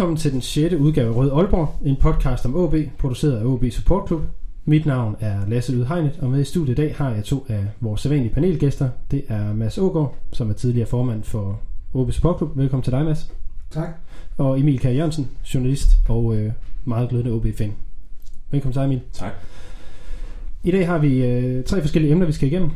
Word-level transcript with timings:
Velkommen 0.00 0.16
til 0.16 0.32
den 0.32 0.40
6. 0.40 0.74
udgave 0.74 1.08
af 1.08 1.16
Rød 1.16 1.30
Aalborg, 1.30 1.78
en 1.84 1.96
podcast 1.96 2.46
om 2.46 2.56
OB, 2.56 2.74
produceret 2.98 3.36
af 3.36 3.44
OB 3.44 3.64
Support 3.70 4.08
Club. 4.08 4.22
Mit 4.64 4.86
navn 4.86 5.16
er 5.20 5.46
Lasse 5.48 5.72
Ydhegnet, 5.72 6.18
og 6.20 6.30
med 6.30 6.40
i 6.40 6.44
studiet 6.44 6.78
i 6.78 6.82
dag 6.82 6.94
har 6.96 7.10
jeg 7.10 7.24
to 7.24 7.46
af 7.48 7.66
vores 7.80 8.00
sædvanlige 8.00 8.34
panelgæster. 8.34 8.88
Det 9.10 9.24
er 9.28 9.54
Mads 9.54 9.78
Ågaard, 9.78 10.16
som 10.32 10.50
er 10.50 10.54
tidligere 10.54 10.88
formand 10.88 11.24
for 11.24 11.60
OB 11.94 12.12
Support 12.12 12.38
Club. 12.38 12.56
Velkommen 12.56 12.82
til 12.82 12.92
dig, 12.92 13.04
Mads. 13.04 13.32
Tak. 13.70 13.88
Og 14.38 14.60
Emil 14.60 14.78
K. 14.78 14.84
Jørgensen, 14.84 15.28
journalist 15.54 15.88
og 16.08 16.36
øh, 16.36 16.52
meget 16.84 17.08
glødende 17.08 17.32
OB-fan. 17.32 17.72
Velkommen 18.50 18.72
til 18.72 18.80
dig, 18.80 18.86
Emil. 18.86 19.00
Tak. 19.12 19.32
I 20.64 20.70
dag 20.70 20.86
har 20.86 20.98
vi 20.98 21.24
øh, 21.24 21.64
tre 21.64 21.80
forskellige 21.80 22.12
emner, 22.12 22.26
vi 22.26 22.32
skal 22.32 22.48
igennem. 22.48 22.70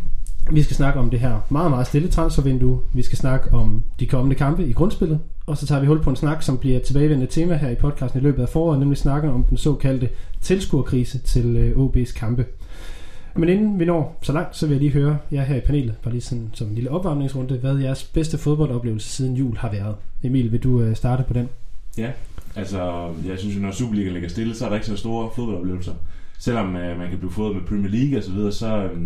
Vi 0.51 0.63
skal 0.63 0.77
snakke 0.77 1.01
om 1.01 1.11
det 1.11 1.21
her 1.21 1.41
meget, 1.49 1.71
meget 1.71 1.87
stille 1.87 2.09
transfervindue. 2.09 2.81
Vi 2.93 3.03
skal 3.03 3.19
snakke 3.19 3.55
om 3.55 3.83
de 4.01 4.07
kommende 4.07 4.37
kampe 4.37 4.67
i 4.67 4.73
grundspillet. 4.73 5.21
Og 5.47 5.57
så 5.57 5.67
tager 5.67 5.81
vi 5.81 5.87
hul 5.87 6.03
på 6.03 6.11
en 6.11 6.17
snak, 6.17 6.43
som 6.43 6.59
bliver 6.59 6.77
et 6.77 6.83
tilbagevendende 6.83 7.33
tema 7.33 7.57
her 7.57 7.71
i 7.71 7.75
podcasten 7.75 8.21
i 8.21 8.23
løbet 8.23 8.43
af 8.43 8.49
foråret, 8.49 8.79
nemlig 8.79 8.99
snakker 8.99 9.31
om 9.31 9.45
den 9.45 9.57
såkaldte 9.57 10.09
tilskuerkrise 10.41 11.19
til 11.19 11.57
øh, 11.57 11.77
OB's 11.77 12.19
kampe. 12.19 12.47
Men 13.37 13.49
inden 13.49 13.79
vi 13.79 13.85
når 13.85 14.19
så 14.23 14.33
langt, 14.33 14.57
så 14.57 14.67
vil 14.67 14.75
jeg 14.75 14.81
lige 14.81 14.93
høre 14.93 15.19
jer 15.33 15.43
her 15.43 15.57
i 15.57 15.61
panelet, 15.61 15.95
bare 16.03 16.13
lige 16.13 16.23
sådan 16.23 16.51
som 16.53 16.69
en 16.69 16.75
lille 16.75 16.91
opvarmningsrunde, 16.91 17.59
hvad 17.59 17.79
jeres 17.79 18.05
bedste 18.05 18.39
fodboldoplevelse 18.39 19.09
siden 19.09 19.37
jul 19.37 19.57
har 19.57 19.71
været. 19.71 19.95
Emil, 20.23 20.53
vil 20.53 20.63
du 20.63 20.83
øh, 20.83 20.97
starte 20.97 21.23
på 21.23 21.33
den? 21.33 21.49
Ja, 21.99 22.11
altså 22.57 23.11
jeg 23.27 23.39
synes 23.39 23.57
jo, 23.57 23.61
når 23.61 23.71
Superliga 23.71 24.11
ligger 24.11 24.29
stille, 24.29 24.55
så 24.55 24.65
er 24.65 24.69
der 24.69 24.77
ikke 24.77 24.87
så 24.87 24.97
store 24.97 25.31
fodboldoplevelser. 25.37 25.95
Selvom 26.39 26.77
øh, 26.77 26.99
man 26.99 27.09
kan 27.11 27.19
blive 27.19 27.33
fodret 27.33 27.57
med 27.57 27.63
Premier 27.63 27.91
League 27.91 28.19
og 28.19 28.25
så 28.25 28.33
videre, 28.33 28.53
så, 28.53 28.77
øh, 28.85 29.01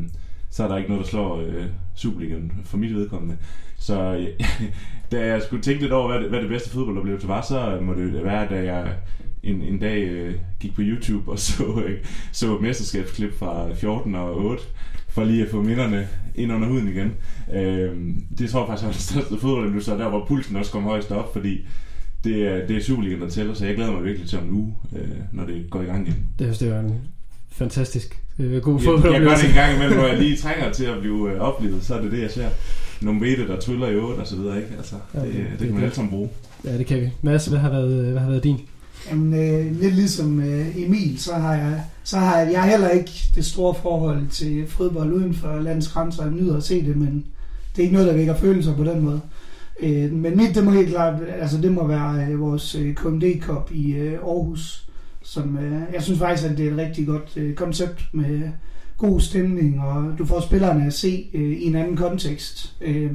så 0.50 0.64
er 0.64 0.68
der 0.68 0.76
ikke 0.76 0.90
noget, 0.90 1.04
der 1.04 1.10
slår 1.10 1.40
øh, 1.40 1.64
Superligaen 1.94 2.52
for 2.64 2.76
mit 2.76 2.94
vedkommende. 2.94 3.36
Så 3.78 4.14
øh, 4.14 4.26
da 5.12 5.26
jeg 5.26 5.42
skulle 5.42 5.62
tænke 5.62 5.80
lidt 5.80 5.92
over, 5.92 6.08
hvad 6.08 6.20
det, 6.20 6.28
hvad 6.28 6.40
det 6.40 6.48
bedste 6.48 6.70
fodboldoplevelse 6.70 7.28
var, 7.28 7.42
så 7.42 7.78
må 7.82 7.94
det 7.94 8.24
være, 8.24 8.48
da 8.50 8.64
jeg 8.64 8.92
en, 9.42 9.62
en 9.62 9.78
dag 9.78 10.02
øh, 10.02 10.34
gik 10.60 10.74
på 10.74 10.80
YouTube 10.84 11.30
og 11.30 11.38
så, 11.48 11.64
øh, 11.86 11.98
så 12.32 12.54
et 12.56 12.62
mesterskabsklip 12.62 13.38
fra 13.38 13.74
14 13.74 14.14
og 14.14 14.36
8, 14.36 14.62
for 15.08 15.24
lige 15.24 15.42
at 15.44 15.50
få 15.50 15.62
minderne 15.62 16.08
ind 16.34 16.52
under 16.52 16.68
huden 16.68 16.88
igen. 16.88 17.12
Øh, 17.54 17.96
det 18.38 18.50
tror 18.50 18.60
jeg 18.60 18.68
faktisk 18.68 18.84
var 18.86 18.92
det 18.92 19.00
største 19.00 19.38
fodboldoplevelse, 19.40 19.92
og 19.92 19.98
der 19.98 20.08
hvor 20.08 20.24
pulsen 20.28 20.56
også 20.56 20.72
kom 20.72 20.82
højst 20.82 21.10
op, 21.10 21.32
fordi 21.32 21.66
det 22.24 22.46
er, 22.46 22.66
det 22.66 22.76
er 22.76 22.80
Superligaen, 22.82 23.20
der 23.22 23.28
tæller, 23.28 23.54
så 23.54 23.66
jeg 23.66 23.74
glæder 23.74 23.92
mig 23.92 24.04
virkelig 24.04 24.28
til 24.28 24.38
om 24.38 24.44
en 24.44 24.50
uge, 24.50 24.74
øh, 24.96 25.08
når 25.32 25.44
det 25.44 25.66
går 25.70 25.82
i 25.82 25.84
gang 25.84 26.08
igen. 26.08 26.26
Det, 26.38 26.60
det 26.60 26.70
var 26.72 26.80
en 26.80 26.94
fantastisk 27.50 28.22
øh, 28.38 28.62
god 28.62 28.74
Jeg, 28.74 28.80
jeg 28.80 28.84
fodboldoplevelse. 28.84 29.28
gør 29.28 29.36
det 29.36 29.48
en 29.48 29.54
gang 29.54 29.74
imellem, 29.76 29.96
når 29.98 30.06
jeg 30.06 30.18
lige 30.18 30.36
trænger 30.36 30.72
til 30.72 30.84
at 30.84 31.00
blive 31.00 31.32
øh, 31.32 31.40
oplevet, 31.40 31.84
så 31.84 31.94
er 31.94 32.02
det 32.02 32.12
det, 32.12 32.22
jeg 32.22 32.30
ser. 32.30 32.48
Nogle 33.02 33.20
vete, 33.20 33.48
der 33.48 33.60
tryller 33.60 33.88
i 33.88 33.96
8 33.96 34.20
og 34.20 34.26
så 34.26 34.36
videre, 34.36 34.56
ikke? 34.56 34.68
Altså, 34.76 34.94
Ja, 35.14 35.20
det, 35.20 35.26
det- 35.28 35.34
det, 35.36 35.44
det 35.50 35.58
det 35.58 35.66
kan 35.66 35.74
man 35.74 35.82
alle 35.84 35.94
sammen 35.94 36.10
bruge. 36.10 36.28
Ja, 36.64 36.78
det 36.78 36.86
kan 36.86 37.00
vi. 37.00 37.10
Mads, 37.22 37.46
hvad 37.46 37.58
har 37.58 37.70
været, 37.70 38.04
øh, 38.06 38.10
hvad 38.12 38.20
har 38.22 38.28
været 38.30 38.44
din? 38.44 38.56
Jamen, 39.10 39.34
øh, 39.34 39.80
lidt 39.80 39.94
ligesom 39.94 40.40
øh, 40.40 40.82
Emil, 40.82 41.18
så 41.20 41.34
har 41.34 41.54
jeg, 41.54 41.82
så 42.04 42.18
har 42.18 42.38
jeg, 42.38 42.52
jeg 42.52 42.62
har 42.62 42.70
heller 42.70 42.88
ikke 42.88 43.10
det 43.34 43.44
store 43.44 43.74
forhold 43.82 44.28
til 44.30 44.64
fodbold 44.68 45.12
uden 45.12 45.34
for 45.34 45.58
landets 45.60 45.88
grænser. 45.88 46.22
Jeg 46.22 46.32
nyder 46.32 46.56
at 46.56 46.62
se 46.62 46.84
det, 46.86 46.96
men 46.96 47.24
det 47.76 47.78
er 47.78 47.82
ikke 47.82 47.92
noget, 47.94 48.08
der 48.08 48.14
vækker 48.14 48.34
følelser 48.36 48.76
på 48.76 48.84
den 48.84 49.00
måde. 49.00 49.20
Øh, 49.80 50.12
men 50.12 50.36
mit, 50.36 50.54
det 50.54 50.64
må 50.64 50.70
helt 50.70 50.88
klart, 50.88 51.14
altså 51.40 51.58
det 51.60 51.72
må 51.72 51.86
være 51.86 52.26
øh, 52.30 52.40
vores 52.40 52.74
øh, 52.74 52.94
KMD 52.94 53.22
Cup 53.40 53.70
i 53.74 53.92
øh, 53.92 54.12
Aarhus, 54.12 54.88
som 55.22 55.58
øh, 55.58 55.80
jeg 55.94 56.02
synes 56.02 56.18
faktisk, 56.18 56.48
at 56.50 56.58
det 56.58 56.66
er 56.66 56.70
et 56.72 56.78
rigtig 56.78 57.06
godt 57.06 57.32
øh, 57.36 57.54
koncept 57.54 58.04
med 58.12 58.40
god 58.98 59.20
stemning, 59.20 59.80
og 59.80 60.18
du 60.18 60.24
får 60.24 60.40
spillerne 60.40 60.86
at 60.86 60.92
se 60.92 61.26
øh, 61.34 61.50
i 61.50 61.64
en 61.64 61.74
anden 61.76 61.96
kontekst. 61.96 62.74
Øh, 62.80 63.10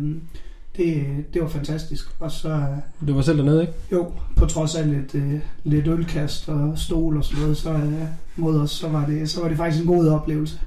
det, 0.77 1.05
det 1.33 1.41
var 1.41 1.47
fantastisk. 1.47 2.05
Og 2.19 2.31
så, 2.31 2.49
øh, 2.49 3.07
Du 3.07 3.13
var 3.13 3.21
selv 3.21 3.37
dernede, 3.37 3.61
ikke? 3.61 3.73
jo, 3.91 4.11
på 4.35 4.45
trods 4.45 4.75
af 4.75 4.91
lidt, 4.91 5.15
øh, 5.15 5.33
lidt 5.63 5.87
ølkast 5.87 6.49
og 6.49 6.73
stol 6.77 7.17
og 7.17 7.23
sådan 7.23 7.41
noget, 7.41 7.57
så 7.57 7.73
øh, 7.73 7.93
mod 8.35 8.59
os, 8.59 8.71
så 8.71 8.87
var, 8.87 9.05
det, 9.05 9.29
så 9.29 9.41
var 9.41 9.47
det 9.47 9.57
faktisk 9.57 9.81
en 9.83 9.87
god 9.95 10.07
oplevelse. 10.07 10.59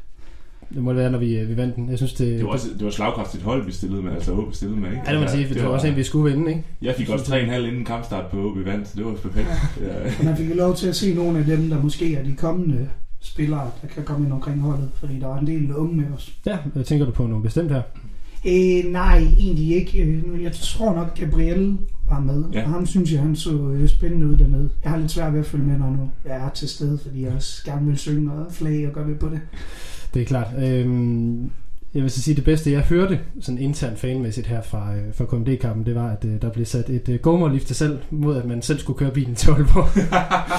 Det 0.75 0.83
må 0.83 0.91
det 0.91 0.99
være, 0.99 1.11
når 1.11 1.19
vi, 1.19 1.39
øh, 1.39 1.49
vi 1.49 1.57
vandt 1.57 1.77
den. 1.77 1.91
Jeg 1.91 1.97
synes, 1.99 2.13
det, 2.13 2.39
Det 2.39 2.45
var, 2.45 2.51
også, 2.51 2.69
det 2.79 2.85
var 2.85 2.91
slagkraftigt 2.91 3.43
hold, 3.45 3.65
vi 3.67 3.73
stillede 3.73 4.03
med, 4.03 4.13
altså 4.13 4.33
OB 4.33 4.55
stillede 4.55 4.81
med, 4.81 4.89
ikke? 4.91 5.03
Ja, 5.07 5.11
det 5.11 5.19
må 5.19 5.25
man 5.25 5.31
sige, 5.31 5.47
for 5.47 5.55
det 5.55 5.63
var 5.63 5.69
også 5.69 5.87
en, 5.87 5.97
vi 5.97 6.03
skulle 6.03 6.35
vinde, 6.35 6.51
ikke? 6.51 6.65
Jeg 6.83 6.95
fik 6.99 7.09
også 7.09 7.35
3,5 7.35 7.55
inden 7.55 7.85
kampstart 7.85 8.27
på 8.31 8.37
OB 8.37 8.57
vandt, 8.65 8.89
så 8.89 8.95
det 8.97 9.05
var 9.05 9.13
perfekt. 9.13 9.49
Ja. 9.81 10.05
Og 10.19 10.25
man 10.25 10.37
fik 10.37 10.51
jo 10.51 10.55
lov 10.55 10.75
til 10.77 10.89
at 10.89 10.97
se 10.97 11.15
nogle 11.15 11.39
af 11.39 11.45
dem, 11.45 11.69
der 11.69 11.83
måske 11.83 12.15
er 12.15 12.25
de 12.25 12.35
kommende 12.35 12.89
spillere, 13.21 13.71
der 13.83 13.89
kan 13.89 14.05
komme 14.05 14.27
ind 14.27 14.33
omkring 14.33 14.61
holdet, 14.61 14.89
fordi 14.95 15.19
der 15.21 15.27
var 15.27 15.39
en 15.39 15.47
del 15.47 15.73
unge 15.75 15.97
med 15.97 16.05
os. 16.17 16.33
Ja, 16.47 16.59
hvad 16.75 16.85
tænker 16.85 17.07
du 17.07 17.13
på 17.13 17.27
nogle 17.27 17.43
bestemt 17.43 17.71
her? 17.73 17.83
Øh, 18.47 18.93
nej, 18.93 19.19
egentlig 19.19 19.77
ikke. 19.77 20.03
Øh, 20.03 20.43
Jeg 20.43 20.53
tror 20.53 20.95
nok, 20.95 21.15
Gabriel 21.19 21.79
var 22.09 22.21
med, 22.21 22.45
Ja. 22.53 22.59
ja. 22.59 22.65
og 22.65 22.71
ham 22.71 22.87
synes 22.87 23.13
jeg, 23.13 23.21
han 23.21 23.37
så 23.37 23.69
øh, 23.71 23.89
spændende 23.89 24.27
ud 24.27 24.37
dernede. 24.37 24.71
Jeg 24.85 24.91
har 24.91 24.99
lidt 24.99 25.11
svært 25.11 25.33
ved 25.33 25.41
at 25.41 25.47
følge 25.47 25.65
med, 25.65 25.79
når 25.79 25.91
nu 25.91 26.11
jeg 26.25 26.37
er 26.37 26.49
til 26.51 26.69
stede, 26.69 26.99
fordi 26.99 27.23
jeg 27.25 27.33
også 27.33 27.65
gerne 27.65 27.87
vil 27.87 27.99
synge 27.99 28.33
og 28.33 28.53
flage 28.53 28.87
og 28.89 28.93
gøre 28.93 29.07
ved 29.09 29.15
på 29.17 29.29
det. 29.29 29.41
Det 30.15 30.23
er 30.23 30.27
klart. 30.27 30.47
Øhm, 30.65 31.51
jeg 31.97 32.03
vil 32.03 32.11
så 32.11 32.23
sige, 32.23 32.35
det 32.35 32.45
bedste, 32.45 32.73
jeg 32.73 32.81
hørte 32.81 33.21
sådan 33.41 33.59
internt 33.59 33.99
fanmæssigt 33.99 34.47
her 34.47 34.63
fra, 34.63 34.95
øh, 34.95 35.15
fra 35.15 35.25
KMD-kampen, 35.25 35.87
det 35.87 35.95
var, 35.95 36.11
at 36.11 36.25
øh, 36.25 36.43
der 36.43 36.51
blev 36.51 36.67
sat 36.67 36.91
et 36.91 37.09
øh, 37.09 37.19
gomerlift 37.21 37.67
til 37.67 37.77
selv, 37.77 37.99
mod 38.11 38.37
at 38.37 38.45
man 38.45 38.63
selv 38.63 38.79
skulle 38.79 38.99
køre 38.99 39.11
bilen 39.11 39.35
til 39.35 39.51
Aalborg. 39.51 39.89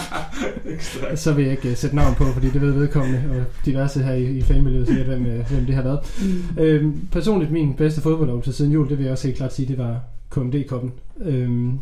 Så 1.18 1.34
vil 1.34 1.44
jeg 1.44 1.52
ikke 1.52 1.70
øh, 1.70 1.76
sætte 1.76 1.96
navn 1.96 2.16
på, 2.16 2.24
fordi 2.24 2.50
det 2.50 2.62
ved 2.62 2.72
vedkommende, 2.72 3.24
og 3.30 3.66
diverse 3.66 4.04
her 4.04 4.14
i, 4.14 4.38
i 4.38 4.42
fanmiljøet 4.42 4.88
siger, 4.88 5.04
hvem, 5.04 5.26
øh, 5.26 5.50
hvem 5.50 5.66
det 5.66 5.76
har 5.76 5.82
været. 5.82 6.00
Mm. 6.22 6.64
Øhm, 6.64 7.08
personligt 7.12 7.52
min 7.52 7.74
bedste 7.74 8.02
fodboldoplevelse 8.02 8.54
siden 8.54 8.72
jul, 8.72 8.90
det 8.90 8.98
vil 8.98 9.04
jeg 9.04 9.12
også 9.12 9.28
helt 9.28 9.38
klart 9.38 9.54
sige, 9.54 9.68
det 9.68 9.78
var 9.78 10.00
KMD-koppen. 10.30 10.92
Øhm, 11.22 11.80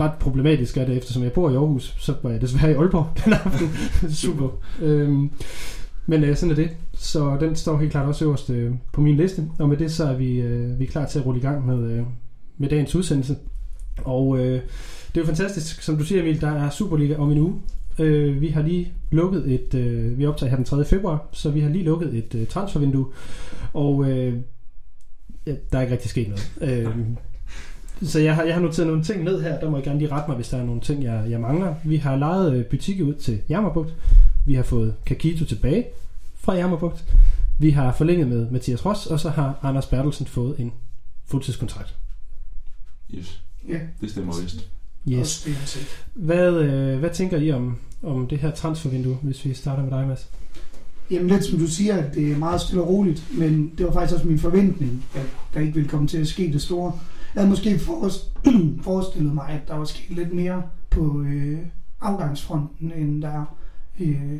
ret 0.00 0.12
problematisk 0.20 0.76
er 0.76 0.84
det, 0.84 0.96
eftersom 0.96 1.22
jeg 1.22 1.32
bor 1.32 1.50
i 1.50 1.54
Aarhus, 1.54 1.94
så 1.98 2.14
var 2.22 2.30
jeg 2.30 2.40
desværre 2.40 2.72
i 2.72 2.74
Aalborg 2.74 3.06
den 3.24 3.32
aften. 3.32 3.68
Super. 4.22 4.48
Øhm, 4.82 5.30
men 6.06 6.24
øh, 6.24 6.36
sådan 6.36 6.50
er 6.50 6.56
det. 6.56 6.70
Så 6.94 7.36
den 7.40 7.56
står 7.56 7.78
helt 7.78 7.92
klart 7.92 8.08
også 8.08 8.24
øverst 8.24 8.50
øh, 8.50 8.72
på 8.92 9.00
min 9.00 9.16
liste. 9.16 9.44
Og 9.58 9.68
med 9.68 9.76
det 9.76 9.92
så 9.92 10.04
er 10.04 10.16
vi, 10.16 10.40
øh, 10.40 10.78
vi 10.78 10.84
er 10.84 10.88
klar 10.88 11.06
til 11.06 11.18
at 11.18 11.26
rulle 11.26 11.40
i 11.40 11.42
gang 11.42 11.66
med, 11.66 11.90
øh, 11.90 12.02
med 12.58 12.68
dagens 12.68 12.94
udsendelse. 12.94 13.36
Og 14.04 14.38
øh, 14.38 14.60
det 15.14 15.16
er 15.16 15.20
jo 15.20 15.26
fantastisk, 15.26 15.82
som 15.82 15.96
du 15.96 16.04
siger 16.04 16.22
Emil, 16.22 16.40
der 16.40 16.50
er 16.50 16.70
Superliga 16.70 17.16
om 17.16 17.32
en 17.32 17.38
uge. 17.38 17.54
Øh, 17.98 18.40
vi 18.40 18.48
har 18.48 18.62
lige 18.62 18.92
lukket 19.10 19.52
et, 19.52 19.74
øh, 19.74 20.18
vi 20.18 20.26
optager 20.26 20.50
her 20.50 20.56
den 20.56 20.64
3. 20.64 20.84
februar, 20.84 21.28
så 21.32 21.50
vi 21.50 21.60
har 21.60 21.70
lige 21.70 21.84
lukket 21.84 22.14
et 22.14 22.34
øh, 22.34 22.46
transfervindue. 22.46 23.06
Og 23.72 24.10
øh, 24.10 24.34
ja, 25.46 25.54
der 25.72 25.78
er 25.78 25.82
ikke 25.82 25.92
rigtig 25.92 26.10
sket 26.10 26.28
noget. 26.28 26.52
Øh, 26.60 26.96
så 28.02 28.20
jeg 28.20 28.34
har, 28.34 28.42
jeg 28.42 28.54
har 28.54 28.60
noteret 28.60 28.86
nogle 28.86 29.02
ting 29.04 29.24
ned 29.24 29.42
her. 29.42 29.60
Der 29.60 29.70
må 29.70 29.76
jeg 29.76 29.84
gerne 29.84 29.98
lige 29.98 30.12
rette 30.12 30.30
mig, 30.30 30.36
hvis 30.36 30.48
der 30.48 30.56
er 30.56 30.64
nogle 30.64 30.80
ting, 30.80 31.04
jeg, 31.04 31.24
jeg 31.28 31.40
mangler. 31.40 31.74
Vi 31.84 31.96
har 31.96 32.16
lejet 32.16 32.54
øh, 32.54 32.64
butikker 32.64 33.04
ud 33.04 33.14
til 33.14 33.38
Jammerbugt. 33.48 33.94
Vi 34.46 34.54
har 34.54 34.62
fået 34.62 34.94
Kakito 35.06 35.44
tilbage 35.44 35.86
fra 36.34 36.52
Jammerbugt. 36.54 37.04
Vi 37.58 37.70
har 37.70 37.92
forlænget 37.92 38.28
med 38.28 38.50
Mathias 38.50 38.86
Ross, 38.86 39.06
og 39.06 39.20
så 39.20 39.30
har 39.30 39.58
Anders 39.62 39.86
Bertelsen 39.86 40.26
fået 40.26 40.58
en 40.58 40.72
fuldtidskontrakt. 41.26 41.94
Yes, 43.14 43.42
Ja, 43.68 43.78
det 44.00 44.10
stemmer 44.10 44.40
vist. 44.42 44.68
Yes. 45.08 45.48
Hvad, 46.14 46.52
øh, 46.54 46.98
hvad 46.98 47.10
tænker 47.10 47.36
I 47.38 47.50
om, 47.52 47.76
om 48.02 48.26
det 48.26 48.38
her 48.38 48.50
transfervindue, 48.50 49.14
hvis 49.22 49.44
vi 49.44 49.54
starter 49.54 49.82
med 49.82 49.90
dig, 49.90 50.06
Mads? 50.06 50.28
Jamen 51.10 51.28
lidt 51.28 51.44
som 51.44 51.58
du 51.58 51.66
siger, 51.66 51.96
at 51.96 52.14
det 52.14 52.32
er 52.32 52.36
meget 52.36 52.60
stille 52.60 52.82
og 52.82 52.88
roligt, 52.88 53.26
men 53.38 53.72
det 53.78 53.86
var 53.86 53.92
faktisk 53.92 54.14
også 54.14 54.26
min 54.28 54.38
forventning, 54.38 55.04
at 55.14 55.26
der 55.54 55.60
ikke 55.60 55.74
ville 55.74 55.88
komme 55.88 56.08
til 56.08 56.18
at 56.18 56.28
ske 56.28 56.52
det 56.52 56.62
store. 56.62 56.92
Jeg 57.34 57.40
havde 57.42 57.50
måske 57.50 57.78
forest- 57.78 58.30
forestillet 58.84 59.34
mig, 59.34 59.48
at 59.48 59.68
der 59.68 59.74
var 59.74 59.84
sket 59.84 60.16
lidt 60.16 60.32
mere 60.34 60.62
på 60.90 61.22
øh, 61.22 61.58
afgangsfronten, 62.00 62.92
end 62.92 63.22
der 63.22 63.28
er. 63.28 63.56
Øh, 64.08 64.38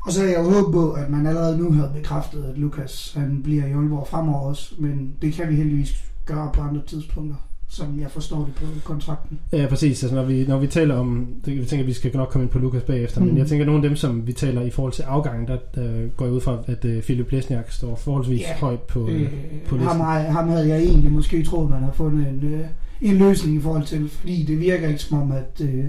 og 0.00 0.12
så 0.12 0.20
havde 0.20 0.32
jeg 0.38 0.44
jo 0.44 0.50
håbet 0.50 0.72
på, 0.72 0.92
at 0.92 1.10
man 1.10 1.26
allerede 1.26 1.58
nu 1.58 1.72
havde 1.72 1.90
bekræftet, 1.94 2.44
at 2.44 2.58
Lukas 2.58 3.14
han 3.16 3.40
bliver 3.44 3.66
i 3.66 3.70
Aalborg 3.72 4.06
fremover 4.08 4.40
også, 4.40 4.74
men 4.78 5.12
det 5.22 5.32
kan 5.32 5.48
vi 5.50 5.54
heldigvis 5.54 6.04
gøre 6.26 6.50
på 6.54 6.60
andre 6.60 6.80
tidspunkter, 6.86 7.36
som 7.68 8.00
jeg 8.00 8.10
forstår 8.10 8.38
det 8.44 8.54
på 8.54 8.64
kontrakten. 8.84 9.38
Ja, 9.52 9.66
præcis. 9.68 10.02
Altså, 10.02 10.16
når, 10.16 10.24
vi, 10.24 10.44
når 10.48 10.58
vi 10.58 10.66
taler 10.66 10.94
om, 10.94 11.26
det, 11.44 11.56
vi 11.60 11.64
tænker, 11.64 11.82
at 11.84 11.86
vi 11.88 11.92
skal 11.92 12.16
nok 12.16 12.28
komme 12.28 12.42
ind 12.42 12.50
på 12.50 12.58
Lukas 12.58 12.82
bagefter, 12.82 13.20
mm. 13.20 13.26
men 13.26 13.38
jeg 13.38 13.46
tænker, 13.46 13.64
at 13.64 13.66
nogle 13.66 13.84
af 13.84 13.88
dem, 13.90 13.96
som 13.96 14.26
vi 14.26 14.32
taler 14.32 14.62
i 14.62 14.70
forhold 14.70 14.92
til 14.92 15.02
afgangen, 15.02 15.48
der, 15.48 15.56
der 15.74 16.08
går 16.16 16.24
jeg 16.24 16.34
ud 16.34 16.40
fra, 16.40 16.58
at 16.66 16.84
uh, 16.84 17.00
Philip 17.02 17.30
Lesniak 17.32 17.70
står 17.72 17.96
forholdsvis 17.96 18.40
Ja. 18.40 18.56
højt 18.56 18.80
på, 18.82 19.08
øh, 19.08 19.20
Øh, 19.22 19.28
på 19.66 19.76
ham, 19.76 19.84
listen. 19.86 20.00
har- 20.00 20.20
ham 20.20 20.48
havde 20.48 20.68
jeg 20.68 20.82
egentlig 20.82 21.12
måske 21.12 21.42
troet, 21.44 21.70
man 21.70 21.80
havde 21.80 21.94
fundet 21.94 22.28
en, 22.28 22.54
øh, 22.54 22.60
en 23.02 23.16
løsning 23.16 23.56
i 23.56 23.60
forhold 23.60 23.84
til, 23.84 24.08
fordi 24.08 24.42
det 24.42 24.60
virker 24.60 24.88
ikke 24.88 25.02
som 25.02 25.22
om, 25.22 25.32
at 25.32 25.60
øh, 25.60 25.84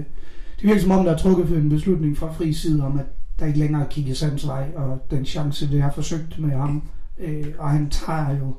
det 0.56 0.64
virker 0.64 0.80
som 0.80 0.90
om, 0.90 1.04
der 1.04 1.12
er 1.12 1.18
trukket 1.18 1.48
for 1.48 1.54
en 1.54 1.68
beslutning 1.68 2.18
fra 2.18 2.32
fri 2.32 2.52
side 2.52 2.82
om, 2.86 2.98
at 2.98 3.06
der 3.38 3.46
ikke 3.46 3.58
længere 3.58 3.86
kigges 3.90 4.20
hans 4.20 4.46
vej, 4.46 4.66
og 4.76 5.06
den 5.10 5.24
chance, 5.24 5.70
det 5.70 5.82
har 5.82 5.92
forsøgt 5.92 6.38
med 6.38 6.50
ham, 6.50 6.82
øh, 7.20 7.44
og 7.58 7.70
han 7.70 7.90
tager 7.90 8.38
jo 8.38 8.54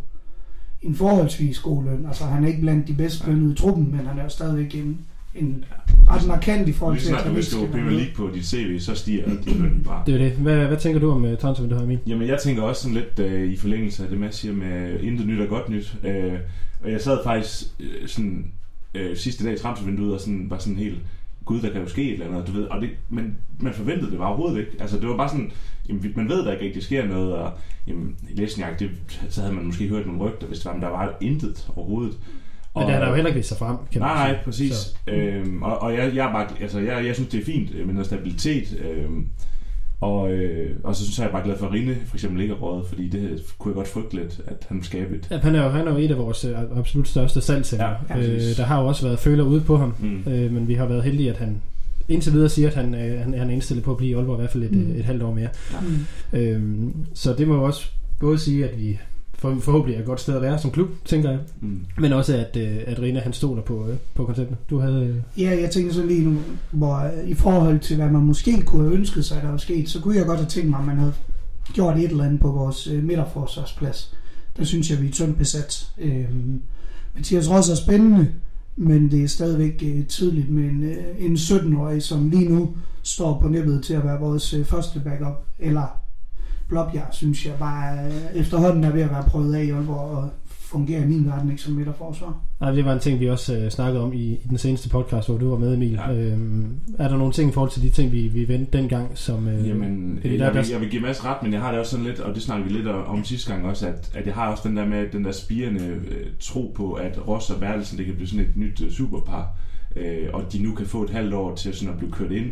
en 0.82 0.96
forholdsvis 0.96 1.60
god 1.60 1.84
løn. 1.84 2.06
Altså 2.06 2.26
han 2.26 2.44
er 2.44 2.48
ikke 2.48 2.62
blandt 2.62 2.88
de 2.88 2.94
bedst 2.94 3.28
lønnede 3.28 3.54
i 3.54 3.56
truppen, 3.56 3.92
men 3.92 4.06
han 4.06 4.20
er 4.20 4.24
jo 4.24 4.30
stadigvæk 4.30 4.76
en, 4.76 5.00
en 5.36 5.66
ret 6.10 6.28
markant 6.28 6.68
i 6.68 6.72
forhold 6.72 6.96
Lige 6.96 7.04
til, 7.04 7.10
snart 7.10 7.28
du 7.28 7.34
vil 7.34 7.46
stå 7.46 7.68
Premier. 7.68 7.90
League 7.90 8.14
på 8.16 8.30
dit 8.34 8.46
CV, 8.46 8.80
så 8.80 8.96
stiger 8.96 9.26
din 9.46 9.62
løn 9.62 9.84
bare. 9.86 10.04
Det 10.06 10.14
er 10.14 10.18
det. 10.18 10.32
Hvad, 10.32 10.66
hvad 10.66 10.78
tænker 10.78 11.00
du 11.00 11.12
om 11.12 11.24
uh, 11.24 11.38
transfervinduet 11.38 11.82
her, 11.82 11.86
Emil? 11.86 12.00
Jamen, 12.08 12.28
jeg 12.28 12.40
tænker 12.44 12.64
også 12.64 12.82
sådan 12.82 12.96
lidt 12.96 13.20
øh, 13.20 13.52
i 13.52 13.58
forlængelse 13.58 14.04
af 14.04 14.10
det, 14.10 14.20
Mads 14.20 14.36
siger 14.36 14.54
med 14.54 15.00
intet 15.00 15.28
nyt 15.28 15.42
og 15.42 15.48
godt 15.48 15.70
nyt. 15.70 15.98
Øh, 16.04 16.34
og 16.84 16.92
jeg 16.92 17.02
sad 17.02 17.20
faktisk 17.24 17.64
øh, 17.80 18.08
sådan 18.08 18.52
øh, 18.96 19.18
sidste 19.18 19.46
dag 19.46 19.54
i 19.54 19.58
transfervinduet 19.58 20.14
og 20.14 20.20
sådan, 20.20 20.50
var 20.50 20.58
sådan 20.58 20.78
helt 20.78 21.00
gud, 21.48 21.62
der 21.62 21.70
kan 21.72 21.82
jo 21.82 21.88
ske 21.90 22.04
et 22.04 22.14
eller 22.14 22.28
andet, 22.28 22.48
du 22.48 22.52
ved, 22.52 22.64
og 22.64 22.82
det, 22.82 22.90
men 23.10 23.38
man 23.60 23.74
forventede 23.74 24.12
det 24.12 24.20
var 24.20 24.26
overhovedet 24.26 24.60
ikke. 24.60 24.72
Altså, 24.80 25.00
det 25.00 25.10
var 25.10 25.18
bare 25.18 25.30
sådan, 25.30 25.52
jamen, 25.90 26.14
man 26.16 26.30
ved, 26.30 26.46
der 26.46 26.52
ikke 26.52 26.66
rigtig 26.66 26.84
sker 26.84 27.08
noget, 27.08 27.34
og 27.34 27.52
jamen, 27.88 28.16
i 28.30 28.34
Lesniak, 28.42 28.80
det, 28.80 28.90
så 29.30 29.42
havde 29.42 29.54
man 29.54 29.66
måske 29.66 29.88
hørt 29.88 30.06
nogle 30.06 30.22
rygter, 30.22 30.48
hvis 30.48 30.60
det 30.60 30.66
var, 30.66 30.74
men 30.74 30.82
der 30.82 30.90
var 30.90 31.14
intet 31.22 31.70
overhovedet. 31.76 32.18
Men 32.76 32.84
det 32.86 32.94
har 32.94 33.00
der 33.00 33.10
jo 33.10 33.16
heller 33.16 33.28
ikke 33.30 33.38
vist 33.38 33.50
sig 33.50 33.58
frem, 33.58 33.78
kan 33.92 34.02
man 34.02 34.10
Nej, 34.10 34.30
sige. 34.30 34.44
præcis. 34.44 34.74
Så, 34.74 34.96
Øhm, 35.08 35.64
og, 35.64 35.80
og 35.80 35.94
jeg, 35.94 36.16
jeg, 36.16 36.28
er 36.28 36.32
bare, 36.32 36.48
altså, 36.62 36.80
jeg, 36.80 37.06
jeg 37.06 37.16
synes, 37.16 37.30
det 37.30 37.42
er 37.42 37.46
fint 37.46 37.86
med 37.86 37.94
noget 37.94 38.06
stabilitet. 38.06 38.82
Øhm, 38.90 39.28
og, 40.02 40.32
øh, 40.32 40.76
og 40.84 40.96
så 40.96 41.04
synes 41.04 41.18
jeg, 41.18 41.24
jeg 41.24 41.28
er 41.30 41.34
bare 41.34 41.44
glad 41.44 41.58
for, 41.58 41.66
at 41.68 41.74
Rine 41.74 41.96
for 42.06 42.16
eksempel 42.16 42.42
ikke 42.42 42.54
er 42.54 42.58
rådet, 42.58 42.88
fordi 42.88 43.10
det 43.10 43.42
kunne 43.60 43.70
jeg 43.70 43.76
godt 43.76 43.88
frygte 43.88 44.16
lidt, 44.16 44.42
at 44.48 44.66
han 44.70 44.84
skabe 44.84 45.16
et. 45.16 45.28
Ja, 45.32 45.38
han 45.38 45.56
er 45.56 45.64
jo, 45.64 45.70
han 45.70 45.88
er 45.88 45.92
jo 45.92 45.98
et 45.98 46.12
af 46.12 46.18
vores 46.18 46.46
øh, 46.46 46.56
absolut 46.78 47.08
største 47.08 47.42
salgsælgere. 47.42 47.90
Ja, 48.10 48.18
Ja, 48.18 48.22
ja, 48.22 48.34
øh, 48.34 48.58
der 48.58 48.64
har 48.64 48.82
jo 48.82 48.88
også 48.88 49.06
været 49.06 49.20
føler 49.20 49.44
ude 49.44 49.62
på 49.62 49.78
ham, 49.78 49.94
Mm. 50.00 50.32
øh, 50.32 50.52
men 50.54 50.68
vi 50.68 50.74
har 50.74 50.86
været 50.86 51.04
heldige, 51.04 51.30
at 51.30 51.38
han 51.38 51.62
indtil 52.10 52.34
videre 52.34 52.50
siger, 52.50 52.68
at 52.68 52.76
han, 52.76 52.96
øh, 52.96 53.20
han, 53.24 53.34
han 53.34 53.50
er 53.50 53.54
indstillet 53.54 53.84
på 53.86 53.92
at 53.92 53.98
blive 53.98 54.12
i 54.12 54.14
Aalborg 54.14 54.36
i 54.38 54.40
hvert 54.42 54.52
fald 54.52 54.64
et, 54.64 54.72
Mm. 54.72 54.78
mm. 54.78 54.96
et 55.00 55.06
halvt 55.06 55.24
år 55.24 55.34
mere. 55.34 55.50
Mm. 56.34 56.40
Øh, 56.40 56.62
så 57.14 57.34
det 57.34 57.48
må 57.48 57.56
jo 57.56 57.64
også 57.64 57.92
både 58.20 58.38
sige, 58.40 58.70
at 58.70 58.80
vi 58.80 59.00
for, 59.38 59.58
forhåbentlig 59.62 59.96
er 59.96 60.00
et 60.00 60.06
godt 60.06 60.20
sted 60.22 60.36
at 60.36 60.42
være 60.42 60.60
som 60.60 60.72
klub, 60.72 60.88
tænker 61.06 61.30
jeg, 61.30 61.40
Mm. 61.62 61.86
men 62.00 62.14
også 62.14 62.36
at, 62.38 62.58
øh, 62.58 62.78
at 62.88 63.00
Rina 63.02 63.20
han 63.20 63.34
stoler 63.34 63.62
på, 63.62 63.88
øh, 63.88 63.96
på 64.16 64.26
konceptet. 64.26 64.58
Du 64.70 64.80
havde... 64.80 65.06
Øh, 65.06 65.42
Ja, 65.44 65.58
jeg 65.62 65.72
tænker 65.72 65.94
så 65.94 66.06
lige 66.06 66.26
nu, 66.30 66.38
hvor 66.72 66.96
øh, 66.96 67.30
i 67.30 67.34
forhold 67.34 67.80
til, 67.80 67.96
hvad 67.96 68.10
man 68.10 68.22
måske 68.22 68.62
kunne 68.62 68.84
have 68.84 68.94
ønsket 68.96 69.26
sig, 69.26 69.42
der 69.44 69.50
var 69.50 69.58
sket, 69.58 69.90
så 69.90 70.02
kunne 70.02 70.16
jeg 70.18 70.26
godt 70.26 70.40
have 70.40 70.50
tænkt 70.50 70.70
mig, 70.70 70.80
at 70.80 70.86
man 70.86 70.98
havde 70.98 71.14
gjort 71.74 71.98
et 71.98 72.12
eller 72.12 72.24
andet 72.24 72.40
på 72.40 72.52
vores 72.52 72.88
øh, 72.88 73.04
midterforsvarsplads. 73.04 74.14
Der 74.58 74.64
synes 74.64 74.92
jeg, 74.92 75.02
vi 75.02 75.08
er 75.08 75.12
tyndt 75.12 75.38
besat. 75.38 75.88
Øhm, 75.98 76.62
Mathias 77.16 77.50
Ross 77.52 77.70
er 77.70 77.76
spændende, 77.76 78.28
men 78.76 79.12
det 79.12 79.24
er 79.24 79.28
stadigvæk 79.28 79.84
øh, 79.86 80.08
tidligt 80.08 80.50
med 80.50 80.64
en, 80.64 80.84
øh, 80.84 80.98
en 81.20 81.36
17-årig, 81.36 82.04
som 82.04 82.30
lige 82.30 82.50
nu 82.50 82.76
står 83.04 83.40
på 83.42 83.48
nippet 83.48 83.84
til 83.84 83.94
at 83.94 84.04
være 84.04 84.20
vores 84.20 84.54
øh, 84.54 84.66
første 84.66 85.00
backup, 85.00 85.46
eller 85.60 86.00
Blåbjerg, 86.70 87.08
synes 87.12 87.46
jeg 87.46 87.54
bare 87.60 88.06
øh, 88.06 88.40
efterhånden 88.42 88.84
er 88.84 88.92
ved 88.92 89.02
at 89.02 89.10
være 89.12 89.24
prøvet 89.24 89.56
af 89.56 89.64
i 89.64 89.70
Aalborg 89.70 90.00
og 90.18 90.30
fungerer 90.50 91.04
i 91.04 91.08
min 91.08 91.26
verden 91.26 91.50
ikke 91.52 91.62
som 91.62 91.74
midterforsvar. 91.74 92.36
nej, 92.60 92.72
det 92.72 92.86
var 92.86 92.94
en 92.94 93.00
ting, 93.00 93.20
vi 93.20 93.30
også 93.30 93.58
øh, 93.58 93.70
snakkede 93.70 94.04
om 94.04 94.14
i, 94.14 94.18
i 94.18 94.40
den 94.50 94.58
seneste 94.58 94.90
podcast, 94.90 95.28
hvor 95.28 95.38
du 95.38 95.50
var 95.50 95.58
med, 95.58 95.74
Emil. 95.74 95.92
Ja. 95.92 96.12
Ja. 96.12 96.22
Øh, 96.26 96.38
er 97.00 97.08
der 97.08 97.18
nogle 97.18 97.34
ting 97.34 97.50
i 97.50 97.54
forhold 97.54 97.72
til 97.72 97.82
de 97.82 97.90
ting, 97.90 98.12
vi, 98.12 98.22
vi 98.28 98.48
vendte 98.48 98.78
dengang, 98.78 99.12
som... 99.18 99.48
Øh, 99.48 99.68
Jamen, 99.68 100.20
jeg, 100.24 100.32
der- 100.40 100.46
jeg, 100.46 100.56
vil, 100.56 100.66
jeg 100.72 100.82
vil 100.82 100.90
give 100.90 101.02
Mads 101.02 101.26
ret, 101.26 101.44
men 101.44 101.54
jeg 101.54 101.62
har 101.62 101.72
det 101.72 101.80
også 101.80 101.92
sådan 101.92 102.06
lidt, 102.06 102.20
og 102.20 102.36
det 102.36 102.44
snakker 102.44 102.66
vi 102.68 102.74
lidt 102.74 102.88
om 102.88 103.24
sidste 103.24 103.52
gang 103.54 103.66
også, 103.66 103.88
at, 103.88 104.12
at 104.16 104.26
jeg 104.26 104.34
har 104.34 104.52
også 104.52 104.68
den 104.70 104.78
der 104.78 104.86
med 104.86 105.06
den 105.12 105.26
der 105.26 105.32
spirende 105.32 105.82
øh, 105.86 106.26
tro 106.40 106.74
på, 106.76 106.94
at 106.94 107.28
Ross 107.28 107.50
og 107.50 107.60
Bertelsen, 107.60 107.98
det 107.98 108.06
kan 108.06 108.16
blive 108.16 108.28
sådan 108.28 108.46
et 108.46 108.58
nyt 108.58 108.82
øh, 108.82 108.92
superpar, 108.92 109.48
øh, 109.96 110.28
og 110.34 110.54
de 110.54 110.64
nu 110.64 110.76
kan 110.76 110.86
få 110.86 111.04
et 111.04 111.10
halvt 111.10 111.34
år 111.34 111.56
til 111.56 111.74
sådan 111.74 111.94
at 111.94 111.98
blive 112.00 112.12
kørt 112.12 112.32
ind. 112.32 112.46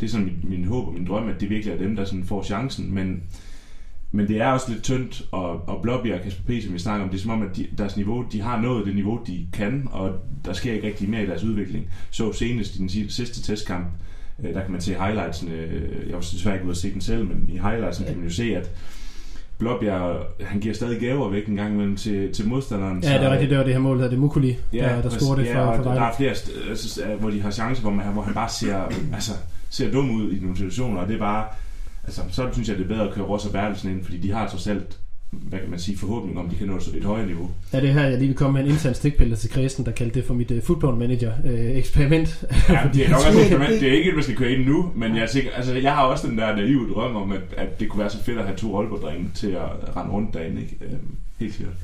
Det 0.00 0.06
er 0.06 0.10
sådan 0.10 0.26
min, 0.26 0.50
min 0.58 0.64
håb 0.64 0.86
og 0.88 0.94
min 0.94 1.06
drøm, 1.06 1.28
at 1.28 1.40
det 1.40 1.50
virkelig 1.50 1.74
er 1.74 1.78
dem, 1.78 1.96
der 1.96 2.04
sådan 2.04 2.24
får 2.24 2.42
chancen, 2.42 2.94
men 2.94 3.22
men 4.12 4.28
det 4.28 4.40
er 4.40 4.46
også 4.46 4.70
lidt 4.72 4.82
tyndt, 4.82 5.22
og, 5.32 5.68
og 5.68 5.82
Blobby 5.82 6.12
og 6.12 6.20
Kasper 6.24 6.42
P., 6.42 6.62
som 6.64 6.74
vi 6.74 6.78
snakker 6.78 7.04
om, 7.04 7.10
det 7.10 7.18
er 7.18 7.22
som 7.22 7.30
om, 7.30 7.42
at 7.42 7.56
de, 7.56 7.66
deres 7.78 7.96
niveau, 7.96 8.24
de 8.32 8.40
har 8.40 8.60
nået 8.60 8.86
det 8.86 8.94
niveau, 8.94 9.20
de 9.26 9.46
kan, 9.52 9.88
og 9.92 10.10
der 10.44 10.52
sker 10.52 10.72
ikke 10.72 10.86
rigtig 10.86 11.10
mere 11.10 11.22
i 11.22 11.26
deres 11.26 11.44
udvikling. 11.44 11.86
Så 12.10 12.32
senest 12.32 12.74
i 12.74 12.78
den 12.78 12.88
si- 12.88 13.08
sidste 13.10 13.42
testkamp, 13.42 13.86
øh, 14.44 14.54
der 14.54 14.62
kan 14.62 14.72
man 14.72 14.80
se 14.80 14.94
highlightsene, 14.94 15.52
øh, 15.54 16.06
jeg 16.06 16.14
var 16.14 16.20
desværre 16.20 16.54
ikke 16.56 16.64
ude 16.64 16.70
at 16.70 16.76
se 16.76 16.92
den 16.92 17.00
selv, 17.00 17.24
men 17.24 17.44
i 17.48 17.58
highlightsen 17.58 18.04
kan 18.06 18.16
man 18.16 18.24
jo 18.24 18.32
se, 18.34 18.56
at 18.56 18.70
Blåbjerg, 19.58 20.16
han 20.40 20.60
giver 20.60 20.74
stadig 20.74 21.00
gaver 21.00 21.28
væk 21.30 21.46
en 21.46 21.56
gang 21.56 21.72
imellem 21.74 21.96
til, 21.96 22.32
til 22.32 22.48
modstanderen. 22.48 23.02
Ja, 23.02 23.14
det 23.14 23.22
er 23.24 23.30
rigtigt, 23.30 23.50
det 23.50 23.58
var 23.58 23.64
det 23.64 23.72
her 23.72 23.80
mål, 23.80 23.98
der 23.98 24.04
er 24.04 24.10
det 24.10 24.18
Mukuli, 24.18 24.56
Ja, 24.72 24.78
der, 24.78 25.02
der 25.02 25.08
scorede 25.08 25.40
det 25.42 25.50
for, 25.52 25.58
ja, 25.60 25.66
og 25.66 25.76
for 25.76 25.82
der 25.82 25.90
Vejle. 25.90 26.06
er 26.12 26.16
flere, 26.16 26.34
altså, 26.68 27.04
øh, 27.04 27.20
hvor 27.20 27.30
de 27.30 27.40
har 27.40 27.50
chancer, 27.50 27.82
hvor, 27.82 27.90
man, 27.90 28.06
hvor 28.12 28.22
han 28.22 28.34
bare 28.34 28.48
ser, 28.48 28.76
altså, 29.14 29.32
ser 29.70 29.90
dum 29.92 30.10
ud 30.10 30.32
i 30.32 30.38
nogle 30.40 30.56
situationer, 30.56 31.00
og 31.00 31.08
det 31.08 31.14
er 31.14 31.18
bare, 31.18 31.44
altså, 32.08 32.22
så 32.30 32.48
synes 32.52 32.68
jeg, 32.68 32.76
det 32.78 32.84
er 32.84 32.88
bedre 32.88 33.08
at 33.08 33.14
køre 33.14 33.24
Ross 33.24 33.46
og 33.46 33.52
Bertelsen 33.52 33.90
ind, 33.90 34.04
fordi 34.04 34.18
de 34.18 34.32
har 34.32 34.48
trods 34.48 34.66
alt, 34.66 34.98
hvad 35.30 35.58
kan 35.58 35.70
man 35.70 35.78
sige, 35.78 35.98
forhåbning 35.98 36.38
om, 36.38 36.44
at 36.46 36.50
de 36.52 36.56
kan 36.56 36.66
nå 36.66 36.76
et 36.76 37.04
højere 37.04 37.26
niveau. 37.26 37.50
Ja, 37.72 37.80
det 37.80 37.88
er 37.88 37.92
her, 37.92 38.02
jeg 38.06 38.18
lige 38.18 38.28
vil 38.28 38.36
komme 38.36 38.58
med 38.58 38.66
en 38.68 38.72
intern 38.74 38.94
stikpille 38.94 39.36
til 39.36 39.50
Kristen, 39.50 39.84
der 39.86 39.90
kaldte 39.92 40.14
det 40.18 40.24
for 40.26 40.34
mit 40.34 40.50
uh, 40.50 40.62
football 40.62 40.96
manager 40.96 41.32
uh, 41.44 41.50
eksperiment. 41.76 42.44
Ja, 42.68 42.80
det 42.94 43.04
er 43.06 43.10
nok 43.10 43.16
også 43.18 43.28
det- 43.30 43.36
et 43.36 43.42
eksperiment. 43.46 43.80
Det 43.80 43.88
er 43.88 43.92
ikke, 43.92 44.08
at 44.08 44.14
man 44.14 44.24
skal 44.24 44.36
køre 44.36 44.50
ind 44.52 44.64
nu, 44.68 44.90
men 44.96 45.14
jeg, 45.16 45.22
er 45.22 45.26
sikker, 45.26 45.50
altså, 45.50 45.74
jeg 45.74 45.94
har 45.94 46.02
også 46.02 46.28
den 46.28 46.38
der 46.38 46.56
naive 46.56 46.90
drøm 46.94 47.16
om, 47.16 47.32
at, 47.32 47.40
at 47.56 47.80
det 47.80 47.88
kunne 47.88 48.00
være 48.00 48.10
så 48.10 48.24
fedt 48.24 48.38
at 48.38 48.44
have 48.44 48.56
to 48.56 48.78
Aalborg-drenge 48.80 49.30
til 49.34 49.50
at 49.50 49.96
rende 49.96 50.12
rundt 50.12 50.34
derinde. 50.34 50.60
Ikke? 50.60 50.76
Øhm, 50.84 50.98
helt 51.40 51.54
sikkert. 51.54 51.74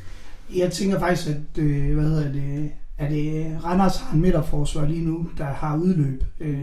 Jeg 0.56 0.70
tænker 0.72 0.98
faktisk, 1.00 1.28
at 1.28 1.62
øh, 1.62 1.94
hvad 1.94 2.04
hedder 2.04 2.32
det, 2.32 2.70
er 2.98 3.08
det 3.08 3.46
Randers 3.64 3.96
har 3.96 4.14
en 4.14 4.20
midterforsvar 4.20 4.86
lige 4.86 5.04
nu, 5.04 5.28
der 5.38 5.44
har 5.44 5.76
udløb. 5.76 6.24
Øh, 6.40 6.56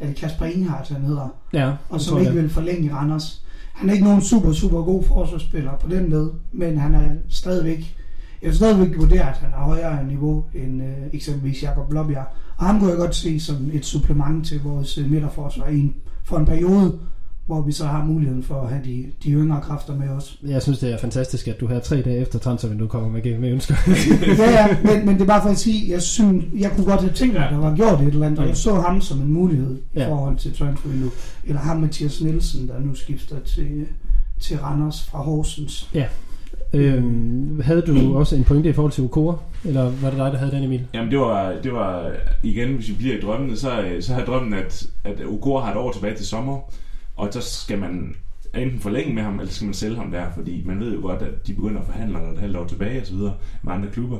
er 0.00 0.06
det 0.06 0.16
Kasper 0.16 0.46
Inghardt, 0.46 0.88
han 0.88 1.02
hedder, 1.02 1.28
ja, 1.52 1.68
og 1.88 1.98
det 1.98 2.02
som 2.02 2.18
ikke 2.18 2.32
jeg. 2.32 2.42
vil 2.42 2.50
forlænge 2.50 2.94
Randers. 2.94 3.42
Han 3.72 3.88
er 3.88 3.92
ikke 3.92 4.04
nogen 4.04 4.22
super, 4.22 4.52
super 4.52 4.82
god 4.82 5.04
forsvarsspiller 5.04 5.76
på 5.76 5.88
den 5.88 6.08
led, 6.08 6.30
men 6.52 6.78
han 6.78 6.94
er 6.94 7.10
stadigvæk, 7.28 7.96
jeg 8.42 8.48
vil 8.48 8.56
stadigvæk 8.56 8.98
vurdere, 8.98 9.28
at 9.28 9.36
han 9.36 9.50
har 9.50 9.64
højere 9.64 10.06
niveau 10.06 10.44
end 10.54 10.82
øh, 10.82 10.88
eksempelvis 11.12 11.62
Jakob 11.62 11.88
Blåbjerg. 11.88 12.26
Og 12.56 12.66
ham 12.66 12.78
kunne 12.78 12.90
jeg 12.90 12.98
godt 12.98 13.14
se 13.14 13.40
som 13.40 13.70
et 13.72 13.84
supplement 13.84 14.46
til 14.46 14.62
vores 14.62 14.98
øh, 14.98 15.10
midterforsvar 15.10 15.66
i 15.66 15.78
en, 15.78 15.94
for 16.24 16.36
en 16.38 16.46
periode, 16.46 16.98
hvor 17.46 17.62
vi 17.62 17.72
så 17.72 17.84
har 17.86 18.04
muligheden 18.04 18.42
for 18.42 18.54
at 18.62 18.68
have 18.70 18.80
de, 18.84 19.04
de 19.24 19.30
yngre 19.30 19.60
kræfter 19.60 19.96
med 19.96 20.08
os. 20.08 20.38
Jeg 20.46 20.62
synes, 20.62 20.78
det 20.78 20.92
er 20.92 20.98
fantastisk, 20.98 21.48
at 21.48 21.60
du 21.60 21.66
her 21.66 21.78
tre 21.80 22.02
dage 22.02 22.18
efter 22.18 22.38
transfervinduet 22.38 22.90
kommer 22.90 23.08
med, 23.08 23.38
med 23.38 23.50
ønsker. 23.50 23.74
ja, 24.38 24.50
ja, 24.50 24.76
men, 24.84 25.06
men 25.06 25.14
det 25.14 25.22
er 25.22 25.26
bare 25.26 25.42
for 25.42 25.48
at 25.48 25.58
sige, 25.58 25.92
jeg 25.92 26.02
synes, 26.02 26.44
jeg 26.58 26.70
kunne 26.70 26.84
godt 26.86 27.00
have 27.00 27.12
tænkt 27.12 27.34
mig, 27.34 27.44
at 27.44 27.52
der 27.52 27.58
var 27.58 27.76
gjort 27.76 28.00
et 28.00 28.06
eller 28.06 28.26
andet, 28.26 28.38
og 28.38 28.48
jeg 28.48 28.56
så 28.56 28.74
ham 28.74 29.00
som 29.00 29.20
en 29.20 29.32
mulighed 29.32 29.76
i 29.94 29.98
Ja. 29.98 30.08
forhold 30.08 30.36
til 30.36 30.56
transfer 30.56 30.88
window. 30.88 31.08
Eller 31.44 31.60
ham 31.60 31.76
Mathias 31.76 32.20
Nielsen, 32.22 32.68
der 32.68 32.80
nu 32.80 32.94
skifter 32.94 33.36
til, 33.44 33.86
til 34.40 34.58
Randers 34.58 35.04
fra 35.10 35.18
Horsens. 35.18 35.90
øhm, 36.72 37.60
havde 37.64 37.82
du 37.82 38.18
også 38.18 38.36
en 38.36 38.44
pointe 38.44 38.68
i 38.68 38.72
forhold 38.72 38.92
til 38.92 39.04
Okora? 39.04 39.36
Eller 39.64 39.82
var 40.02 40.10
det 40.10 40.18
dig, 40.18 40.32
der 40.32 40.38
havde 40.38 40.50
den, 40.52 40.62
Emil? 40.62 40.86
Jamen 40.94 41.10
det 41.10 41.18
var, 41.18 41.52
det 41.62 41.72
var 41.72 42.12
igen, 42.42 42.74
hvis 42.74 42.88
vi 42.88 42.94
bliver 42.94 43.16
i 43.16 43.20
drømmene, 43.20 43.56
så, 43.56 43.70
så 44.00 44.14
har 44.14 44.24
drømmen, 44.24 44.54
at, 44.54 44.86
at 45.04 45.20
Ogor 45.26 45.60
har 45.60 45.70
et 45.70 45.76
år 45.76 45.92
tilbage 45.92 46.16
til 46.16 46.26
sommer, 46.26 46.58
og 47.16 47.32
så 47.32 47.40
skal 47.40 47.78
man 47.78 48.16
enten 48.54 48.80
forlænge 48.80 49.14
med 49.14 49.22
ham, 49.22 49.34
eller 49.34 49.50
så 49.50 49.54
skal 49.54 49.66
man 49.66 49.74
sælge 49.74 49.96
ham 49.96 50.10
der, 50.10 50.32
fordi 50.34 50.62
man 50.66 50.80
ved 50.80 50.94
jo 50.94 51.00
godt, 51.00 51.22
at 51.22 51.46
de 51.46 51.54
begynder 51.54 51.80
at 51.80 51.86
forhandle, 51.86 52.12
når 52.12 52.20
der 52.20 52.28
er 52.28 52.32
et 52.32 52.38
halvt 52.38 52.56
år 52.56 52.66
tilbage 52.66 53.00
og 53.00 53.06
så 53.06 53.14
videre 53.14 53.34
med 53.62 53.72
andre 53.72 53.90
klubber. 53.90 54.18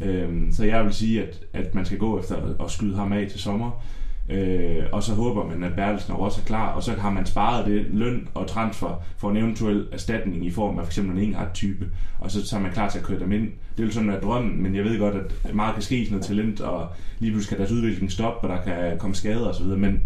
Øhm, 0.00 0.52
så 0.52 0.64
jeg 0.64 0.84
vil 0.84 0.94
sige, 0.94 1.22
at, 1.22 1.40
at 1.52 1.74
man 1.74 1.84
skal 1.84 1.98
gå 1.98 2.20
efter 2.20 2.64
at 2.64 2.70
skyde 2.70 2.96
ham 2.96 3.12
af 3.12 3.28
til 3.30 3.40
sommer, 3.40 3.84
øh, 4.30 4.84
og 4.92 5.02
så 5.02 5.14
håber 5.14 5.46
man, 5.46 5.64
at 5.64 5.74
Bertelsen 5.74 6.14
også 6.14 6.40
er 6.40 6.44
klar, 6.44 6.72
og 6.72 6.82
så 6.82 6.92
har 6.92 7.10
man 7.10 7.26
sparet 7.26 7.66
det 7.66 7.86
løn 7.90 8.28
og 8.34 8.46
transfer 8.46 9.02
for 9.16 9.30
en 9.30 9.36
eventuel 9.36 9.86
erstatning 9.92 10.46
i 10.46 10.50
form 10.50 10.78
af 10.78 10.84
f.eks. 10.86 10.98
en 10.98 11.18
Enghardt-type, 11.18 11.86
og 12.18 12.30
så, 12.30 12.46
så 12.46 12.56
er 12.56 12.60
man 12.60 12.72
klar 12.72 12.88
til 12.88 12.98
at 12.98 13.04
køre 13.04 13.20
dem 13.20 13.32
ind. 13.32 13.48
Det 13.76 13.84
vil 13.84 13.92
sådan 13.92 14.08
være 14.08 14.20
drømmen, 14.20 14.62
men 14.62 14.74
jeg 14.74 14.84
ved 14.84 14.98
godt, 14.98 15.14
at 15.44 15.54
meget 15.54 15.74
kan 15.74 15.82
ske 15.82 16.04
sådan 16.04 16.12
noget 16.12 16.26
talent, 16.26 16.60
og 16.60 16.88
lige 17.18 17.32
pludselig 17.32 17.48
kan 17.48 17.58
deres 17.58 17.72
udvikling 17.72 18.12
stoppe, 18.12 18.48
og 18.48 18.56
der 18.56 18.62
kan 18.62 18.98
komme 18.98 19.16
skader 19.16 19.48
osv., 19.48 19.66
men 19.66 20.02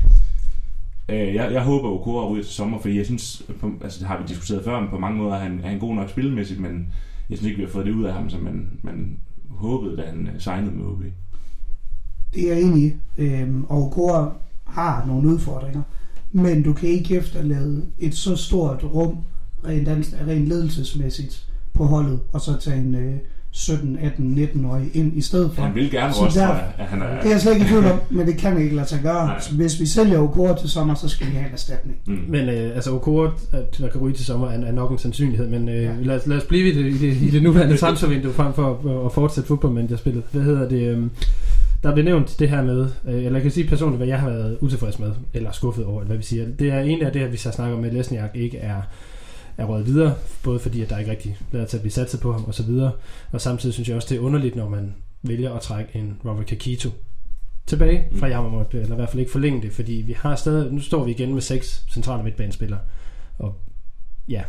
øh, 1.09 1.35
jeg, 1.35 1.53
jeg 1.53 1.63
håber, 1.63 1.89
at 1.89 1.93
Okora 1.93 2.29
ryger 2.29 2.45
til 2.45 2.53
sommer, 2.53 2.81
fordi 2.81 2.97
jeg 2.97 3.07
synes, 3.07 3.43
på, 3.61 3.73
altså 3.83 3.99
det 3.99 4.09
har 4.09 4.19
vi 4.19 4.25
diskuteret 4.29 4.65
før, 4.65 4.81
men 4.81 4.91
på 4.91 4.99
mange 4.99 5.19
måder 5.19 5.35
er 5.35 5.39
han, 5.39 5.61
er 5.65 5.69
han 5.69 5.79
god 5.79 5.95
nok 5.95 6.11
spillemæssigt, 6.11 6.61
men 6.61 6.89
jeg 7.31 7.39
synes 7.39 7.51
ikke, 7.51 7.57
vi 7.57 7.65
har 7.65 7.73
fået 7.73 7.87
det 7.87 7.93
ud 7.93 8.05
af 8.05 8.13
ham, 8.13 8.31
som 8.31 8.41
man, 8.41 8.71
man 8.83 9.19
håbede, 9.51 9.97
da 9.97 10.03
han 10.03 10.29
øh, 10.35 10.41
signede 10.41 10.77
med 10.77 10.87
OB. 10.87 11.03
Det 12.35 12.51
er 12.51 12.55
jeg 12.55 12.63
enig 12.63 12.83
i. 12.83 12.95
Øhm, 13.19 13.65
og 13.65 13.93
Kora 13.93 14.33
har 14.65 15.07
nogle 15.07 15.29
udfordringer. 15.29 15.83
Men 16.33 16.63
du 16.63 16.73
kan 16.73 16.89
ikke 16.89 17.17
efterlade 17.17 17.87
et 17.99 18.15
så 18.15 18.37
stort 18.37 18.85
rum, 18.85 19.19
rent, 19.65 19.89
rent 20.29 20.47
ledelsesmæssigt, 20.47 21.49
på 21.75 21.85
holdet, 21.85 22.21
og 22.33 22.41
så 22.41 22.59
tage 22.61 22.81
en 22.81 22.95
øh, 22.95 23.19
17, 23.51 23.99
18, 24.03 24.49
19-årig 24.55 24.91
ind 24.95 25.17
i 25.17 25.21
stedet 25.21 25.51
for. 25.55 25.63
Han 25.63 25.75
vil 25.75 25.91
gerne 25.91 26.13
Så 26.15 26.21
også, 26.21 26.41
der- 26.41 26.47
tror 26.47 26.55
jeg, 26.55 26.73
at 26.79 26.87
han 26.87 27.03
er... 27.03 27.07
Det 27.07 27.27
er 27.27 27.31
jeg 27.31 27.41
slet 27.41 27.55
ikke 27.55 27.67
i 27.67 27.69
tvivl 27.69 27.85
om, 27.85 27.99
men 28.17 28.27
det 28.27 28.37
kan 28.37 28.61
ikke 28.61 28.77
lade 28.77 28.87
sig 28.89 29.01
gøre. 29.03 29.27
Nej. 29.27 29.41
Så 29.41 29.55
hvis 29.55 29.81
vi 29.81 29.87
sælger 29.87 30.19
Okora 30.19 30.59
til 30.59 30.69
sommer, 30.71 30.95
så 30.95 31.09
skal 31.09 31.27
vi 31.27 31.33
have 31.33 31.47
en 31.47 31.53
erstatning. 31.53 31.97
Mm. 32.07 32.19
Men 32.29 32.49
øh, 32.49 32.75
altså 32.75 32.95
Okora, 32.95 33.31
at 33.53 33.79
der 33.79 33.89
kan 33.89 34.01
ryge 34.01 34.15
til 34.15 34.25
sommer, 34.25 34.49
er, 34.49 34.61
er 34.67 34.73
nok 34.73 34.91
en 34.93 34.99
sandsynlighed. 34.99 35.49
Men 35.49 35.69
øh, 35.69 35.83
Ja. 35.83 35.91
lad, 36.03 36.17
os, 36.17 36.27
lad 36.27 36.37
os 36.37 36.45
blive 36.45 36.69
i 36.73 36.75
det, 36.83 36.87
i 36.87 36.99
det, 36.99 37.17
i 37.23 37.31
det 37.31 37.43
nuværende 37.43 37.77
transfervindue, 37.77 38.33
frem 38.33 38.53
for 38.55 38.71
at, 39.01 39.07
at 39.07 39.13
fortsætte 39.13 39.49
fodboldmanagerspillet. 39.49 40.23
Hvad 40.33 40.43
hedder 40.43 40.69
det? 40.69 40.83
Øh, 40.83 41.03
der 41.83 41.93
blev 41.93 42.05
nævnt 42.05 42.37
det 42.39 42.49
her 42.51 42.63
med, 42.63 42.87
øh, 43.09 43.15
eller 43.15 43.33
jeg 43.33 43.43
kan 43.43 43.51
sige 43.51 43.67
personligt, 43.69 43.99
hvad 43.99 44.09
jeg 44.09 44.21
har 44.21 44.29
været 44.31 44.59
utilfreds 44.61 44.99
med, 44.99 45.11
eller 45.35 45.53
skuffet 45.53 45.85
over, 45.85 46.01
eller 46.01 46.07
hvad 46.09 46.17
vi 46.17 46.23
siger. 46.25 46.45
Det 46.59 46.69
er 46.69 46.81
en 46.81 47.03
af 47.03 47.13
det, 47.13 47.21
at 47.21 47.33
vi 47.33 47.37
så 47.37 47.51
snakker 47.51 47.79
at 47.87 47.93
Lesniak 47.95 48.31
ikke 48.35 48.59
er, 48.59 48.77
er 49.59 49.65
røget 49.65 49.87
videre, 49.87 50.15
både 50.43 50.59
fordi, 50.59 50.83
at 50.83 50.91
der 50.91 50.99
ikke 50.99 51.11
rigtig 51.11 51.39
lader 51.53 51.67
til 51.67 51.77
at 51.77 51.81
blive 51.81 51.93
satset 51.93 52.21
på 52.21 52.33
ham, 52.33 52.45
og 52.45 52.55
så 52.55 52.63
videre. 52.63 52.93
Og 53.33 53.41
samtidig 53.41 53.75
synes 53.75 53.89
jeg 53.89 53.97
også, 53.97 54.09
det 54.11 54.17
er 54.17 54.21
underligt, 54.21 54.57
når 54.57 54.69
man 54.69 54.95
vælger 55.23 55.53
at 55.55 55.63
trække 55.63 55.91
en 55.99 56.17
Robert 56.25 56.47
Kakito 56.47 56.91
tilbage 57.67 58.09
fra 58.15 58.27
Mm. 58.27 58.33
Jammermort, 58.33 58.75
eller 58.75 58.93
i 58.93 58.97
hvert 58.97 59.09
fald 59.09 59.21
ikke 59.21 59.33
forlænge 59.33 59.63
det, 59.63 59.73
fordi 59.73 59.93
vi 59.93 60.13
har 60.13 60.37
stadig, 60.37 60.73
nu 60.73 60.81
står 60.81 61.05
vi 61.05 61.11
igen 61.11 61.35
med 61.35 61.43
seks 61.43 61.85
centrale 61.91 62.23
midtbanespillere, 62.23 62.81
og 63.39 63.55
ja, 64.29 64.43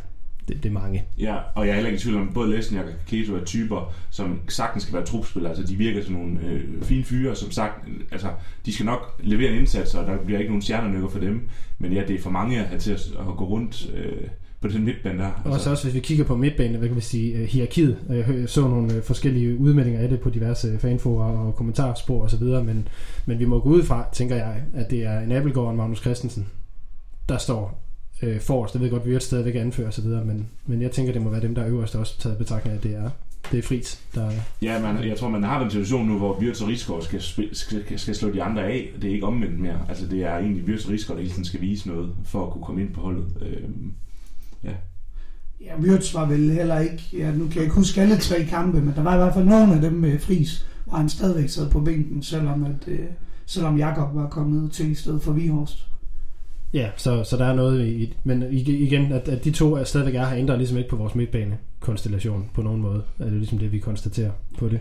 det, 0.48 0.64
det 0.64 0.70
er 0.70 0.74
mange. 0.74 1.04
Ja, 1.18 1.36
og 1.56 1.66
jeg 1.66 1.72
er 1.72 1.76
heller 1.76 1.90
ikke 1.90 1.98
i 1.98 2.02
tvivl 2.02 2.22
om, 2.22 2.34
både 2.34 2.56
Lesniak 2.56 2.86
og 2.86 2.92
Keto 3.08 3.36
er 3.36 3.46
typer, 3.46 3.94
som 4.10 4.40
sagtens 4.48 4.84
skal 4.84 4.96
være 4.96 5.06
trupspillere. 5.06 5.52
Altså, 5.52 5.68
de 5.68 5.76
virker 5.76 6.04
som 6.04 6.14
nogle 6.14 6.40
øh, 6.46 6.84
fine 6.84 7.04
fyre, 7.04 7.36
som 7.36 7.52
sagt, 7.52 7.88
altså, 8.12 8.28
de 8.66 8.74
skal 8.74 8.86
nok 8.86 9.22
levere 9.24 9.52
en 9.52 9.60
indsats, 9.60 9.96
og 9.96 10.08
der 10.08 10.18
bliver 10.26 10.40
ikke 10.40 10.52
nogen 10.52 10.62
stjernenykker 10.62 11.10
for 11.10 11.20
dem. 11.20 11.50
Men 11.80 11.94
ja, 11.94 12.04
det 12.08 12.16
er 12.16 12.22
for 12.22 12.30
mange 12.30 12.60
at 12.60 12.66
have 12.66 12.80
til 12.80 12.92
at, 12.92 13.00
at 13.20 13.38
gå 13.38 13.46
rundt 13.46 13.92
øh, 13.96 14.28
på 14.62 14.68
den 14.68 14.86
midtbane 14.86 15.20
der. 15.20 15.26
Altså. 15.26 15.50
Også, 15.50 15.70
også 15.70 15.84
hvis 15.84 15.96
vi 15.96 16.00
kigger 16.00 16.24
på 16.24 16.36
midtbanen, 16.36 16.76
hvad 16.76 16.88
kan 16.88 16.96
vi 16.96 17.02
sige, 17.02 17.42
uh, 17.42 17.48
hierarkiet. 17.48 17.98
Jeg 18.10 18.50
så 18.50 18.62
nogle 18.62 18.98
uh, 18.98 19.04
forskellige 19.04 19.58
udmeldinger 19.58 20.00
af 20.00 20.10
det 20.10 20.20
på 20.20 20.30
diverse 20.30 20.80
fanforer 20.80 21.38
og 21.38 21.56
kommentarspor 21.56 22.24
osv., 22.24 22.44
men, 22.44 22.88
men 23.26 23.40
vi 23.40 23.46
må 23.46 23.60
gå 23.60 23.70
ud 23.70 23.84
fra, 23.84 24.06
tænker 24.14 24.36
jeg, 24.36 24.64
at 24.74 24.92
det 24.92 25.06
er 25.06 25.20
en 25.20 25.32
Appelgaard 25.32 25.68
og 25.68 25.76
Magnus 25.76 26.00
Christensen, 26.02 26.48
der 27.30 27.38
står 27.38 27.84
øh, 28.22 28.40
forrest. 28.40 28.74
Jeg 28.74 28.82
ved 28.82 28.90
godt, 28.90 29.04
at 29.04 29.10
Wirtz 29.10 29.26
stadigvæk 29.26 29.56
anfører 29.56 29.88
osv., 29.88 30.06
men, 30.06 30.50
men 30.66 30.82
jeg 30.82 30.92
tænker, 30.92 31.14
det 31.14 31.22
må 31.22 31.30
være 31.30 31.42
dem, 31.42 31.56
der 31.56 31.62
er 31.62 31.70
øverst 31.70 31.96
også 31.96 32.20
taget 32.20 32.38
betragtning 32.38 32.74
af, 32.74 32.78
at 32.78 32.84
det 32.84 32.96
er 32.96 33.10
det 33.52 33.58
er 33.58 33.64
frit. 33.64 34.00
Der... 34.16 34.32
Ja, 34.62 34.82
man, 34.82 35.08
jeg 35.08 35.18
tror, 35.18 35.30
man 35.30 35.44
har 35.44 35.62
den 35.62 35.72
situation 35.72 36.08
nu, 36.08 36.18
hvor 36.18 36.40
Wirtz 36.40 36.62
og 36.62 36.68
Rigsgaard 36.68 37.02
skal, 37.02 37.22
skal, 37.54 38.00
skal 38.00 38.16
slå 38.16 38.32
de 38.32 38.44
andre 38.44 38.64
af. 38.64 38.90
Det 39.02 39.10
er 39.10 39.14
ikke 39.14 39.26
omvendt 39.26 39.60
mere. 39.60 39.86
Altså, 39.90 40.08
det 40.08 40.24
er 40.24 40.38
egentlig 40.38 40.64
Wirtz 40.64 40.86
og 40.86 40.92
Rigsgaard, 40.92 41.18
der 41.18 41.22
hele 41.22 41.34
tiden 41.34 41.46
skal 41.46 41.62
vise 41.62 41.88
noget, 41.88 42.16
for 42.26 42.46
at 42.46 42.52
kunne 42.52 42.64
komme 42.64 42.82
ind 42.82 42.94
på 42.94 43.02
holdet. 43.02 43.26
Øhm, 43.42 43.94
ja. 44.64 44.74
Ja, 45.62 45.80
Wirtz 45.80 46.14
var 46.14 46.26
vel 46.26 46.52
heller 46.52 46.80
ikke, 46.80 47.04
ja, 47.14 47.32
nu 47.32 47.46
kan 47.46 47.56
jeg 47.56 47.64
ikke 47.64 47.76
huske 47.76 48.02
alle 48.02 48.18
tre 48.18 48.46
kampe, 48.46 48.82
men 48.82 48.94
der 48.96 49.04
var 49.04 49.14
i 49.14 49.18
hvert 49.18 49.34
fald 49.34 49.46
nogle 49.46 49.76
af 49.76 49.82
dem 49.82 49.94
med 49.94 50.20
Fris, 50.20 50.66
hvor 50.86 50.98
han 50.98 51.10
stadigvæk 51.10 51.50
sad 51.50 51.70
på 51.70 51.80
bænken, 51.80 52.24
selvom, 52.24 52.64
at, 52.64 52.88
øh, 52.88 53.00
selvom 53.46 53.78
Jakob 53.78 54.16
var 54.16 54.30
kommet 54.30 54.72
til 54.72 54.92
i 54.92 54.96
stedet 54.96 55.22
for 55.22 55.32
Vihorst. 55.32 55.86
Ja, 56.74 56.90
så, 56.98 57.24
så 57.24 57.38
der 57.38 57.46
er 57.46 57.56
noget 57.56 57.88
i, 57.88 58.18
men 58.24 58.44
igen, 58.52 59.12
at, 59.12 59.30
at 59.30 59.44
de 59.44 59.52
to 59.52 59.74
er 59.74 59.84
stadigvæk 59.84 60.16
er 60.16 60.26
her, 60.26 60.38
ændrer 60.38 60.58
ligesom 60.58 60.78
ikke 60.78 60.90
på 60.90 60.96
vores 60.96 61.16
midtbane-konstellation 61.16 62.50
på 62.54 62.62
nogen 62.62 62.82
måde. 62.82 63.04
Er 63.20 63.24
det 63.24 63.34
ligesom 63.34 63.58
det, 63.58 63.72
vi 63.72 63.80
konstaterer 63.80 64.32
på 64.58 64.70
det. 64.70 64.80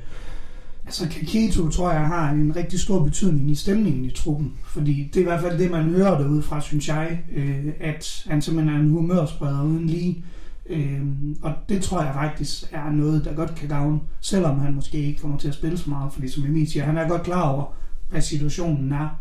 Altså 0.88 1.08
Kaketo, 1.08 1.68
tror 1.68 1.92
jeg, 1.92 2.06
har 2.06 2.30
en 2.30 2.56
rigtig 2.56 2.80
stor 2.80 3.04
betydning 3.04 3.50
i 3.50 3.54
stemningen 3.54 4.04
i 4.04 4.10
truppen. 4.10 4.52
Fordi 4.64 5.10
det 5.14 5.16
er 5.16 5.20
i 5.20 5.24
hvert 5.24 5.40
fald 5.40 5.58
det, 5.58 5.70
man 5.70 5.84
hører 5.84 6.18
derude 6.18 6.42
fra, 6.42 6.60
synes 6.60 6.88
jeg, 6.88 7.20
øh, 7.36 7.66
at 7.80 8.24
han 8.26 8.42
simpelthen 8.42 8.76
er 8.76 8.80
en 8.80 8.90
humørspreder 8.90 9.62
uden 9.62 9.86
lige. 9.86 10.24
Øh, 10.70 11.00
og 11.42 11.52
det 11.68 11.82
tror 11.82 12.02
jeg 12.02 12.14
faktisk 12.14 12.64
er 12.72 12.90
noget, 12.90 13.24
der 13.24 13.34
godt 13.34 13.54
kan 13.54 13.68
gavne, 13.68 14.00
selvom 14.20 14.58
han 14.58 14.74
måske 14.74 14.98
ikke 14.98 15.20
kommer 15.20 15.38
til 15.38 15.48
at 15.48 15.54
spille 15.54 15.78
så 15.78 15.90
meget. 15.90 16.12
Fordi 16.12 16.28
som 16.28 16.44
Emil 16.44 16.70
siger, 16.70 16.84
han 16.84 16.98
er 16.98 17.08
godt 17.08 17.22
klar 17.22 17.48
over, 17.48 17.64
hvad 18.10 18.20
situationen 18.20 18.92
er 18.92 19.18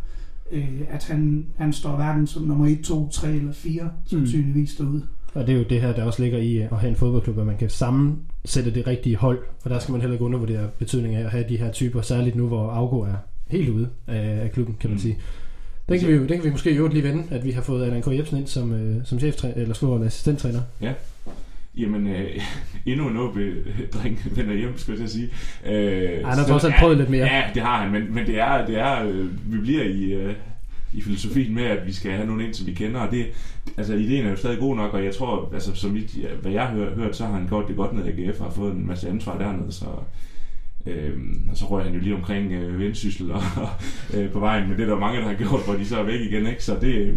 øh, 0.52 0.82
at 0.90 1.04
han, 1.06 1.46
han 1.58 1.74
står 1.74 1.96
hverken 1.96 2.28
som 2.28 2.44
nummer 2.44 2.68
1, 2.68 2.80
2, 2.84 3.10
3 3.10 3.32
eller 3.32 3.54
4, 3.54 3.90
sandsynligvis 4.06 4.80
mm. 4.80 4.86
derude. 4.86 5.04
Og 5.34 5.48
det 5.48 5.54
er 5.54 5.58
jo 5.58 5.66
det 5.70 5.82
her, 5.82 5.94
der 5.94 6.04
også 6.04 6.24
ligger 6.24 6.38
i 6.38 6.58
at 6.58 6.78
have 6.80 6.90
en 6.90 6.96
fodboldklub, 6.96 7.38
at 7.38 7.46
man 7.46 7.58
kan 7.58 7.70
sammensætte 8.48 8.80
det 8.80 8.88
rigtige 8.88 9.16
hold, 9.16 9.40
og 9.64 9.70
der 9.70 9.80
skal 9.80 9.92
man 9.92 10.02
heller 10.02 10.14
ikke 10.14 10.26
undervurdere 10.26 10.70
betydningen 10.80 11.20
af 11.20 11.26
at 11.26 11.32
have 11.32 11.46
de 11.50 11.58
her 11.58 11.72
typer, 11.72 12.02
særligt 12.02 12.36
nu, 12.36 12.48
hvor 12.48 12.70
Augo 12.70 13.00
er 13.00 13.16
helt 13.48 13.70
ude 13.70 13.90
af, 14.08 14.44
af 14.44 14.52
klubben, 14.52 14.78
kan 14.80 14.90
man 14.90 14.96
mm. 14.96 15.02
sige. 15.02 15.18
Den 15.90 16.00
kan, 16.00 16.08
vi, 16.08 16.14
den 16.14 16.28
kan 16.28 16.44
vi 16.44 16.50
måske 16.50 16.76
jo 16.76 16.88
lige 16.88 17.04
vende, 17.04 17.24
at 17.32 17.46
vi 17.46 17.52
har 17.52 17.62
fået 17.62 17.86
Allan 17.86 18.02
K. 18.02 18.08
Jebsen 18.08 18.38
ind 18.38 18.48
som, 18.48 18.74
øh, 18.74 19.06
som 19.06 19.20
cheftræner, 19.20 19.56
eller 19.56 19.74
slår 19.74 20.04
assistenttræner. 20.04 20.62
Ja. 20.82 20.94
Jamen, 21.78 22.08
øh, 22.08 22.42
endnu 22.86 23.10
en 23.10 23.18
OB-dreng 23.18 24.20
vender 24.38 24.56
hjem, 24.56 24.78
skulle 24.78 25.02
jeg 25.02 25.10
sige. 25.10 25.30
Øh, 25.66 26.26
han 26.26 26.38
har 26.38 26.46
trods 26.46 26.64
alt 26.64 26.76
prøvet 26.80 26.98
lidt 26.98 27.10
mere. 27.10 27.26
Ja, 27.26 27.44
det 27.54 27.62
har 27.62 27.82
han, 27.84 27.92
men, 27.92 28.14
men 28.14 28.28
det 28.28 28.40
er, 28.40 28.66
det 28.66 28.80
er 28.80 29.04
øh, 29.04 29.54
vi 29.54 29.58
bliver 29.58 29.84
i, 29.84 30.04
øh, 30.04 30.34
i 30.94 31.02
filosofien 31.02 31.56
med, 31.56 31.64
at 31.64 31.88
vi 31.88 31.94
skal 31.94 32.12
have 32.12 32.28
nogen 32.28 32.42
ind, 32.42 32.54
som 32.54 32.68
vi 32.68 32.74
kender, 32.74 33.00
og 33.00 33.12
det, 33.12 33.26
altså 33.78 33.94
ideen 33.94 34.26
er 34.26 34.30
jo 34.30 34.36
stadig 34.36 34.60
god 34.60 34.76
nok, 34.76 34.94
og 34.94 35.06
jeg 35.06 35.16
tror, 35.16 35.50
altså 35.54 35.76
som 35.76 35.92
mit, 35.92 36.18
hvad 36.42 36.52
jeg 36.52 36.68
har 36.68 36.90
hørt, 36.96 37.16
så 37.16 37.26
har 37.26 37.34
han 37.34 37.48
gjort 37.48 37.68
det 37.68 37.76
godt 37.76 37.94
ned 37.94 38.06
i 38.06 38.24
AGF, 38.24 38.40
og 38.40 38.46
har 38.46 38.54
fået 38.54 38.74
en 38.74 38.88
masse 38.88 39.10
ansvar 39.10 39.38
dernede, 39.38 39.72
så 39.72 39.86
Øhm, 40.88 41.50
og 41.52 41.58
så 41.58 41.66
rører 41.66 41.84
han 41.84 41.94
jo 41.94 42.00
lige 42.00 42.16
omkring 42.16 42.52
øh, 42.52 42.80
vendsyssel 42.80 43.32
og, 43.32 43.42
øh, 44.14 44.32
på 44.32 44.40
vejen, 44.40 44.70
men 44.70 44.78
det 44.78 44.84
er 44.84 44.90
der 44.90 45.00
mange, 45.00 45.20
der 45.20 45.28
har 45.28 45.34
gjort, 45.34 45.66
hvor 45.66 45.74
de 45.74 45.86
så 45.86 46.00
er 46.00 46.04
væk 46.04 46.22
igen, 46.22 46.48
ikke? 46.48 46.64
Så 46.64 46.78
det, 46.82 46.96
øh, 46.96 47.16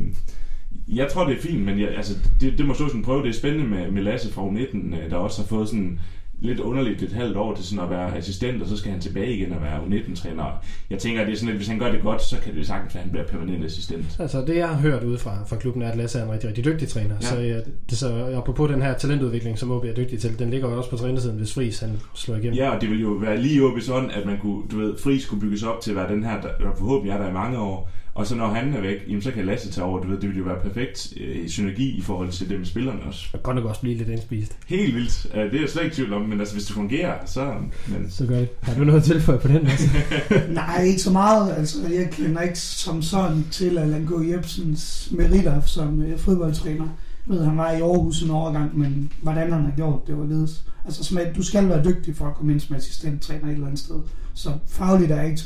jeg 0.89 1.09
tror, 1.09 1.25
det 1.25 1.37
er 1.37 1.41
fint, 1.41 1.65
men 1.65 1.81
jeg, 1.81 1.89
altså, 1.89 2.15
det, 2.41 2.59
det 2.59 2.67
må 2.67 2.75
stå 2.75 2.87
sådan 2.87 3.01
en 3.01 3.05
prøve. 3.05 3.23
Det 3.23 3.29
er 3.29 3.33
spændende 3.33 3.69
med, 3.69 3.91
med 3.91 4.03
Lasse 4.03 4.33
fra 4.33 4.43
U19, 4.43 4.77
øh, 4.77 5.11
der 5.11 5.17
også 5.17 5.43
har 5.43 5.49
fået 5.49 5.69
sådan 5.69 6.01
lidt 6.41 6.61
underligt 6.61 7.03
et 7.03 7.13
halvt 7.13 7.37
år 7.37 7.55
til 7.55 7.65
sådan 7.65 7.85
at 7.85 7.91
være 7.91 8.17
assistent, 8.17 8.63
og 8.63 8.69
så 8.69 8.77
skal 8.77 8.91
han 8.91 9.01
tilbage 9.01 9.37
igen 9.37 9.53
og 9.53 9.63
være 9.63 9.79
U19-træner. 9.79 10.63
Jeg 10.91 10.99
tænker, 10.99 11.21
at 11.21 11.27
det 11.27 11.33
er 11.33 11.37
sådan, 11.37 11.51
at 11.51 11.57
hvis 11.57 11.69
han 11.69 11.79
gør 11.79 11.93
det 11.93 12.03
godt, 12.03 12.23
så 12.23 12.37
kan 12.41 12.55
det 12.55 12.67
sagtens 12.67 12.95
være, 12.95 13.03
at 13.03 13.05
han 13.05 13.13
bliver 13.13 13.27
permanent 13.27 13.65
assistent. 13.65 14.17
Altså 14.19 14.45
det, 14.45 14.57
jeg 14.57 14.69
har 14.69 14.77
hørt 14.77 15.05
ud 15.05 15.19
fra, 15.19 15.45
fra 15.47 15.57
klubben, 15.57 15.83
er, 15.83 15.91
at 15.91 15.97
Lasse 15.97 16.19
er 16.19 16.25
en 16.25 16.31
rigtig, 16.31 16.49
rigtig 16.49 16.65
dygtig 16.65 16.89
træner. 16.89 17.15
Ja. 17.21 17.27
Så, 17.27 17.39
ja, 17.39 17.61
det, 17.91 17.99
så 17.99 18.35
apropos 18.37 18.71
den 18.71 18.83
her 18.83 18.95
talentudvikling, 18.95 19.59
som 19.59 19.71
OB 19.71 19.85
er 19.85 19.95
dygtig 19.95 20.21
til, 20.21 20.39
den 20.39 20.51
ligger 20.51 20.71
jo 20.71 20.77
også 20.77 20.91
på 20.91 20.97
trænersiden, 20.97 21.37
hvis 21.37 21.55
Fris 21.55 21.81
han 21.81 21.91
slår 22.15 22.37
igennem. 22.37 22.55
Ja, 22.55 22.71
og 22.71 22.81
det 22.81 22.91
vil 22.91 23.01
jo 23.01 23.09
være 23.09 23.41
lige 23.41 23.79
i 23.79 23.81
sådan, 23.81 24.11
at 24.11 24.27
man 24.27 24.39
kunne, 24.39 24.63
du 24.71 24.79
ved, 24.79 24.99
Fris 24.99 25.27
kunne 25.27 25.41
bygges 25.41 25.63
op 25.63 25.81
til 25.81 25.91
at 25.91 25.97
være 25.97 26.13
den 26.13 26.25
her, 26.25 26.41
der 26.41 26.49
forhåbentlig 26.79 27.13
er 27.13 27.19
der 27.19 27.29
i 27.29 27.33
mange 27.33 27.59
år, 27.59 27.91
og 28.21 28.27
så 28.27 28.35
når 28.35 28.47
han 28.47 28.75
er 28.75 28.81
væk, 28.81 28.97
jamen, 29.09 29.23
så 29.23 29.31
kan 29.31 29.47
Lasse 29.47 29.71
tage 29.71 29.85
over. 29.85 30.01
Du 30.01 30.09
ved, 30.09 30.19
det 30.21 30.29
vil 30.29 30.39
jo 30.39 30.45
være 30.45 30.61
perfekt 30.63 31.13
øh, 31.21 31.49
synergi 31.49 31.91
i 31.91 32.01
forhold 32.01 32.31
til 32.31 32.49
det 32.49 32.59
med 32.59 32.67
spillerne 32.67 33.03
også. 33.03 33.29
Det 33.33 33.43
kan 33.43 33.55
nok 33.55 33.65
også 33.65 33.81
blive 33.81 33.97
lidt 33.97 34.09
indspist. 34.09 34.57
Helt 34.67 34.95
vildt. 34.95 35.27
Uh, 35.35 35.41
det 35.41 35.55
er 35.55 35.61
jeg 35.61 35.69
slet 35.69 35.85
ikke 35.85 35.97
tvivl 35.97 36.13
om, 36.13 36.23
men 36.23 36.41
altså, 36.41 36.55
hvis 36.55 36.65
det 36.65 36.75
fungerer, 36.75 37.27
så... 37.27 37.55
Men... 37.89 38.11
Så 38.11 38.27
gør 38.27 38.39
det. 38.39 38.49
Har 38.61 38.75
du 38.75 38.85
noget 38.85 39.01
at 39.01 39.05
tilføje 39.05 39.39
på 39.39 39.49
den? 39.49 39.67
Altså? 39.67 39.89
Nej, 40.51 40.83
ikke 40.83 41.01
så 41.01 41.13
meget. 41.13 41.55
Altså, 41.57 41.79
jeg 41.89 42.11
kender 42.11 42.41
ikke 42.41 42.59
som 42.59 43.03
sådan 43.03 43.45
til 43.51 43.79
Allan 43.79 44.07
Gå 44.07 44.23
Jebsens 44.23 45.09
meritter 45.13 45.61
som 45.61 46.03
øh, 46.03 46.19
fodboldtræner. 46.19 46.89
Jeg 47.29 47.37
ved, 47.37 47.45
han 47.45 47.57
var 47.57 47.73
i 47.73 47.81
Aarhus 47.81 48.23
en 48.23 48.31
overgang, 48.31 48.79
men 48.79 49.13
hvordan 49.23 49.53
han 49.53 49.65
har 49.65 49.73
gjort 49.77 50.07
det 50.07 50.19
var 50.19 50.27
ledes. 50.27 50.65
Altså, 50.85 51.05
som 51.05 51.19
at 51.19 51.37
du 51.37 51.43
skal 51.43 51.69
være 51.69 51.85
dygtig 51.85 52.17
for 52.17 52.27
at 52.27 52.35
komme 52.35 52.53
ind 52.53 52.61
som 52.61 52.77
assistenttræner 52.77 53.47
et 53.47 53.53
eller 53.53 53.67
andet 53.67 53.81
sted. 53.81 54.01
Så 54.35 54.51
fagligt 54.69 55.11
er 55.11 55.17
jeg 55.17 55.27
ikke 55.27 55.41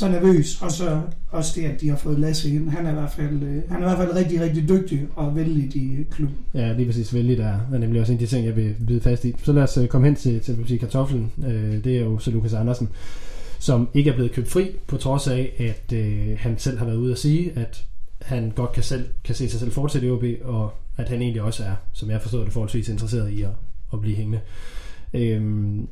så 0.00 0.08
nervøs, 0.08 0.62
og 0.62 0.72
så 0.72 1.00
også 1.30 1.52
det, 1.60 1.66
at 1.66 1.80
de 1.80 1.88
har 1.88 1.96
fået 1.96 2.20
Lasse 2.20 2.50
ind. 2.50 2.70
Han 2.70 2.86
er 2.86 2.90
i 2.90 2.94
hvert 2.94 3.12
fald, 3.12 3.42
øh, 3.42 3.62
han 3.68 3.82
er 3.82 3.92
i 3.92 3.96
hvert 3.96 3.96
fald 3.96 4.16
rigtig, 4.16 4.40
rigtig 4.40 4.68
dygtig 4.68 5.06
og 5.16 5.36
vældig 5.36 5.76
i 5.76 5.94
øh, 5.94 6.06
klubben. 6.06 6.36
Ja, 6.54 6.72
lige 6.72 6.86
præcis 6.86 7.14
vældig, 7.14 7.38
der 7.38 7.46
er 7.72 7.78
nemlig 7.78 8.00
også 8.00 8.12
en 8.12 8.18
af 8.18 8.20
de 8.20 8.26
ting, 8.26 8.46
jeg 8.46 8.56
vil 8.56 8.74
bide 8.86 9.00
fast 9.00 9.24
i. 9.24 9.34
Så 9.42 9.52
lad 9.52 9.62
os 9.62 9.76
øh, 9.76 9.88
komme 9.88 10.06
hen 10.06 10.16
til, 10.16 10.40
til, 10.40 10.66
til 10.66 10.78
kartoflen. 10.78 11.32
Øh, 11.46 11.84
det 11.84 11.96
er 11.96 12.00
jo 12.00 12.18
så 12.18 12.30
Lukas 12.30 12.54
Andersen, 12.54 12.88
som 13.58 13.88
ikke 13.94 14.10
er 14.10 14.14
blevet 14.14 14.32
købt 14.32 14.48
fri, 14.48 14.70
på 14.86 14.96
trods 14.96 15.28
af, 15.28 15.52
at 15.58 15.96
øh, 15.96 16.38
han 16.38 16.58
selv 16.58 16.78
har 16.78 16.84
været 16.86 16.96
ude 16.96 17.12
at 17.12 17.18
sige, 17.18 17.52
at 17.58 17.84
han 18.22 18.52
godt 18.56 18.72
kan, 18.72 18.82
selv, 18.82 19.04
kan 19.24 19.34
se 19.34 19.48
sig 19.48 19.60
selv 19.60 19.72
fortsætte 19.72 20.06
i 20.06 20.10
OB, 20.10 20.24
og 20.44 20.70
at 20.96 21.08
han 21.08 21.22
egentlig 21.22 21.42
også 21.42 21.64
er, 21.64 21.74
som 21.92 22.10
jeg 22.10 22.22
forstår 22.22 22.44
det, 22.44 22.52
forholdsvis 22.52 22.88
interesseret 22.88 23.30
i 23.30 23.42
at, 23.42 23.50
at 23.92 24.00
blive 24.00 24.16
hængende. 24.16 24.40
Øhm, 25.14 25.88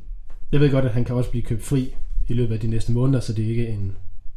jeg 0.51 0.59
ved 0.59 0.71
godt, 0.71 0.85
at 0.85 0.91
han 0.91 1.05
kan 1.05 1.15
også 1.15 1.29
blive 1.29 1.43
købt 1.43 1.63
fri 1.63 1.93
i 2.29 2.33
løbet 2.33 2.53
af 2.53 2.59
de 2.59 2.67
næste 2.67 2.91
måneder, 2.91 3.19
så 3.19 3.33
det 3.33 3.45
er 3.45 3.49
ikke 3.49 3.67
en, 3.67 3.91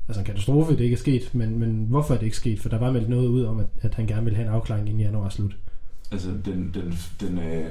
altså 0.08 0.20
en 0.20 0.26
katastrofe, 0.26 0.72
det 0.72 0.80
ikke 0.80 0.94
er 0.94 0.98
sket, 0.98 1.34
men, 1.34 1.58
men 1.58 1.86
hvorfor 1.88 2.14
er 2.14 2.18
det 2.18 2.24
ikke 2.24 2.36
sket? 2.36 2.60
For 2.60 2.68
der 2.68 2.78
var 2.78 2.92
meldt 2.92 3.08
noget 3.08 3.28
ud 3.28 3.44
om, 3.44 3.60
at, 3.60 3.66
at 3.82 3.94
han 3.94 4.06
gerne 4.06 4.24
ville 4.24 4.36
have 4.36 4.48
en 4.48 4.54
afklaring 4.54 4.88
inden 4.88 5.00
januar 5.00 5.28
slut. 5.28 5.56
Altså 6.12 6.28
den, 6.44 6.70
den, 6.74 6.94
den, 7.20 7.38
øh, 7.38 7.66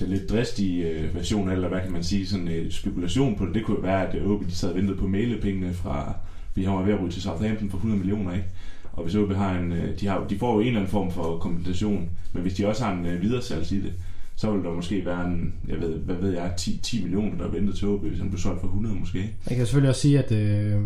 den 0.00 0.08
lidt 0.08 0.30
dristige 0.30 0.88
øh, 0.88 1.14
version, 1.14 1.50
eller 1.50 1.68
hvad 1.68 1.80
kan 1.80 1.92
man 1.92 2.04
sige, 2.04 2.26
sådan 2.26 2.48
en 2.48 2.54
øh, 2.54 2.70
spekulation 2.70 3.36
på 3.36 3.46
det, 3.46 3.54
det 3.54 3.64
kunne 3.64 3.82
være, 3.82 4.08
at 4.08 4.14
øh, 4.14 4.30
OB 4.30 4.46
de 4.46 4.54
sad 4.54 4.70
og 4.70 4.76
ventede 4.76 4.96
på 4.96 5.06
mailepengene 5.06 5.74
fra, 5.74 6.14
vi 6.54 6.64
har 6.64 6.82
ved 6.82 6.94
at 6.94 7.00
ryge 7.00 7.10
til 7.10 7.22
Southampton 7.22 7.70
for 7.70 7.76
100 7.76 7.98
millioner, 7.98 8.32
ikke? 8.32 8.46
Og 8.92 9.02
hvis 9.02 9.14
OB 9.14 9.32
har 9.32 9.58
en, 9.58 9.72
øh, 9.72 10.00
de, 10.00 10.06
har, 10.06 10.26
de 10.30 10.38
får 10.38 10.54
jo 10.54 10.60
en 10.60 10.66
eller 10.66 10.80
anden 10.80 10.90
form 10.90 11.12
for 11.12 11.38
kompensation, 11.38 12.10
men 12.32 12.42
hvis 12.42 12.54
de 12.54 12.66
også 12.66 12.84
har 12.84 12.92
en 12.92 13.06
øh, 13.06 13.22
videresalgs 13.22 13.72
i 13.72 13.80
det, 13.80 13.92
så 14.40 14.50
ville 14.50 14.68
der 14.68 14.74
måske 14.74 15.06
være 15.06 15.26
en, 15.26 15.54
jeg 15.68 15.80
ved, 15.80 15.98
hvad 15.98 16.16
ved 16.16 16.30
jeg, 16.30 16.52
10, 16.56 16.80
10 16.82 17.02
millioner, 17.02 17.38
der 17.38 17.48
ventede 17.48 17.76
til 17.76 17.88
OB, 17.88 18.04
hvis 18.04 18.18
han 18.18 18.28
blev 18.28 18.38
solgt 18.38 18.60
for 18.60 18.66
100 18.66 18.94
måske. 18.94 19.18
Jeg 19.18 19.56
kan 19.56 19.66
selvfølgelig 19.66 19.88
også 19.88 20.00
sige, 20.00 20.18
at 20.18 20.32
øh, 20.32 20.80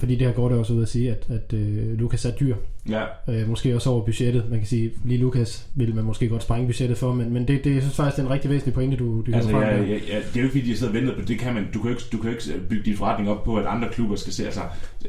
fordi 0.00 0.14
det 0.14 0.26
her 0.26 0.34
går 0.34 0.48
det 0.48 0.58
også 0.58 0.72
ud 0.72 0.82
at 0.82 0.88
sige, 0.88 1.10
at, 1.10 1.26
at 1.28 1.52
øh, 1.52 1.98
Lukas 1.98 2.24
er 2.24 2.30
dyr. 2.30 2.56
Ja. 2.88 3.04
Øh, 3.28 3.48
måske 3.48 3.74
også 3.74 3.90
over 3.90 4.04
budgettet. 4.04 4.44
Man 4.50 4.58
kan 4.58 4.68
sige, 4.68 4.90
lige 5.04 5.20
Lukas 5.20 5.66
vil 5.74 5.94
man 5.94 6.04
måske 6.04 6.28
godt 6.28 6.42
sprænge 6.42 6.66
budgettet 6.66 6.98
for, 6.98 7.14
men, 7.14 7.32
men 7.32 7.48
det, 7.48 7.64
det 7.64 7.74
jeg 7.74 7.82
synes 7.82 7.96
faktisk, 7.96 8.16
det 8.16 8.22
er 8.22 8.26
en 8.26 8.32
rigtig 8.32 8.50
væsentlig 8.50 8.74
pointe, 8.74 8.96
du, 8.96 9.22
du 9.26 9.34
altså, 9.34 9.50
frem 9.50 9.62
ja, 9.62 9.76
ja, 9.76 9.82
ja, 9.82 9.96
det 9.96 10.12
er 10.12 10.20
jo 10.36 10.40
ikke 10.40 10.48
fordi, 10.48 10.70
de 10.70 10.76
sidder 10.76 10.92
og 10.92 10.94
venter 10.94 11.14
på 11.14 11.20
det. 11.20 11.38
Kan 11.38 11.54
man, 11.54 11.66
du, 11.74 11.82
kan 11.82 11.90
ikke, 11.90 12.02
du 12.12 12.18
kan 12.18 12.30
ikke 12.30 12.42
bygge 12.68 12.84
din 12.84 12.96
forretning 12.96 13.30
op 13.30 13.44
på, 13.44 13.56
at 13.56 13.66
andre 13.66 13.88
klubber 13.92 14.16
skal 14.16 14.32
se. 14.32 14.44
Altså, 14.44 14.60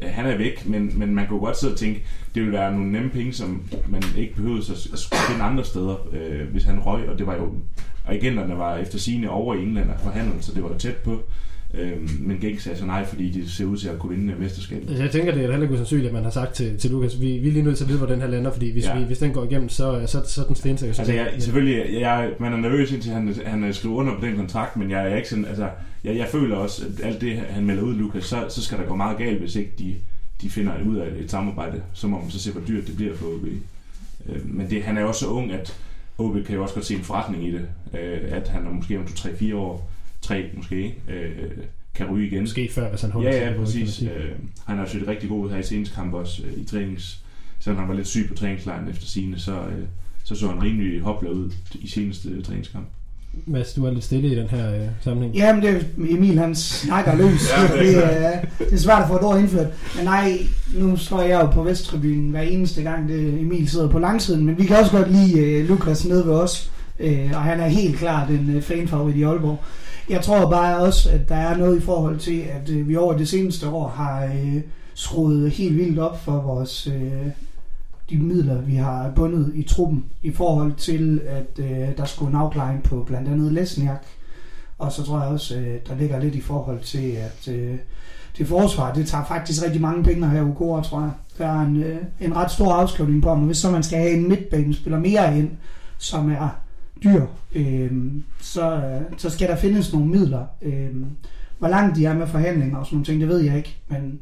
han 0.02 0.26
er 0.26 0.38
væk, 0.38 0.68
men, 0.68 1.00
men 1.00 1.16
man 1.16 1.28
kan 1.28 1.40
godt 1.40 1.58
sidde 1.58 1.74
og 1.74 1.80
tænke, 1.80 2.04
det 2.36 2.44
vil 2.44 2.52
være 2.52 2.72
nogle 2.72 2.92
nemme 2.92 3.10
penge, 3.10 3.34
som 3.34 3.64
man 3.88 4.04
ikke 4.18 4.36
behøver 4.36 4.58
at, 4.58 4.94
at 4.94 5.00
skulle 5.00 5.22
finde 5.30 5.44
andre 5.44 5.64
steder, 5.64 6.08
øh, 6.14 6.48
hvis 6.52 6.64
han 6.64 6.80
røg. 6.80 7.10
Og 7.10 7.18
det 7.20 7.28
var 7.28 7.36
jo, 7.36 7.54
og 8.06 8.14
agenterne 8.14 8.58
var 8.58 8.78
efter 8.78 9.00
sine 9.00 9.30
over 9.30 9.56
i 9.56 9.62
England 9.62 9.90
og 9.90 10.00
forhandlet, 10.00 10.46
så 10.46 10.52
det 10.54 10.64
var 10.64 10.70
jo 10.70 10.78
tæt 10.78 10.96
på. 10.96 11.24
Øhm, 11.74 12.10
men 12.20 12.38
Genk 12.42 12.60
sagde 12.60 12.78
så 12.78 12.86
nej, 12.86 13.06
fordi 13.06 13.30
de 13.30 13.50
ser 13.50 13.66
ud 13.66 13.78
til 13.78 13.90
at 13.90 14.00
kunne 14.00 14.18
vinde 14.18 14.34
mesterskabet. 14.40 14.88
Altså, 14.88 15.04
jeg 15.04 15.12
tænker, 15.12 15.32
det 15.32 15.44
er 15.44 15.52
heller 15.52 15.62
ikke 15.62 15.74
usandsynligt, 15.74 16.08
at 16.08 16.14
man 16.14 16.24
har 16.24 16.32
sagt 16.32 16.54
til, 16.54 16.78
til 16.78 16.92
Lukas, 16.92 17.22
vi, 17.22 17.38
vi 17.38 17.48
er 17.48 17.52
lige 17.52 17.64
nødt 17.64 17.78
til 17.78 17.84
at 17.84 17.88
vide, 17.88 17.98
hvor 17.98 18.08
den 18.08 18.22
her 18.22 18.28
lander, 18.28 18.52
fordi 18.52 18.72
hvis, 18.72 18.86
ja. 18.86 19.00
vi, 19.00 19.04
hvis 19.04 19.20
den 19.20 19.34
går 19.34 19.44
igennem, 19.44 19.70
så, 19.70 20.04
så, 20.06 20.24
så 20.28 20.42
er 20.42 20.46
den 20.46 20.56
stensikker. 20.56 21.00
Altså, 21.00 21.14
jeg, 21.14 21.34
selvfølgelig, 21.40 22.02
jeg, 22.02 22.32
man 22.40 22.54
er 22.54 22.58
nervøs 22.58 22.92
indtil 22.92 23.12
han, 23.12 23.36
han 23.46 23.74
skriver 23.74 23.96
under 23.96 24.20
på 24.20 24.26
den 24.26 24.36
kontrakt, 24.36 24.78
men 24.78 24.92
jeg 24.92 25.12
er 25.12 25.16
ikke 25.16 25.30
sådan, 25.30 25.46
altså, 25.46 25.70
jeg, 26.04 26.18
jeg 26.18 26.28
føler 26.32 26.56
også, 26.56 26.86
at 26.86 27.06
alt 27.06 27.22
det, 27.22 27.38
han 27.38 27.66
melder 27.66 27.84
ud, 27.84 27.96
Lukas, 27.96 28.24
så, 28.24 28.46
så 28.50 28.64
skal 28.64 28.78
der 28.78 28.86
gå 28.86 28.96
meget 28.96 29.18
galt, 29.18 29.40
hvis 29.40 29.56
ikke 29.56 29.72
de, 29.80 29.96
de 30.42 30.50
finder 30.50 30.74
ud 30.86 30.98
af 30.98 31.08
et 31.20 31.32
samarbejde, 31.32 31.82
så 31.94 32.08
må 32.08 32.22
man 32.22 32.32
så 32.32 32.40
se, 32.40 32.52
hvor 32.52 32.62
dyrt 32.68 32.88
det 32.88 32.96
bliver 32.96 33.16
for 33.16 33.26
OB. 33.26 33.46
Øh, 34.30 34.56
men 34.56 34.70
det, 34.70 34.84
han 34.84 34.98
er 34.98 35.04
også 35.04 35.20
så 35.20 35.28
ung, 35.28 35.52
at 35.52 35.78
OB 36.18 36.46
kan 36.46 36.56
jo 36.56 36.62
også 36.62 36.74
godt 36.74 36.86
se 36.86 36.96
en 36.96 37.04
forretning 37.04 37.48
i 37.48 37.52
det, 37.52 37.66
øh, 37.94 38.20
at 38.32 38.48
han 38.48 38.66
er 38.66 38.70
måske 38.70 38.98
om 38.98 39.04
2-3-4 39.04 39.56
år, 39.56 39.91
3 40.22 40.46
måske, 40.58 40.96
øh, 41.10 41.52
kan 41.96 42.12
ryge 42.12 42.28
igen. 42.28 42.42
Måske 42.42 42.70
før, 42.72 42.90
hvis 42.90 43.02
han 43.02 43.12
holder 43.12 43.32
Ja, 43.32 43.50
ja, 43.50 43.58
præcis. 43.58 44.02
Øh, 44.02 44.32
han 44.66 44.78
har 44.78 44.86
set 44.86 45.08
rigtig 45.08 45.30
god 45.30 45.46
ud 45.46 45.50
her 45.50 45.58
i 45.58 45.64
seneste 45.64 45.96
kamp 45.96 46.14
også 46.14 46.44
øh, 46.46 46.62
i 46.62 46.66
trænings. 46.66 47.24
Selvom 47.60 47.80
han 47.80 47.90
var 47.90 47.96
lidt 47.96 48.08
syg 48.08 48.26
på 48.30 48.34
træningslejren 48.36 48.90
efter 48.90 49.06
sine, 49.06 49.40
så, 49.40 49.52
øh, 49.52 49.84
så 50.24 50.36
så 50.36 50.48
han 50.48 50.64
rimelig 50.64 51.02
hopla 51.02 51.30
ud 51.30 51.52
i 51.74 51.88
seneste 51.88 52.30
øh, 52.30 52.44
træningskamp. 52.44 52.86
Mads, 53.46 53.74
du 53.74 53.86
er 53.86 53.92
lidt 53.92 54.04
stille 54.04 54.28
i 54.28 54.36
den 54.36 54.48
her 54.48 54.76
øh, 54.76 54.88
sammenhæng. 55.02 55.36
Jamen, 55.36 55.64
det 55.64 55.70
er 55.70 55.80
Emil, 55.98 56.40
han 56.40 56.56
snakker 56.56 57.16
løs. 57.16 57.50
Ja, 57.58 57.62
det 57.64 57.80
det, 57.80 57.98
er 57.98 58.02
er, 58.02 58.46
det 58.60 58.74
er 58.74 58.78
svært 58.78 59.02
at 59.02 59.08
få 59.08 59.16
et 59.16 59.24
ord 59.24 59.40
indført. 59.40 59.68
Men 59.96 60.06
nej, 60.06 60.38
nu 60.76 60.98
står 60.98 61.22
jeg 61.22 61.42
jo 61.42 61.46
på 61.46 61.64
Vesttribunen 61.64 62.30
hver 62.30 62.42
eneste 62.42 62.82
gang, 62.84 63.10
det 63.10 63.40
Emil 63.42 63.70
sidder 63.70 63.88
på 63.88 64.00
langsiden. 64.00 64.46
Men 64.46 64.58
vi 64.58 64.66
kan 64.66 64.76
også 64.76 64.92
godt 64.92 65.12
lide 65.12 65.62
uh, 65.62 65.70
Lukas 65.70 66.06
nede 66.06 66.26
ved 66.26 66.34
os. 66.34 66.72
Uh, 67.00 67.32
og 67.34 67.42
han 67.42 67.60
er 67.60 67.68
helt 67.68 67.98
klart 67.98 68.30
en 68.30 68.56
uh, 68.56 68.62
fanfavorit 68.62 69.16
i 69.16 69.24
Aalborg. 69.24 69.60
Jeg 70.12 70.22
tror 70.22 70.50
bare 70.50 70.78
også, 70.78 71.10
at 71.10 71.30
der 71.30 71.36
er 71.36 71.58
noget 71.58 71.78
i 71.78 71.82
forhold 71.82 72.20
til, 72.20 72.40
at 72.40 72.70
øh, 72.70 72.88
vi 72.88 72.96
over 72.96 73.18
det 73.18 73.28
seneste 73.28 73.70
år 73.70 73.88
har 73.88 74.26
øh, 74.26 74.62
skruet 74.94 75.52
helt 75.52 75.78
vildt 75.78 76.00
op 76.00 76.24
for 76.24 76.42
vores... 76.42 76.88
øh, 76.88 77.28
de 78.12 78.18
midler, 78.18 78.62
vi 78.62 78.76
har 78.76 79.12
bundet 79.16 79.52
i 79.56 79.64
truppen 79.64 80.06
i 80.22 80.32
forhold 80.32 80.74
til, 80.74 81.22
at 81.28 81.60
øh, 81.60 81.98
der 81.98 82.06
skulle 82.06 82.30
en 82.30 82.38
afklaring 82.38 82.84
på 82.84 83.04
blandt 83.08 83.30
andet 83.30 83.54
Lesniak. 83.54 84.06
Og 84.78 84.92
så 84.92 85.04
tror 85.04 85.22
jeg 85.22 85.30
også, 85.30 85.56
øh, 85.56 85.80
der 85.88 85.96
ligger 85.96 86.20
lidt 86.20 86.36
i 86.36 86.42
forhold 86.42 86.80
til, 86.80 87.12
at 87.12 87.54
øh, 87.54 87.76
det 88.38 88.48
forsvar, 88.48 88.94
det 88.94 89.08
tager 89.08 89.26
faktisk 89.26 89.64
rigtig 89.64 89.82
mange 89.82 90.04
penge 90.04 90.30
her 90.30 90.44
Ugora, 90.44 90.84
tror 90.84 91.02
jeg. 91.02 91.12
Der 91.38 91.46
er 91.46 91.60
en, 91.62 91.84
øh, 91.84 91.98
en 92.20 92.36
ret 92.36 92.52
stor 92.52 92.74
afskrivning 92.74 93.24
på 93.24 93.36
men 93.36 93.46
hvis 93.46 93.58
så 93.58 93.72
man 93.72 93.84
skal 93.84 94.00
have 94.00 94.12
en 94.12 94.30
midtbanespiller 94.30 95.00
mere 95.00 95.38
ind, 95.38 95.50
som 95.98 96.32
er 96.32 96.61
dyr, 97.04 97.26
øh, 97.56 97.92
så, 98.42 98.82
så 99.18 99.30
skal 99.30 99.48
der 99.48 99.56
findes 99.56 99.94
nogle 99.94 100.08
midler. 100.08 100.46
Øh, 100.62 100.90
hvor 101.60 101.68
langt 101.68 101.96
de 101.98 102.06
er 102.06 102.14
med 102.14 102.28
forhandlinger 102.28 102.78
og 102.78 102.86
sådan 102.86 102.96
nogle 102.96 103.06
ting, 103.06 103.22
det 103.22 103.28
ved 103.30 103.40
jeg 103.40 103.58
ikke, 103.58 103.78
men 103.90 104.20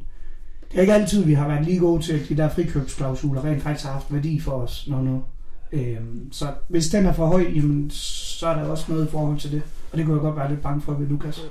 det 0.71 0.77
er 0.77 0.81
ikke 0.81 0.93
altid, 0.93 1.23
vi 1.23 1.33
har 1.33 1.47
været 1.47 1.65
lige 1.65 1.79
gode 1.79 2.03
til, 2.03 2.13
at 2.13 2.29
de 2.29 2.37
der 2.37 2.49
frikøbsklausuler 2.49 3.45
rent 3.45 3.61
faktisk 3.63 3.85
har 3.85 3.93
haft 3.93 4.13
værdi 4.13 4.39
for 4.39 4.51
os, 4.51 4.85
når 4.89 5.01
nu. 5.01 5.21
Øh, 5.71 5.97
så 6.31 6.45
hvis 6.67 6.87
den 6.89 7.05
er 7.05 7.13
for 7.13 7.25
høj, 7.27 7.45
jamen, 7.55 7.89
så 7.91 8.47
er 8.47 8.53
der 8.55 8.63
også 8.69 8.85
noget 8.89 9.07
i 9.07 9.09
forhold 9.11 9.37
til 9.39 9.51
det. 9.51 9.61
Og 9.91 9.97
det 9.97 10.05
kunne 10.05 10.15
jeg 10.15 10.21
godt 10.21 10.35
være 10.35 10.49
lidt 10.49 10.61
bange 10.61 10.81
for 10.81 10.93
ved 10.93 11.07
Lukas. 11.07 11.41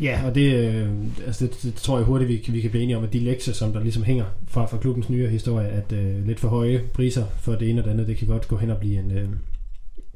Ja, 0.00 0.20
og 0.26 0.34
det, 0.34 0.54
øh, 0.54 0.88
altså 1.26 1.46
det, 1.46 1.58
det 1.62 1.74
tror 1.74 1.96
jeg 1.98 2.06
hurtigt, 2.06 2.28
vi, 2.28 2.36
kan- 2.36 2.54
vi 2.54 2.60
kan 2.60 2.70
blive 2.70 2.82
enige 2.82 2.96
om, 2.96 3.04
at 3.04 3.12
de 3.12 3.18
lektier, 3.18 3.54
som 3.54 3.72
der 3.72 3.80
ligesom 3.80 4.02
hænger 4.02 4.24
fra, 4.48 4.66
fra 4.66 4.76
klubbens 4.76 5.10
nyere 5.10 5.30
historie, 5.30 5.68
at 5.68 5.92
øh, 5.92 6.26
lidt 6.26 6.40
for 6.40 6.48
høje 6.48 6.82
priser 6.94 7.24
for 7.40 7.52
det 7.54 7.70
ene 7.70 7.80
og 7.80 7.84
det 7.84 7.90
andet, 7.90 8.06
det 8.06 8.16
kan 8.16 8.28
godt 8.28 8.48
gå 8.48 8.56
hen 8.56 8.70
og 8.70 8.78
blive 8.78 8.98
en... 8.98 9.10
Øh, 9.10 9.28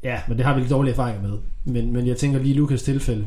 ja, 0.02 0.20
men 0.28 0.36
det 0.38 0.46
har 0.46 0.54
vi 0.54 0.60
lidt 0.60 0.70
dårlige 0.70 0.92
erfaringer 0.92 1.22
med. 1.22 1.38
Men, 1.64 1.92
men 1.92 2.06
jeg 2.06 2.16
tænker 2.16 2.38
lige 2.38 2.54
Lukas 2.54 2.82
tilfælde, 2.82 3.26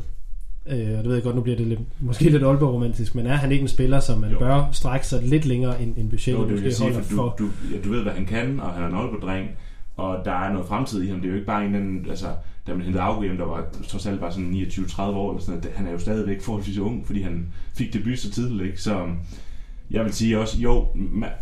øh, 0.66 0.78
og 0.78 0.98
det 0.98 1.04
ved 1.04 1.14
jeg 1.14 1.22
godt, 1.22 1.36
nu 1.36 1.42
bliver 1.42 1.56
det 1.56 1.66
lidt, 1.66 1.80
måske 2.00 2.24
lidt 2.30 2.42
Aalborg-romantisk, 2.42 3.14
men 3.14 3.26
er 3.26 3.34
han 3.34 3.52
ikke 3.52 3.62
en 3.62 3.68
spiller, 3.68 4.00
som 4.00 4.20
man 4.20 4.30
Jo. 4.30 4.38
bør 4.38 4.68
strække 4.72 5.06
sig 5.06 5.22
lidt 5.22 5.44
længere 5.44 5.82
end, 5.82 5.96
end 5.96 6.10
budgettet 6.10 6.42
Jo, 6.42 6.48
det 6.48 6.54
vil 6.54 6.62
jeg 6.62 6.72
sige, 6.72 6.92
holder 6.92 7.02
for 7.08 7.34
du, 7.38 7.44
du, 7.44 7.50
ja, 7.74 7.80
du 7.84 7.90
ved, 7.90 8.02
hvad 8.02 8.12
han 8.12 8.26
kan, 8.26 8.60
og 8.60 8.72
han 8.72 8.82
er 8.82 8.88
en 8.88 8.94
Aalborg-dreng, 8.94 9.48
og 9.96 10.24
der 10.24 10.32
er 10.32 10.52
noget 10.52 10.68
fremtid 10.68 11.02
i 11.02 11.08
ham. 11.08 11.20
Det 11.20 11.24
er 11.24 11.28
jo 11.28 11.34
ikke 11.34 11.46
bare 11.46 11.66
en 11.66 11.74
anden, 11.74 12.06
altså, 12.10 12.26
da 12.66 12.74
man 12.74 12.82
hentede 12.82 13.02
Auge 13.02 13.28
der 13.28 13.44
var 13.44 13.64
trods 13.88 14.06
alt 14.06 14.20
bare 14.20 14.32
sådan 14.32 14.52
29-30 14.52 15.02
år, 15.02 15.30
eller 15.30 15.42
sådan 15.44 15.60
noget, 15.60 15.76
han 15.76 15.86
er 15.86 15.92
jo 15.92 15.98
stadigvæk 15.98 16.42
forholdsvis 16.42 16.78
ung, 16.78 17.06
fordi 17.06 17.22
han 17.22 17.46
fik 17.74 17.92
debut 17.92 18.18
så 18.18 18.30
tidligt, 18.30 18.66
ikke? 18.66 18.82
Så 18.82 19.06
jeg 19.90 20.04
vil 20.04 20.12
sige 20.12 20.38
også, 20.38 20.58
jo, 20.58 20.86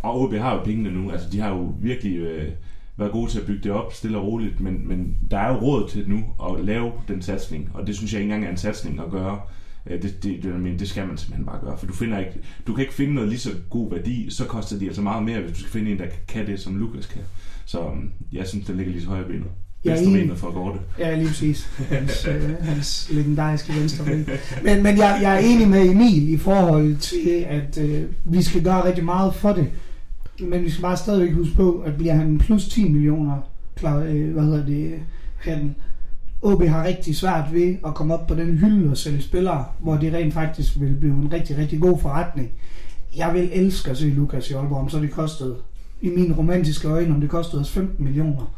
og 0.03 0.21
OB 0.21 0.33
har 0.33 0.53
jo 0.53 0.63
pengene 0.63 0.91
nu, 0.91 1.11
altså 1.11 1.27
de 1.31 1.39
har 1.39 1.49
jo 1.49 1.73
virkelig 1.81 2.17
øh, 2.17 2.51
været 2.97 3.11
gode 3.11 3.31
til 3.31 3.39
at 3.39 3.45
bygge 3.45 3.63
det 3.63 3.71
op 3.71 3.93
stille 3.93 4.17
og 4.17 4.25
roligt, 4.27 4.59
men, 4.59 4.87
men 4.87 5.15
der 5.31 5.37
er 5.37 5.53
jo 5.53 5.59
råd 5.59 5.89
til 5.89 6.09
nu 6.09 6.23
at 6.49 6.65
lave 6.65 6.91
den 7.07 7.21
satsning, 7.21 7.69
og 7.73 7.87
det 7.87 7.95
synes 7.95 8.13
jeg 8.13 8.21
ikke 8.21 8.33
engang 8.33 8.45
er 8.47 8.51
en 8.51 8.57
satsning 8.57 8.99
at 8.99 9.11
gøre. 9.11 9.39
Øh, 9.89 10.01
Det, 10.01 10.23
det, 10.23 10.43
det, 10.43 10.59
men 10.59 10.79
det 10.79 10.89
skal 10.89 11.07
man 11.07 11.17
simpelthen 11.17 11.45
bare 11.45 11.59
gøre, 11.63 11.77
for 11.77 11.85
du, 11.85 11.93
finder 11.93 12.19
ikke, 12.19 12.31
du 12.67 12.73
kan 12.73 12.81
ikke 12.81 12.93
finde 12.93 13.13
noget 13.13 13.29
lige 13.29 13.39
så 13.39 13.49
god 13.69 13.91
værdi, 13.91 14.29
så 14.29 14.45
koster 14.45 14.79
de 14.79 14.85
altså 14.85 15.01
meget 15.01 15.23
mere, 15.23 15.41
hvis 15.41 15.51
du 15.51 15.59
skal 15.59 15.71
finde 15.71 15.91
en, 15.91 15.99
der 15.99 16.05
kan 16.27 16.47
det, 16.47 16.59
som 16.59 16.77
Lukas 16.77 17.05
kan. 17.05 17.21
Så 17.65 17.79
øhm, 17.79 18.11
jeg 18.31 18.47
synes, 18.47 18.65
det 18.65 18.75
ligger 18.75 18.91
lige 18.91 19.03
så 19.03 19.09
højre 19.09 19.27
benet. 19.27 19.47
Venstre 19.85 20.07
enig. 20.07 20.21
benet 20.21 20.37
for 20.37 20.51
Gorte. 20.51 20.79
Ja, 20.99 21.15
lige 21.15 21.27
præcis. 21.27 21.69
Hans, 21.89 22.25
øh, 22.29 22.55
hans 22.61 23.09
legendariske 23.11 23.73
venstre 23.73 24.05
ben. 24.05 24.29
Men, 24.63 24.83
men 24.83 24.97
jeg, 24.97 25.19
jeg 25.21 25.35
er 25.35 25.39
enig 25.39 25.67
med 25.67 25.89
Emil 25.89 26.29
i 26.33 26.37
forhold 26.37 26.95
til, 26.97 27.45
at 27.47 27.77
øh, 27.81 28.03
vi 28.23 28.41
skal 28.43 28.63
gøre 28.63 28.85
rigtig 28.85 29.05
meget 29.05 29.35
for 29.35 29.53
det. 29.53 29.67
Men 30.39 30.63
vi 30.63 30.69
skal 30.69 30.81
bare 30.81 30.97
stadigvæk 30.97 31.33
huske 31.33 31.55
på, 31.55 31.83
at 31.85 31.97
bliver 31.97 32.13
han 32.13 32.37
plus 32.37 32.67
10 32.67 32.91
millioner, 32.91 33.37
klar, 33.75 33.97
øh, 33.97 34.33
hvad 34.33 34.43
hedder 34.43 34.65
det, 34.65 34.93
han, 35.37 35.75
OB 36.41 36.63
har 36.63 36.83
rigtig 36.83 37.15
svært 37.15 37.53
ved 37.53 37.75
at 37.85 37.95
komme 37.95 38.13
op 38.13 38.27
på 38.27 38.35
den 38.35 38.57
hylde 38.57 38.91
og 38.91 38.97
sælge 38.97 39.21
spillere, 39.21 39.65
hvor 39.79 39.97
det 39.97 40.13
rent 40.13 40.33
faktisk 40.33 40.79
vil 40.79 40.95
blive 40.95 41.13
en 41.13 41.33
rigtig, 41.33 41.57
rigtig 41.57 41.79
god 41.81 41.99
forretning. 41.99 42.51
Jeg 43.17 43.33
vil 43.33 43.49
elske 43.53 43.91
at 43.91 43.97
se 43.97 44.05
Lukas 44.05 44.49
i 44.49 44.53
Aalborg, 44.53 44.79
om 44.79 44.89
så 44.89 44.99
det 44.99 45.11
kostede, 45.11 45.55
i 46.01 46.09
mine 46.09 46.37
romantiske 46.37 46.87
øjne, 46.87 47.15
om 47.15 47.21
det 47.21 47.29
kostede 47.29 47.61
os 47.61 47.71
15 47.71 48.05
millioner. 48.05 48.53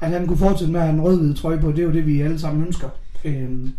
At 0.00 0.10
han 0.10 0.26
kunne 0.26 0.38
fortsætte 0.38 0.72
med 0.72 0.80
at 0.80 0.86
have 0.86 0.94
en 0.94 1.02
rød-hvid 1.02 1.34
trøje 1.34 1.58
på, 1.58 1.72
det 1.72 1.78
er 1.78 1.82
jo 1.82 1.92
det, 1.92 2.06
vi 2.06 2.20
alle 2.20 2.38
sammen 2.38 2.66
ønsker. 2.66 2.88
Øhm, 3.24 3.72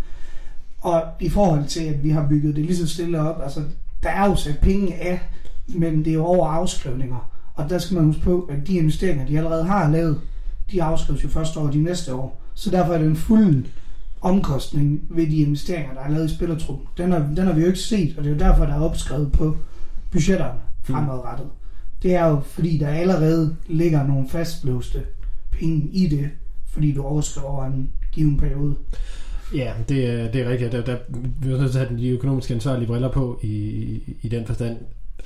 og 0.81 1.03
i 1.19 1.29
forhold 1.29 1.65
til, 1.65 1.83
at 1.83 2.03
vi 2.03 2.09
har 2.09 2.27
bygget 2.29 2.55
det 2.55 2.65
lige 2.65 2.75
så 2.75 2.87
stille 2.87 3.19
op, 3.19 3.41
altså, 3.43 3.63
der 4.03 4.09
er 4.09 4.25
jo 4.25 4.35
sat 4.35 4.59
penge 4.61 4.95
af, 4.95 5.19
men 5.67 5.99
det 5.99 6.07
er 6.07 6.13
jo 6.13 6.25
over 6.25 6.47
afskrivninger. 6.47 7.30
Og 7.55 7.69
der 7.69 7.77
skal 7.77 7.95
man 7.95 8.05
huske 8.05 8.21
på, 8.21 8.41
at 8.51 8.67
de 8.67 8.73
investeringer, 8.77 9.25
de 9.25 9.37
allerede 9.37 9.63
har 9.63 9.91
lavet, 9.91 10.21
de 10.71 10.83
afskrives 10.83 11.23
jo 11.23 11.29
først 11.29 11.57
over 11.57 11.71
de 11.71 11.81
næste 11.83 12.13
år. 12.13 12.41
Så 12.53 12.69
derfor 12.71 12.93
er 12.93 12.97
det 12.97 13.07
en 13.07 13.15
fuld 13.15 13.65
omkostning 14.21 15.01
ved 15.09 15.27
de 15.27 15.35
investeringer, 15.37 15.93
der 15.93 16.01
er 16.01 16.09
lavet 16.09 16.31
i 16.31 16.35
spillertruppen. 16.35 16.87
Den 16.97 17.11
har, 17.11 17.19
den 17.19 17.37
har 17.45 17.53
vi 17.53 17.61
jo 17.61 17.67
ikke 17.67 17.79
set, 17.79 18.17
og 18.17 18.23
det 18.23 18.29
er 18.29 18.33
jo 18.33 18.39
derfor, 18.39 18.65
der 18.65 18.73
er 18.73 18.79
opskrevet 18.81 19.31
på 19.31 19.57
budgetterne 20.11 20.59
fremadrettet. 20.83 21.47
Det 22.03 22.15
er 22.15 22.25
jo 22.27 22.39
fordi, 22.39 22.77
der 22.77 22.87
allerede 22.87 23.55
ligger 23.67 24.07
nogle 24.07 24.29
fastlåste 24.29 25.01
penge 25.51 25.89
i 25.93 26.07
det, 26.07 26.29
fordi 26.67 26.91
du 26.93 27.03
overskriver 27.03 27.47
over 27.47 27.65
en 27.65 27.89
given 28.11 28.37
periode. 28.37 28.75
Ja, 29.55 29.73
det, 29.89 30.09
er- 30.09 30.31
det 30.31 30.41
er 30.41 30.49
rigtigt. 30.49 30.71
Der, 30.71 30.81
der, 30.83 30.97
vi 31.41 31.51
er 31.51 31.57
nødt 31.57 31.71
til 31.71 31.79
at 31.79 31.87
have 31.87 31.99
de 31.99 32.09
økonomiske 32.09 32.53
ansvarlige 32.53 32.87
briller 32.87 33.11
på 33.11 33.39
i, 33.43 33.47
i, 33.47 34.15
i 34.21 34.27
den 34.29 34.45
forstand. 34.45 34.77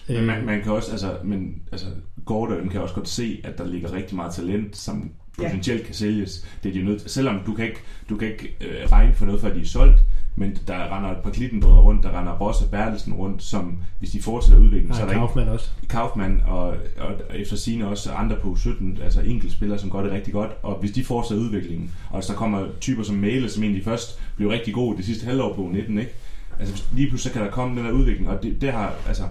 Men 0.07 0.17
Øh, 0.17 0.23
man, 0.23 0.45
man 0.45 0.61
kan 0.63 0.71
også, 0.71 0.91
altså, 0.91 1.11
men, 1.23 1.53
altså 1.71 1.85
Gordon 2.25 2.69
kan 2.69 2.81
også 2.81 2.95
godt 2.95 3.09
se, 3.09 3.41
at 3.43 3.57
der 3.57 3.67
ligger 3.67 3.93
rigtig 3.93 4.15
meget 4.15 4.33
talent, 4.33 4.77
som 4.77 5.11
Ja. 5.39 5.43
potentielt 5.43 5.85
kan 5.85 5.95
sælges. 5.95 6.45
Det 6.63 6.69
er 6.69 6.73
de 6.73 6.83
nødt 6.83 7.01
til. 7.01 7.09
Selvom 7.09 7.39
du 7.45 7.53
kan 7.53 7.65
ikke, 7.65 7.79
du 8.09 8.17
kan 8.17 8.27
ikke 8.27 8.55
øh, 8.61 8.91
regne 8.91 9.13
for 9.13 9.25
noget, 9.25 9.41
før 9.41 9.53
de 9.53 9.61
er 9.61 9.65
solgt, 9.65 9.99
men 10.35 10.57
der 10.67 10.97
render 10.97 11.11
et 11.11 11.17
par 11.17 11.29
Klittenbrødre 11.29 11.81
rundt, 11.81 12.03
der 12.03 12.19
render 12.19 12.37
Ross 12.37 12.61
og 12.61 12.69
Bertelsen 12.69 13.13
rundt, 13.13 13.43
som 13.43 13.77
hvis 13.99 14.09
de 14.11 14.21
fortsætter 14.21 14.59
udviklingen, 14.63 14.93
så 14.93 15.01
er 15.01 15.05
der 15.05 15.11
ikke 15.13 15.19
Kaufmann 15.19 15.49
også. 15.49 15.69
Kaufmann 15.89 16.43
og, 16.47 16.67
og 16.99 17.13
efter 17.35 17.55
sine 17.55 17.87
også 17.87 18.11
andre 18.11 18.35
på 18.35 18.55
17, 18.55 18.99
altså 19.03 19.21
enkeltspillere, 19.21 19.79
som 19.79 19.89
gør 19.89 20.01
det 20.01 20.11
rigtig 20.11 20.33
godt. 20.33 20.51
Og 20.63 20.79
hvis 20.79 20.91
de 20.91 21.03
fortsætter 21.03 21.43
udviklingen, 21.43 21.91
og 22.09 22.15
hvis 22.17 22.25
der 22.27 22.33
kommer 22.33 22.65
typer 22.81 23.03
som 23.03 23.15
Mæle, 23.15 23.49
som 23.49 23.63
egentlig 23.63 23.83
først 23.83 24.19
blev 24.35 24.49
rigtig 24.49 24.73
god 24.73 24.95
det 24.97 25.05
sidste 25.05 25.25
halvår 25.25 25.53
på 25.53 25.69
19, 25.73 25.97
ikke? 25.99 26.11
Altså 26.59 26.83
lige 26.93 27.09
pludselig 27.09 27.31
så 27.33 27.39
kan 27.39 27.45
der 27.45 27.51
komme 27.51 27.77
den 27.77 27.85
der 27.85 27.91
udvikling, 27.91 28.29
og 28.29 28.43
det, 28.43 28.61
det 28.61 28.71
har, 28.71 28.93
altså, 29.07 29.23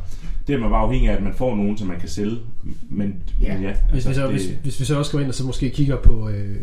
det 0.46 0.54
er 0.54 0.59
man 0.59 0.70
bare 0.70 0.83
afhængig 0.83 1.11
af, 1.11 1.14
at 1.16 1.22
man 1.22 1.35
får 1.35 1.57
nogen, 1.57 1.78
som 1.78 1.88
man 1.88 2.00
kan 2.00 2.09
sælge. 2.09 2.37
Men 2.90 3.14
Ja. 3.42 3.54
men 3.54 3.62
ja 3.62 3.74
Hvis, 3.92 4.07
altså, 4.07 4.09
vi 4.09 4.14
så, 4.14 4.22
det, 4.22 4.30
hvis, 4.30 4.59
hvis 4.62 4.80
vi 4.80 4.85
så 4.85 4.98
også 4.98 5.12
går 5.12 5.20
ind 5.20 5.28
og 5.28 5.35
så 5.35 5.44
måske 5.46 5.70
kigger 5.70 5.96
på, 5.96 6.28
øh, 6.28 6.57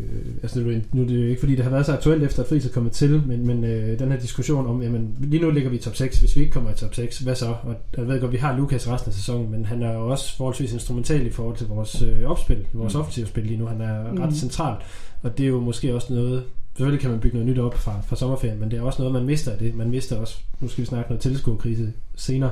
altså 0.44 0.60
nu, 0.60 0.67
er 0.70 0.72
det- 0.74 0.94
nu 0.94 1.02
er 1.04 1.08
det 1.08 1.22
jo 1.24 1.28
ikke 1.28 1.39
fordi, 1.39 1.56
det 1.56 1.63
har 1.63 1.72
været 1.72 1.86
så 1.86 1.94
aktuelt 1.94 2.24
efter, 2.24 2.44
at 2.44 2.50
Friis 2.50 2.65
er 2.65 2.70
kommet 2.70 2.91
til, 2.91 3.24
men, 3.28 3.48
men 3.48 3.63
øh, 3.63 4.00
den 4.00 4.12
her 4.12 4.20
diskussion 4.20 4.67
om, 4.67 4.82
jamen 4.82 5.15
lige 5.20 5.44
nu 5.44 5.50
ligger 5.52 5.70
vi 5.70 5.76
i 5.76 5.80
top 5.80 5.96
6, 5.96 6.20
hvis 6.20 6.36
vi 6.36 6.41
ikke 6.41 6.54
kommer 6.54 6.72
i 6.72 6.74
top 6.74 6.96
6, 6.96 7.20
hvad 7.20 7.36
så? 7.36 7.46
Og 7.63 7.76
jeg 7.98 8.08
ved 8.08 8.20
godt, 8.22 8.32
vi 8.32 8.38
har 8.38 8.58
Lukas 8.58 8.88
resten 8.89 9.10
af 9.10 9.13
sæsonen, 9.13 9.52
men 9.52 9.65
han 9.65 9.82
er 9.84 9.94
jo 9.94 10.08
også 10.10 10.38
forholdsvis 10.38 10.74
instrumental 10.74 11.26
i 11.28 11.30
forhold 11.30 11.58
til 11.58 11.67
vores 11.67 12.02
øh, 12.02 12.24
opspil, 12.24 12.65
vores 12.74 12.94
Mm. 12.94 12.98
mm. 12.98 13.02
offensive 13.02 13.28
spil 13.28 13.44
lige 13.44 13.58
nu. 13.60 13.65
Han 13.65 13.82
er 13.82 14.12
Mm. 14.12 14.17
ret 14.17 14.36
central, 14.36 14.76
og 15.22 15.38
det 15.38 15.44
er 15.44 15.48
jo 15.50 15.60
måske 15.60 15.96
også 15.96 16.13
noget, 16.13 16.44
selvfølgelig 16.76 17.02
kan 17.02 17.12
man 17.12 17.20
bygge 17.20 17.38
noget 17.38 17.50
nyt 17.52 17.60
op 17.60 17.78
fra, 17.78 18.02
fra 18.08 18.15
sommerferien, 18.15 18.60
men 18.60 18.72
det 18.72 18.78
er 18.80 18.82
også 18.84 19.02
noget, 19.02 19.13
man 19.13 19.26
mister 19.26 19.52
af 19.52 19.58
det. 19.58 19.76
Man 19.76 19.89
mister 19.89 20.15
også, 20.17 20.38
nu 20.60 20.67
skal 20.67 20.82
vi 20.82 20.88
snakke 20.88 21.10
noget 21.10 21.22
tilskuerkrise 21.22 21.94
senere, 22.15 22.52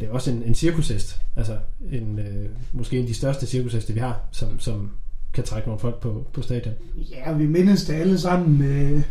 det 0.00 0.08
er 0.08 0.12
også 0.12 0.30
en, 0.30 0.42
en 0.46 0.54
cirkushest. 0.54 1.20
Altså 1.36 1.56
en, 1.92 2.18
øh, 2.18 2.48
måske 2.72 2.96
en 2.96 3.02
af 3.02 3.08
de 3.08 3.14
største 3.14 3.46
cirkusheste, 3.46 3.92
vi 3.92 4.00
har, 4.00 4.20
som, 4.30 4.60
som 4.60 4.90
kan 5.32 5.44
trække 5.44 5.68
nogle 5.68 5.80
folk 5.80 6.00
på, 6.00 6.26
på 6.32 6.42
stadion. 6.42 6.74
Ja, 7.10 7.32
vi 7.32 7.46
mindes 7.46 7.84
det 7.84 7.94
alle 7.94 8.18
sammen. 8.18 8.62
Øh, 8.62 9.02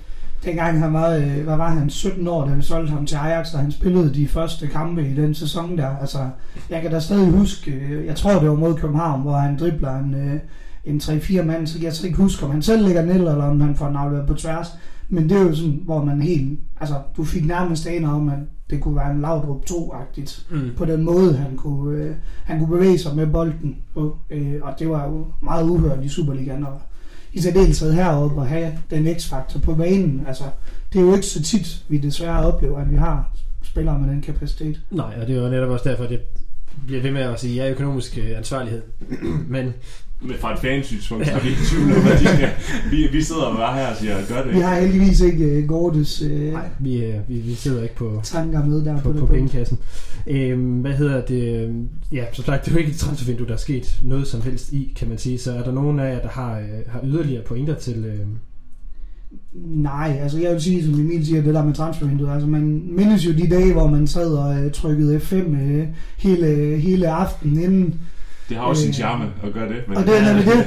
dengang 0.43 0.79
han 0.79 0.93
var, 0.93 1.09
øh, 1.09 1.43
hvad 1.43 1.57
var 1.57 1.69
han, 1.69 1.89
17 1.89 2.27
år, 2.27 2.45
da 2.45 2.53
vi 2.53 2.61
solgte 2.61 2.91
ham 2.91 3.05
til 3.05 3.15
Ajax, 3.15 3.51
da 3.51 3.57
han 3.57 3.71
spillede 3.71 4.13
de 4.13 4.27
første 4.27 4.67
kampe 4.67 5.09
i 5.09 5.13
den 5.13 5.35
sæson 5.35 5.77
der. 5.77 5.97
Altså, 5.97 6.29
jeg 6.69 6.81
kan 6.81 6.91
da 6.91 6.99
stadig 6.99 7.31
huske, 7.31 7.71
øh, 7.71 8.05
jeg 8.05 8.15
tror 8.15 8.39
det 8.39 8.49
var 8.49 8.55
mod 8.55 8.75
København, 8.75 9.21
hvor 9.21 9.37
han 9.37 9.59
dribler 9.59 9.99
en, 9.99 10.13
øh, 10.13 10.39
en 10.85 10.97
3-4 10.99 11.41
mand, 11.41 11.67
så 11.67 11.79
jeg 11.81 11.93
kan 11.93 12.05
ikke 12.05 12.17
huske, 12.17 12.45
om 12.45 12.51
han 12.51 12.61
selv 12.61 12.85
lægger 12.85 13.05
ned, 13.05 13.15
eller 13.15 13.43
om 13.43 13.61
han 13.61 13.75
får 13.75 13.87
den 13.87 13.95
afleveret 13.95 14.27
på 14.27 14.33
tværs. 14.33 14.67
Men 15.09 15.29
det 15.29 15.37
er 15.37 15.41
jo 15.41 15.55
sådan, 15.55 15.81
hvor 15.85 16.03
man 16.03 16.21
helt, 16.21 16.59
altså 16.81 16.95
du 17.17 17.23
fik 17.23 17.45
nærmest 17.45 17.87
aner 17.87 18.09
om, 18.09 18.29
at 18.29 18.39
det 18.69 18.81
kunne 18.81 18.95
være 18.95 19.11
en 19.11 19.21
Laudrup 19.21 19.63
2-agtigt 19.69 20.45
Mm. 20.51 20.69
på 20.77 20.85
den 20.85 21.03
måde, 21.03 21.33
han 21.33 21.57
kunne, 21.57 21.97
øh, 22.03 22.15
han 22.45 22.59
kunne 22.59 22.77
bevæge 22.77 22.97
sig 22.99 23.15
med 23.15 23.27
bolden 23.27 23.77
på. 23.93 24.17
Øh, 24.29 24.53
og 24.61 24.73
det 24.79 24.89
var 24.89 25.07
jo 25.07 25.25
meget 25.41 25.69
uhørt 25.69 26.03
i 26.03 26.09
Superligaen. 26.09 26.63
Og 26.65 26.81
i 27.33 27.41
særdeleshed 27.41 27.93
heroppe 27.93 28.41
at 28.41 28.47
have 28.47 28.71
den 28.89 29.15
x-faktor 29.19 29.59
på 29.59 29.75
banen. 29.75 30.23
Altså, 30.27 30.43
det 30.93 30.99
er 30.99 31.03
jo 31.05 31.13
ikke 31.13 31.25
så 31.27 31.43
tit, 31.43 31.85
vi 31.89 31.97
desværre 31.97 32.45
oplever, 32.53 32.77
at 32.79 32.91
vi 32.91 32.95
har 32.95 33.31
spillere 33.61 33.99
med 33.99 34.09
den 34.09 34.21
kapacitet. 34.21 34.81
Nej, 34.91 35.17
og 35.21 35.27
det 35.27 35.37
er 35.37 35.41
jo 35.43 35.49
netop 35.49 35.69
også 35.69 35.89
derfor, 35.89 36.03
jeg 36.03 36.19
bliver 36.87 37.01
ved 37.01 37.11
med 37.11 37.21
at 37.21 37.39
sige, 37.39 37.55
ja, 37.63 37.71
økonomisk 37.71 38.17
øh, 38.17 38.37
ansvarlighed. 38.37 38.81
Men 39.55 39.73
Men 40.21 40.35
fra 40.39 40.53
et 40.53 40.59
fansynspunkt, 40.59 41.27
så 41.27 41.33
er 41.33 41.39
vi 41.39 41.49
ikke 41.49 41.61
tvivl 41.65 41.91
om, 41.91 42.07
at 42.07 42.19
de 42.19 42.27
skal, 42.27 42.49
vi, 42.91 43.07
vi 43.11 43.21
sidder 43.21 43.55
bare 43.55 43.75
her 43.75 43.87
og 43.87 43.95
siger, 43.97 44.15
gør 44.27 44.43
det. 44.43 44.53
Vi 44.53 44.59
har 44.59 44.79
heldigvis 44.79 45.21
ikke 45.21 45.57
uh, 45.57 45.67
Gordes 45.67 46.21
uh, 46.21 46.31
nej, 46.31 46.69
vi, 46.79 47.05
øh, 47.05 47.15
vi, 47.27 47.33
vi 47.39 47.53
sidder 47.53 47.83
ikke 47.83 47.95
på, 47.95 48.21
tanker 48.23 48.65
med 48.65 48.85
der 48.85 49.01
på, 49.01 49.11
på, 49.11 49.19
på 49.19 49.25
pengekassen. 49.25 49.79
Øhm, 50.27 50.79
hvad 50.81 50.91
hedder 50.91 51.25
det? 51.25 51.75
Ja, 52.11 52.25
som 52.33 52.45
sagt, 52.45 52.65
det 52.65 52.71
er 52.71 52.75
jo 52.75 52.79
ikke 52.79 52.91
et 52.91 52.97
transfervindue, 52.97 53.47
der 53.47 53.53
er 53.53 53.57
sket 53.57 53.99
noget 54.03 54.27
som 54.27 54.41
helst 54.41 54.73
i, 54.73 54.93
kan 54.95 55.09
man 55.09 55.17
sige. 55.17 55.39
Så 55.39 55.51
er 55.51 55.63
der 55.63 55.71
nogen 55.71 55.99
af 55.99 56.13
jer, 56.13 56.21
der 56.21 56.29
har, 56.29 56.59
øh, 56.59 56.65
har 56.87 56.99
yderligere 57.03 57.43
pointer 57.43 57.75
til... 57.75 58.05
Øh, 58.05 58.25
Nej, 59.53 60.19
altså 60.21 60.39
jeg 60.39 60.51
vil 60.51 60.61
sige, 60.61 60.85
som 60.85 60.93
Emil 60.93 61.25
siger, 61.25 61.41
det 61.41 61.53
der 61.53 61.65
med 61.65 61.73
transfervinduet. 61.73 62.33
Altså 62.33 62.47
man 62.47 62.83
mindes 62.91 63.25
jo 63.25 63.31
de 63.31 63.49
dage, 63.49 63.73
hvor 63.73 63.87
man 63.87 64.07
sad 64.07 64.33
og 64.33 64.65
uh, 64.65 64.71
trykkede 64.71 65.17
F5 65.17 65.35
uh, 65.35 65.87
hele, 66.17 66.77
hele 66.77 67.09
aftenen 67.09 67.59
inden. 67.59 67.99
Det 68.49 68.57
har 68.57 68.63
også 68.63 68.81
sin 68.81 68.89
Øh, 68.89 68.93
charme 68.95 69.25
at 69.43 69.53
gøre 69.53 69.69
det. 69.69 69.83
Men, 69.87 69.97
og 69.97 70.05
det 70.05 70.17
er 70.19 70.25
nemlig 70.33 70.45
det. 70.45 70.65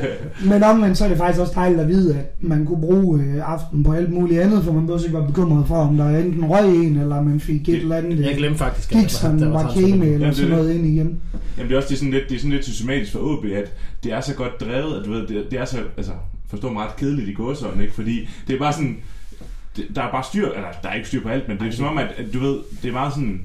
Men 0.51 0.63
omvendt 0.63 0.99
så 0.99 1.05
er 1.05 1.09
det 1.09 1.19
faktisk 1.19 1.41
også 1.41 1.53
dejligt 1.55 1.81
at 1.81 1.89
vide, 1.89 2.19
at 2.19 2.25
man 2.41 2.67
kunne 2.67 2.81
bruge 2.81 3.19
uh, 3.19 3.53
aftenen 3.53 3.85
på 3.85 3.93
alt 3.93 4.11
muligt 4.13 4.41
andet, 4.41 4.65
for 4.65 4.73
man 4.73 4.87
behøver 4.87 5.03
ikke 5.03 5.15
være 5.19 5.27
bekymret 5.27 5.67
for, 5.67 5.75
om 5.77 5.97
der 5.97 6.09
enten 6.19 6.45
røg 6.45 6.75
en, 6.77 6.99
eller 6.99 7.23
man 7.23 7.41
fik 7.41 7.69
et 7.69 7.77
eller 7.77 7.97
andet 7.97 8.21
jeg 8.21 8.31
uh, 8.31 8.37
glemte 8.37 8.59
faktisk, 8.59 8.93
at 8.95 9.01
Gibson, 9.01 9.39
der 9.41 9.49
var 9.49 9.63
Vakeme 9.63 9.69
transfervindue. 9.69 10.07
eller 10.15 10.27
Ja, 10.27 10.31
det 10.31 10.31
er 10.31 10.35
sådan 10.35 10.51
det. 10.51 10.59
noget 10.59 10.75
ind 10.75 10.87
igen. 10.87 11.21
Jamen 11.57 11.69
det 11.69 11.73
er 11.73 11.77
også 11.77 11.89
det 11.89 11.95
er 11.95 11.99
sådan 11.99 12.13
lidt, 12.13 12.25
det 12.29 12.35
er 12.35 12.39
sådan 12.39 12.51
lidt 12.53 12.65
systematisk 12.65 13.13
for 13.13 13.19
OB, 13.19 13.45
at 13.45 13.73
det 14.05 14.13
er 14.13 14.21
så 14.21 14.35
godt 14.35 14.61
drevet, 14.61 15.01
at 15.01 15.07
du 15.07 15.13
ved, 15.13 15.27
det, 15.27 15.45
det 15.51 15.61
er 15.61 15.65
så, 15.65 15.79
altså, 15.97 16.13
forstå 16.51 16.73
mig 16.73 16.85
ret 16.85 16.97
kedeligt 16.97 17.29
i 17.29 17.33
gåsøjne, 17.33 17.83
ikke? 17.83 17.95
Fordi 17.95 18.29
det 18.47 18.55
er 18.55 18.59
bare 18.59 18.73
sådan, 18.73 18.97
det, 19.77 19.85
der 19.95 20.03
er 20.03 20.11
bare 20.11 20.25
styr, 20.25 20.47
eller 20.49 20.69
der 20.83 20.89
er 20.89 20.95
ikke 20.95 21.09
styr 21.09 21.23
på 21.23 21.29
alt, 21.29 21.49
men 21.49 21.59
det 21.59 21.69
er 21.69 21.73
som 21.73 21.87
om, 21.87 21.99
at, 21.99 22.07
at 22.17 22.35
du 22.35 22.39
ved, 22.39 22.59
det 22.83 22.89
er 22.89 22.93
meget 22.93 23.13
sådan, 23.13 23.41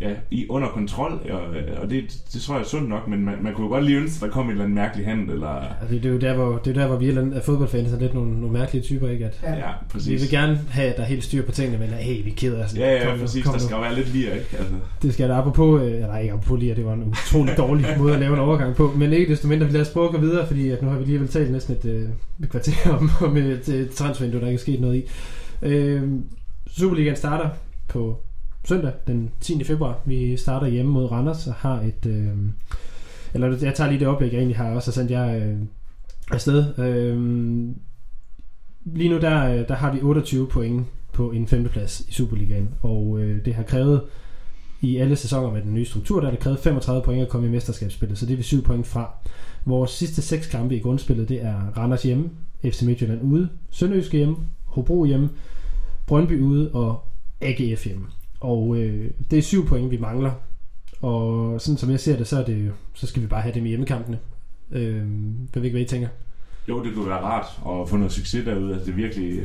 ja, 0.00 0.10
i 0.30 0.46
under 0.48 0.68
kontrol, 0.68 1.12
og, 1.30 1.40
og 1.82 1.90
det, 1.90 2.04
det 2.32 2.40
tror 2.42 2.54
jeg 2.54 2.62
er 2.62 2.66
sundt 2.66 2.88
nok, 2.88 3.08
men 3.08 3.24
man, 3.24 3.34
man 3.42 3.54
kunne 3.54 3.64
jo 3.66 3.72
godt 3.72 3.84
lige 3.84 3.98
ønske, 3.98 4.16
at 4.16 4.28
der 4.28 4.34
kom 4.34 4.44
en 4.44 4.50
eller 4.50 4.64
anden 4.64 4.74
mærkelig 4.74 5.06
handel, 5.06 5.30
eller... 5.30 5.48
Altså, 5.80 5.94
det 5.96 6.04
er 6.06 6.10
jo 6.10 6.18
der, 6.18 6.34
hvor, 6.34 6.58
det 6.58 6.76
er 6.76 6.80
der, 6.80 6.86
hvor 6.86 6.96
vi 6.96 7.04
er 7.04 7.08
eller 7.08 7.22
andet- 7.22 7.42
fodboldfans 7.44 7.92
er 7.92 7.98
lidt 7.98 8.14
nogle, 8.14 8.40
nogle 8.40 8.52
mærkelige 8.52 8.82
typer, 8.82 9.08
ikke? 9.08 9.24
At 9.24 9.40
Ja. 9.42 9.54
Ja, 9.54 9.70
præcis. 9.90 10.10
vi 10.10 10.16
vil 10.16 10.30
gerne 10.30 10.60
have, 10.70 10.88
at 10.90 10.96
der 10.96 11.02
er 11.02 11.06
helt 11.06 11.24
styr 11.24 11.42
på 11.42 11.52
tingene, 11.52 11.78
men 11.78 11.88
hey, 11.88 12.24
vi 12.24 12.30
er 12.30 12.34
ked 12.36 12.54
af 12.54 12.68
sådan. 12.70 12.82
Ja, 12.84 12.92
ja, 12.96 13.04
kom 13.04 13.14
nu, 13.14 13.20
præcis. 13.20 13.44
kom 13.44 13.52
Der 13.52 13.60
skal 13.60 13.74
jo 13.74 13.80
være 13.80 13.94
lidt 13.94 14.12
lige, 14.12 14.24
ikke? 14.26 14.46
Altså, 14.58 14.74
Det 15.02 15.14
skal 15.14 15.28
der 15.28 15.36
apropos, 15.36 15.82
øh, 15.82 15.92
eller 15.92 16.18
ikke 16.18 16.32
apropos 16.32 16.60
lige, 16.60 16.74
det 16.74 16.84
var 16.84 16.92
en 16.92 17.02
utrolig 17.02 17.54
dårlig 17.56 17.86
måde 17.98 18.14
at 18.14 18.20
lave 18.20 18.32
en 18.32 18.38
overgang 18.40 18.74
på, 18.76 18.92
men 18.96 19.12
ikke 19.12 19.30
desto 19.32 19.48
mindre, 19.48 19.66
vi 19.66 19.72
lader 19.72 19.84
os 19.84 19.90
prøve 19.90 20.06
at 20.06 20.12
gå 20.14 20.20
videre, 20.20 20.46
fordi 20.46 20.70
at 20.70 20.82
nu 20.82 20.88
har 20.88 20.98
vi 20.98 21.04
lige 21.04 21.20
vel 21.20 21.28
talt 21.28 21.52
næsten 21.52 21.74
et, 21.76 21.84
øh, 21.84 22.08
et 22.42 22.48
kvarter 22.50 22.90
om, 22.98 23.10
om 23.20 23.36
et, 23.36 23.68
et 23.68 23.90
transfervindue, 23.90 24.40
der 24.40 24.46
ikke 24.46 24.58
er 24.58 24.60
sket 24.60 24.80
noget 24.80 24.96
i. 24.96 25.04
Øh, 25.62 26.02
Superligaen 26.70 27.16
starter 27.16 27.48
på 27.88 28.20
søndag 28.66 28.92
den 29.06 29.30
10. 29.40 29.64
februar. 29.64 30.00
Vi 30.04 30.36
starter 30.36 30.66
hjemme 30.66 30.92
mod 30.92 31.10
Randers 31.12 31.46
og 31.46 31.54
har 31.54 31.80
et... 31.80 32.06
Øh, 32.06 32.36
eller 33.34 33.56
jeg 33.62 33.74
tager 33.74 33.90
lige 33.90 34.00
det 34.00 34.08
oplæg, 34.08 34.32
jeg 34.32 34.38
egentlig 34.38 34.56
har 34.56 34.70
også 34.70 34.92
sendt 34.92 35.10
jer 35.10 35.36
øh, 35.36 35.56
afsted. 36.30 36.78
Øh, 36.78 37.16
lige 38.84 39.10
nu 39.10 39.20
der, 39.20 39.52
øh, 39.52 39.68
der 39.68 39.74
har 39.74 39.92
vi 39.92 40.00
28 40.02 40.48
point 40.48 40.86
på 41.12 41.30
en 41.30 41.48
femteplads 41.48 42.00
i 42.00 42.12
Superligaen, 42.12 42.68
og 42.80 43.18
øh, 43.20 43.44
det 43.44 43.54
har 43.54 43.62
krævet 43.62 44.02
i 44.80 44.96
alle 44.96 45.16
sæsoner 45.16 45.52
med 45.52 45.62
den 45.62 45.74
nye 45.74 45.84
struktur, 45.84 46.20
der 46.20 46.26
har 46.26 46.30
det 46.30 46.40
krævet 46.40 46.58
35 46.58 47.02
point 47.02 47.22
at 47.22 47.28
komme 47.28 47.46
i 47.46 47.50
mesterskabsspillet, 47.50 48.18
så 48.18 48.26
det 48.26 48.32
er 48.32 48.36
vi 48.36 48.42
7 48.42 48.62
point 48.62 48.86
fra. 48.86 49.10
Vores 49.64 49.90
sidste 49.90 50.22
seks 50.22 50.46
kampe 50.46 50.76
i 50.76 50.80
grundspillet, 50.80 51.28
det 51.28 51.44
er 51.44 51.60
Randers 51.76 52.02
hjemme, 52.02 52.30
FC 52.64 52.82
Midtjylland 52.82 53.22
ude, 53.22 53.48
Sønderjyske 53.70 54.16
hjemme, 54.16 54.36
Hobro 54.64 55.04
hjemme, 55.04 55.30
Brøndby 56.06 56.40
ude 56.40 56.70
og 56.72 57.04
AGF 57.40 57.84
hjemme. 57.84 58.06
Og 58.46 58.76
øh, 58.76 59.10
det 59.30 59.38
er 59.38 59.42
syv 59.42 59.66
point, 59.66 59.90
vi 59.90 59.98
mangler. 59.98 60.32
Og 61.00 61.60
sådan 61.60 61.78
som 61.78 61.90
jeg 61.90 62.00
ser 62.00 62.16
det, 62.16 62.26
så, 62.26 62.40
er 62.40 62.44
det, 62.44 62.72
så 62.94 63.06
skal 63.06 63.22
vi 63.22 63.26
bare 63.26 63.42
have 63.42 63.54
dem 63.54 63.66
i 63.66 63.68
hjemmekampene. 63.68 64.18
Øh, 64.72 64.94
jeg 64.94 65.04
ved 65.54 65.64
ikke, 65.64 65.74
hvad 65.74 65.82
I 65.82 65.88
tænker. 65.88 66.08
jo, 66.68 66.84
det 66.84 66.94
kunne 66.94 67.08
være 67.08 67.20
rart 67.20 67.46
at 67.80 67.88
få 67.88 67.96
noget 67.96 68.12
succes 68.12 68.44
derude. 68.44 68.72
Altså, 68.74 68.86
det 68.86 68.92
er 68.92 68.96
virkelig... 68.96 69.42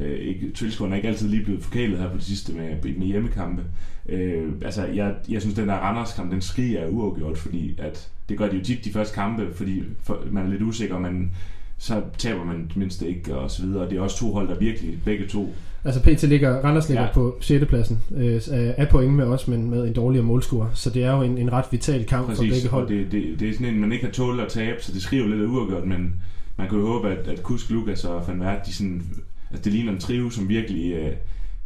Øh, 0.00 0.18
ikke, 0.18 0.50
tilskuerne 0.50 0.94
er 0.94 0.96
ikke 0.96 1.08
altid 1.08 1.28
lige 1.28 1.44
blevet 1.44 1.62
forkælet 1.62 1.98
her 1.98 2.10
på 2.10 2.16
det 2.16 2.24
sidste 2.24 2.52
med, 2.52 2.82
med 2.82 3.06
hjemmekampe. 3.06 3.64
Øh, 4.08 4.52
altså, 4.62 4.86
jeg, 4.86 5.14
jeg 5.28 5.40
synes, 5.40 5.56
den 5.56 5.68
der 5.68 5.74
Randers-kamp, 5.74 6.32
den 6.32 6.40
skriger 6.40 6.88
uafgjort, 6.88 7.38
fordi 7.38 7.74
at, 7.78 8.10
det 8.28 8.38
gør 8.38 8.48
de 8.48 8.56
jo 8.56 8.64
tit 8.64 8.84
de 8.84 8.92
første 8.92 9.14
kampe, 9.14 9.54
fordi 9.54 9.82
for, 10.02 10.22
man 10.30 10.46
er 10.46 10.50
lidt 10.50 10.62
usikker, 10.62 10.98
man, 10.98 11.32
så 11.78 12.02
taber 12.18 12.44
man 12.44 12.70
mindst 12.76 13.02
ikke, 13.02 13.36
og 13.36 13.50
så 13.50 13.62
videre. 13.62 13.82
Og 13.84 13.90
det 13.90 13.98
er 13.98 14.02
også 14.02 14.18
to 14.18 14.32
hold, 14.32 14.48
der 14.48 14.58
virkelig, 14.58 14.98
begge 15.04 15.26
to, 15.26 15.54
Altså 15.84 16.00
PT 16.00 16.22
ligger, 16.22 16.64
Randers 16.64 16.88
ligger 16.88 17.04
ja. 17.04 17.12
På 17.14 17.36
6. 17.40 17.64
pladsen 17.66 17.98
øh, 18.16 18.40
af 18.76 18.88
point 18.88 19.12
med 19.14 19.24
os, 19.24 19.48
men 19.48 19.70
med 19.70 19.86
en 19.86 19.92
dårligere 19.92 20.24
målscore. 20.26 20.70
Så 20.74 20.90
det 20.90 21.04
er 21.04 21.12
jo 21.16 21.22
en, 21.22 21.38
en 21.38 21.52
ret 21.52 21.64
vital 21.70 22.04
kamp 22.06 22.26
for 22.28 22.34
Præcis, 22.34 22.52
begge 22.52 22.68
og 22.68 22.72
hold. 22.72 22.88
det, 22.88 23.12
det, 23.12 23.40
det 23.40 23.48
er 23.48 23.52
sådan 23.52 23.66
en, 23.74 23.80
man 23.80 23.92
ikke 23.92 24.04
har 24.04 24.12
tålet 24.12 24.42
at 24.44 24.48
tabe, 24.48 24.76
så 24.82 24.92
det 24.92 25.02
skriver 25.02 25.26
lidt 25.28 25.40
af 25.42 25.46
uafgjort, 25.46 25.86
men 25.86 26.14
man 26.56 26.68
kan 26.68 26.78
jo 26.78 26.86
håbe, 26.86 27.08
at, 27.10 27.28
at 27.28 27.42
Kusk, 27.42 27.70
Lukas 27.70 28.04
og 28.04 28.24
Van 28.28 28.40
Wert, 28.42 28.66
de 28.66 28.72
sådan, 28.74 29.02
altså 29.50 29.64
det 29.64 29.72
ligner 29.72 29.92
en 29.92 29.98
trio, 29.98 30.30
som 30.30 30.48
virkelig 30.48 30.92
øh, 30.92 31.12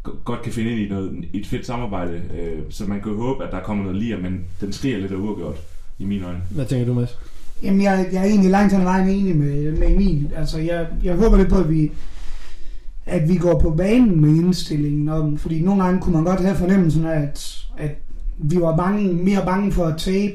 go- 0.02 0.12
godt 0.24 0.42
kan 0.42 0.52
finde 0.52 0.70
ind 0.70 0.80
i 0.80 0.88
noget, 0.88 1.24
i 1.32 1.40
et 1.40 1.46
fedt 1.46 1.66
samarbejde, 1.66 2.12
øh, 2.12 2.58
så 2.70 2.84
man 2.84 3.00
kan 3.02 3.12
jo 3.12 3.18
håbe, 3.22 3.44
at 3.44 3.52
der 3.52 3.60
kommer 3.60 3.84
noget 3.84 3.98
lige, 3.98 4.16
men 4.16 4.40
den 4.60 4.72
skriger 4.72 4.98
lidt 4.98 5.12
af 5.12 5.16
uafgjort, 5.16 5.56
i 5.98 6.04
mine 6.04 6.26
øjne. 6.26 6.40
Hvad 6.50 6.64
tænker 6.66 6.86
du, 6.86 6.94
Mads? 6.94 7.18
Jamen, 7.62 7.82
jeg, 7.82 8.06
jeg 8.12 8.20
er 8.20 8.24
egentlig 8.24 8.50
langt 8.50 8.72
hen 8.72 8.80
ad 8.80 8.86
vejen 8.86 9.08
enig 9.08 9.36
med, 9.36 9.72
med 9.72 9.92
Emil. 9.92 10.30
Altså, 10.36 10.58
jeg, 10.58 10.86
jeg 11.04 11.16
håber 11.16 11.36
lidt 11.36 11.48
på, 11.48 11.56
at 11.58 11.70
vi, 11.70 11.90
at 13.06 13.28
vi 13.28 13.36
går 13.36 13.60
på 13.60 13.70
banen 13.70 14.20
med 14.20 14.30
indstillingen 14.30 15.08
om, 15.08 15.38
fordi 15.38 15.62
nogle 15.62 15.84
gange 15.84 16.00
kunne 16.00 16.14
man 16.14 16.24
godt 16.24 16.40
have 16.40 16.56
fornemmelsen 16.56 17.04
af, 17.06 17.20
at, 17.20 17.66
at 17.78 17.90
vi 18.38 18.60
var 18.60 18.76
bange, 18.76 19.12
mere 19.12 19.44
bange 19.44 19.72
for 19.72 19.84
at 19.84 19.98
tabe 19.98 20.34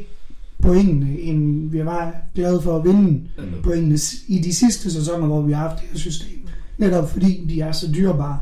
pointene, 0.61 1.19
end 1.19 1.69
vi 1.71 1.85
var 1.85 2.15
glade 2.35 2.61
for 2.61 2.77
at 2.77 2.85
vinde 2.85 3.21
pointene 3.63 3.97
i 4.27 4.39
de 4.39 4.55
sidste 4.55 4.91
sæsoner, 4.91 5.27
hvor 5.27 5.41
vi 5.41 5.51
har 5.51 5.67
haft 5.67 5.81
det 5.81 5.89
her 5.91 5.97
system. 5.97 6.39
Netop 6.77 7.09
fordi 7.09 7.45
de 7.49 7.61
er 7.61 7.71
så 7.71 7.91
dyrebare. 7.95 8.39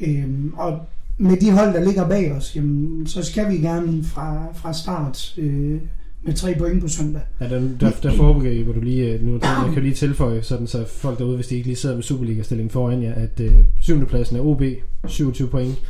Øhm, 0.00 0.52
og 0.56 0.80
med 1.18 1.36
de 1.36 1.50
hold, 1.50 1.74
der 1.74 1.84
ligger 1.84 2.08
bag 2.08 2.32
os, 2.32 2.56
jamen, 2.56 3.06
så 3.06 3.22
skal 3.22 3.50
vi 3.50 3.56
gerne 3.56 4.04
fra, 4.04 4.46
fra 4.54 4.72
start 4.72 5.34
øh, 5.38 5.80
med 6.26 6.34
tre 6.34 6.54
point 6.58 6.82
på 6.82 6.88
søndag. 6.88 7.22
Ja, 7.40 7.48
der, 7.48 7.60
der, 7.80 7.90
der 8.02 8.12
foregriber 8.12 8.72
du 8.72 8.80
lige, 8.80 9.12
øh, 9.12 9.22
nu, 9.22 9.32
jeg 9.32 9.70
kan 9.74 9.82
lige 9.82 9.94
tilføje, 9.94 10.42
sådan 10.42 10.66
så 10.66 10.84
folk 10.86 11.18
derude, 11.18 11.36
hvis 11.36 11.46
de 11.46 11.54
ikke 11.54 11.66
lige 11.66 11.76
sidder 11.76 11.94
med 11.94 12.02
Superliga-stillingen 12.02 12.70
foran 12.70 13.02
jer, 13.02 13.14
at 13.14 13.40
øh, 13.40 13.52
7. 13.80 14.06
pladsen 14.06 14.36
er 14.36 14.40
OB, 14.40 14.62
27 15.06 15.48
point, 15.48 15.82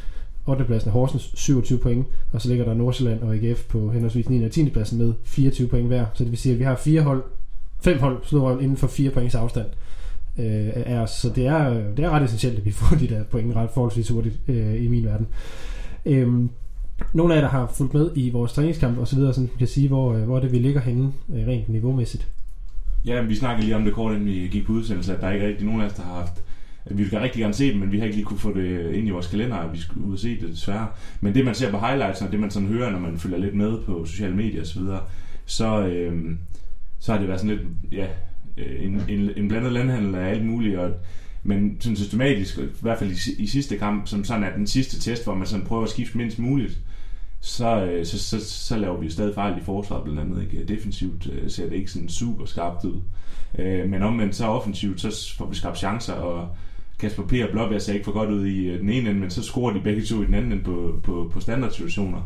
8. 0.46 0.64
pladsen 0.64 0.88
er 0.88 0.92
Horsens, 0.92 1.30
27 1.34 1.78
point, 1.78 2.06
og 2.32 2.42
så 2.42 2.48
ligger 2.48 2.64
der 2.64 2.74
Nordsjælland 2.74 3.20
og 3.20 3.34
AGF 3.34 3.64
på 3.68 3.90
henholdsvis 3.90 4.28
9. 4.28 4.44
og 4.44 4.50
10. 4.50 4.70
pladsen 4.70 4.98
med 4.98 5.12
24 5.24 5.68
point 5.68 5.86
hver. 5.86 6.06
Så 6.14 6.24
det 6.24 6.30
vil 6.30 6.38
sige, 6.38 6.52
at 6.52 6.58
vi 6.58 6.64
har 6.64 6.76
fire 6.76 7.02
hold, 7.02 7.22
fem 7.80 7.98
hold 7.98 8.18
slået 8.24 8.62
inden 8.62 8.76
for 8.76 8.86
4 8.86 9.10
points 9.10 9.34
afstand 9.34 9.66
øh, 10.38 10.68
af 10.74 10.98
os. 10.98 11.10
Så 11.10 11.30
det 11.36 11.46
er, 11.46 11.90
det 11.96 12.04
er 12.04 12.10
ret 12.10 12.24
essentielt, 12.24 12.58
at 12.58 12.64
vi 12.64 12.70
får 12.70 12.96
de 12.96 13.08
der 13.08 13.24
point 13.24 13.56
ret 13.56 13.70
forholdsvis 13.74 14.08
hurtigt 14.08 14.40
øh, 14.48 14.84
i 14.84 14.88
min 14.88 15.04
verden. 15.04 15.26
Øhm, 16.06 16.50
nogle 17.12 17.34
af 17.34 17.36
jer, 17.36 17.44
der 17.44 17.50
har 17.50 17.72
fulgt 17.74 17.94
med 17.94 18.10
i 18.14 18.30
vores 18.30 18.52
træningskamp 18.52 18.98
og 18.98 19.08
så 19.08 19.16
videre, 19.16 19.34
sådan 19.34 19.50
kan 19.58 19.66
sige, 19.66 19.88
hvor, 19.88 20.14
øh, 20.14 20.22
hvor 20.22 20.40
det 20.40 20.52
vi 20.52 20.58
ligger 20.58 20.80
henne 20.80 21.12
øh, 21.34 21.46
rent 21.46 21.68
niveaumæssigt. 21.68 22.28
Ja, 23.06 23.22
vi 23.22 23.34
snakkede 23.34 23.66
lige 23.66 23.76
om 23.76 23.84
det 23.84 23.94
kort, 23.94 24.12
inden 24.12 24.26
vi 24.26 24.48
gik 24.52 24.66
på 24.66 24.72
udsendelse, 24.72 25.14
at 25.14 25.20
der 25.20 25.30
ikke 25.30 25.44
er 25.44 25.48
rigtig 25.48 25.66
nogen 25.66 25.80
af 25.80 25.86
os, 25.86 25.92
der 25.92 26.02
har 26.02 26.14
haft 26.14 26.42
at 26.86 26.98
vi 26.98 27.02
vil 27.02 27.20
rigtig 27.20 27.40
gerne 27.40 27.54
se 27.54 27.68
det, 27.68 27.76
men 27.76 27.92
vi 27.92 27.98
har 27.98 28.04
ikke 28.04 28.16
lige 28.16 28.24
kunne 28.24 28.38
få 28.38 28.54
det 28.54 28.94
ind 28.94 29.08
i 29.08 29.10
vores 29.10 29.26
kalender, 29.26 29.56
at 29.56 29.72
vi 29.72 29.78
skulle 29.78 30.06
ud 30.06 30.12
og 30.12 30.18
se 30.18 30.40
det 30.40 30.48
desværre. 30.48 30.88
Men 31.20 31.34
det 31.34 31.44
man 31.44 31.54
ser 31.54 31.70
på 31.70 31.78
highlights, 31.78 32.22
og 32.22 32.32
det 32.32 32.40
man 32.40 32.50
sådan 32.50 32.68
hører, 32.68 32.90
når 32.90 32.98
man 32.98 33.18
følger 33.18 33.38
lidt 33.38 33.54
med 33.54 33.78
på 33.86 34.04
sociale 34.04 34.36
medier 34.36 34.62
osv., 34.62 34.80
så, 34.80 34.98
så, 35.46 35.86
øh, 35.86 36.36
så 36.98 37.12
har 37.12 37.18
det 37.18 37.28
været 37.28 37.40
sådan 37.40 37.56
lidt, 37.56 37.92
ja, 37.92 38.06
øh, 38.56 38.84
en, 38.84 39.02
en, 39.08 39.30
en 39.36 39.48
blandet 39.48 39.72
landhandel 39.72 40.14
af 40.14 40.30
alt 40.30 40.44
muligt, 40.44 40.78
og, 40.78 40.90
men 41.46 41.76
sådan 41.80 41.96
systematisk, 41.96 42.58
i 42.58 42.62
hvert 42.80 42.98
fald 42.98 43.10
i, 43.10 43.42
i 43.42 43.46
sidste 43.46 43.76
kamp, 43.78 44.06
som 44.06 44.24
sådan 44.24 44.44
er 44.44 44.56
den 44.56 44.66
sidste 44.66 45.00
test, 45.00 45.24
hvor 45.24 45.34
man 45.34 45.46
sådan 45.46 45.66
prøver 45.66 45.84
at 45.84 45.90
skifte 45.90 46.18
mindst 46.18 46.38
muligt, 46.38 46.78
så, 47.40 47.84
øh, 47.84 48.06
så, 48.06 48.18
så, 48.18 48.44
så 48.44 48.76
laver 48.76 49.00
vi 49.00 49.10
stadig 49.10 49.34
fejl 49.34 49.58
i 49.58 49.64
forsvaret 49.64 50.04
blandt 50.04 50.20
andet. 50.20 50.42
Ikke? 50.42 50.64
Defensivt 50.64 51.28
øh, 51.32 51.50
ser 51.50 51.68
det 51.68 51.76
ikke 51.76 51.90
sådan 51.90 52.08
super 52.08 52.44
skarpt 52.44 52.84
ud. 52.84 53.00
Øh, 53.58 53.90
men 53.90 54.02
omvendt 54.02 54.36
så 54.36 54.46
offensivt, 54.46 55.00
så 55.00 55.34
får 55.38 55.46
vi 55.46 55.54
skabt 55.54 55.78
chancer, 55.78 56.12
og 56.12 56.48
Kasper 56.98 57.22
P. 57.22 57.32
og 57.32 57.48
Blåbjerg 57.52 57.82
ser 57.82 57.92
ikke 57.92 58.04
for 58.04 58.12
godt 58.12 58.30
ud 58.30 58.46
i 58.46 58.78
den 58.78 58.90
ene 58.90 59.10
ende, 59.10 59.20
men 59.20 59.30
så 59.30 59.42
scorer 59.42 59.72
de 59.72 59.80
begge 59.80 60.02
to 60.02 60.22
i 60.22 60.26
den 60.26 60.34
anden 60.34 60.52
ende 60.52 60.64
på, 60.64 61.00
på, 61.02 61.30
på 61.32 61.40
standardsituationer. 61.40 62.22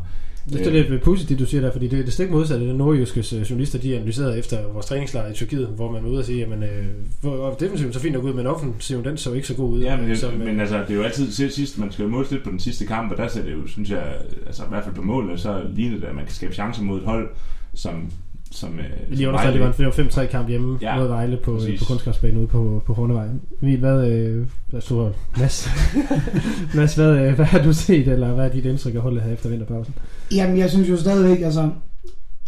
Det 0.49 0.67
er 0.67 0.89
lidt 0.89 1.03
positivt, 1.03 1.39
du 1.39 1.45
siger 1.45 1.61
der, 1.61 1.71
fordi 1.71 1.87
det 1.87 1.99
er 1.99 2.03
det 2.03 2.13
stik 2.13 2.31
modsatte. 2.31 2.67
Det 2.67 2.75
nordjyske 2.75 3.19
øh, 3.19 3.41
journalister, 3.41 3.79
de 3.79 3.95
analyserede 3.95 4.39
efter 4.39 4.67
vores 4.73 4.85
træningslejr 4.85 5.31
i 5.31 5.33
Tyrkiet, 5.33 5.67
hvor 5.67 5.91
man 5.91 6.03
var 6.03 6.09
ude 6.09 6.19
og 6.19 6.25
sige, 6.25 6.39
jamen, 6.39 6.63
øh, 6.63 6.85
hvor 7.21 7.55
defensiven 7.59 7.93
så 7.93 7.99
fint 7.99 8.13
nok 8.13 8.23
ud, 8.23 8.33
men 8.33 8.47
offensiven, 8.47 9.05
den 9.05 9.17
så 9.17 9.33
ikke 9.33 9.47
så 9.47 9.55
god 9.55 9.69
ud. 9.69 9.81
Ja, 9.81 9.97
men, 9.97 10.09
det, 10.09 10.19
som, 10.19 10.33
øh, 10.33 10.39
men 10.47 10.59
altså, 10.59 10.77
det 10.77 10.89
er 10.89 10.95
jo 10.95 11.03
altid 11.03 11.31
til 11.31 11.51
sidst, 11.51 11.77
man 11.77 11.91
skal 11.91 12.03
jo 12.03 12.09
måles 12.09 12.31
lidt 12.31 12.43
på 12.43 12.49
den 12.49 12.59
sidste 12.59 12.85
kamp, 12.85 13.11
og 13.11 13.17
der 13.17 13.27
ser 13.27 13.43
det 13.43 13.51
jo, 13.51 13.67
synes 13.67 13.89
jeg, 13.89 14.15
altså 14.45 14.63
i 14.63 14.69
hvert 14.69 14.83
fald 14.83 14.95
på 14.95 15.01
målene, 15.01 15.37
så 15.37 15.61
ligner 15.75 15.99
det, 15.99 16.05
at 16.05 16.15
man 16.15 16.25
kan 16.25 16.33
skabe 16.33 16.53
chancer 16.53 16.83
mod 16.83 16.97
et 16.99 17.05
hold, 17.05 17.29
som 17.73 18.11
som, 18.51 18.79
øh, 18.79 18.85
Lige 19.09 19.27
understreget, 19.27 19.53
det 19.53 19.61
var 19.61 19.67
en 19.67 19.73
det 19.77 20.15
var 20.15 20.23
5-3 20.23 20.25
kamp 20.31 20.49
hjemme 20.49 20.77
Ja, 20.81 20.97
mod 20.97 21.07
Vejle 21.07 21.37
på, 21.37 21.55
præcis. 21.55 21.79
på 21.79 21.85
kunstgræsbanen 21.85 22.37
ude 22.37 22.47
på, 22.47 22.83
på 22.85 22.93
Hornevej. 22.93 23.27
Emil, 23.61 23.79
hvad, 23.79 24.07
øh, 24.07 24.47
hvad 24.69 24.81
så, 24.81 25.11
Mads, 25.37 25.69
Mads 26.75 26.95
hvad, 26.95 27.17
øh, 27.17 27.35
hvad 27.35 27.45
har 27.45 27.63
du 27.63 27.73
set, 27.73 28.07
eller 28.07 28.33
hvad 28.33 28.45
er 28.45 28.51
dit 28.51 28.65
indtryk 28.65 28.95
af 28.95 29.01
holdet 29.01 29.21
her 29.21 29.31
efter 29.33 29.49
vinterpausen? 29.49 29.95
Jamen, 30.31 30.57
jeg 30.57 30.69
synes 30.69 30.89
jo 30.89 30.97
stadigvæk, 30.97 31.41
altså... 31.41 31.69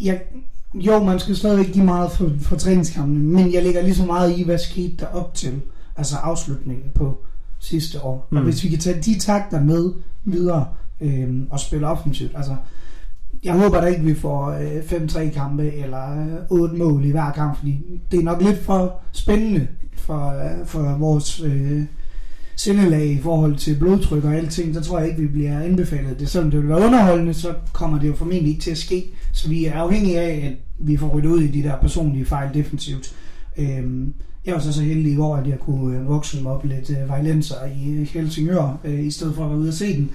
Jeg, 0.00 0.20
jo, 0.74 1.04
man 1.04 1.18
skal 1.18 1.36
stadigvæk 1.36 1.72
give 1.72 1.84
meget 1.84 2.10
for, 2.10 2.30
for 2.40 2.56
træningskampene, 2.56 3.18
men 3.18 3.52
jeg 3.52 3.62
lægger 3.62 3.82
lige 3.82 3.94
så 3.94 4.04
meget 4.06 4.38
i, 4.38 4.44
hvad 4.44 4.58
skete 4.58 4.96
der 4.96 5.06
op 5.06 5.34
til, 5.34 5.52
altså 5.96 6.16
afslutningen 6.16 6.90
på 6.94 7.18
sidste 7.58 8.02
år. 8.02 8.28
Mm. 8.30 8.36
Og 8.36 8.42
hvis 8.42 8.64
vi 8.64 8.68
kan 8.68 8.78
tage 8.78 9.00
de 9.00 9.18
takter 9.18 9.60
med 9.60 9.92
videre 10.24 10.66
øh, 11.00 11.28
og 11.50 11.60
spille 11.60 11.86
offensivt, 11.86 12.32
altså... 12.36 12.56
Jeg 13.44 13.54
håber 13.54 13.80
da 13.80 13.86
ikke, 13.86 14.02
vi 14.02 14.14
får 14.14 14.50
øh, 14.50 14.78
5-3 14.78 15.30
kampe 15.30 15.72
eller 15.72 16.20
øh, 16.20 16.60
8 16.60 16.76
mål 16.76 17.04
i 17.04 17.10
hver 17.10 17.32
kamp, 17.32 17.58
fordi 17.58 18.00
det 18.10 18.18
er 18.18 18.24
nok 18.24 18.42
lidt 18.42 18.58
for 18.58 19.00
spændende 19.12 19.66
for, 19.96 20.28
øh, 20.28 20.66
for 20.66 20.96
vores 20.98 21.40
øh, 21.40 21.82
sindelag 22.56 23.06
i 23.06 23.18
forhold 23.18 23.56
til 23.56 23.78
blodtryk 23.78 24.24
og 24.24 24.34
alting. 24.34 24.74
Der 24.74 24.82
tror 24.82 24.98
jeg 24.98 25.08
ikke, 25.08 25.20
vi 25.20 25.28
bliver 25.28 25.60
anbefalet 25.60 26.20
det. 26.20 26.28
Selvom 26.28 26.50
det 26.50 26.60
vil 26.60 26.68
være 26.68 26.86
underholdende, 26.86 27.34
så 27.34 27.54
kommer 27.72 27.98
det 28.00 28.08
jo 28.08 28.14
formentlig 28.14 28.50
ikke 28.50 28.62
til 28.62 28.70
at 28.70 28.78
ske. 28.78 29.04
Så 29.32 29.48
vi 29.48 29.64
er 29.64 29.74
afhængige 29.74 30.20
af, 30.20 30.46
at 30.46 30.86
vi 30.86 30.96
får 30.96 31.08
ryddet 31.08 31.28
ud 31.28 31.40
i 31.40 31.60
de 31.60 31.68
der 31.68 31.80
personlige 31.80 32.24
fejl 32.24 32.54
defensivt. 32.54 33.14
Øh, 33.58 34.06
jeg 34.46 34.54
var 34.54 34.60
så 34.60 34.72
så 34.72 34.82
heldig 34.82 35.12
i 35.12 35.16
går, 35.16 35.36
at 35.36 35.46
jeg 35.46 35.58
kunne 35.58 35.98
øh, 35.98 36.08
vokse 36.08 36.42
mig 36.42 36.52
op 36.52 36.64
lidt 36.64 36.90
øh, 36.90 37.08
vejlenser 37.08 37.54
i 37.64 37.90
øh, 37.90 38.06
Helsingør, 38.06 38.80
øh, 38.84 39.04
i 39.04 39.10
stedet 39.10 39.34
for 39.34 39.44
at 39.44 39.50
være 39.50 39.58
ude 39.58 39.68
og 39.68 39.74
se 39.74 39.96
den. 39.96 40.10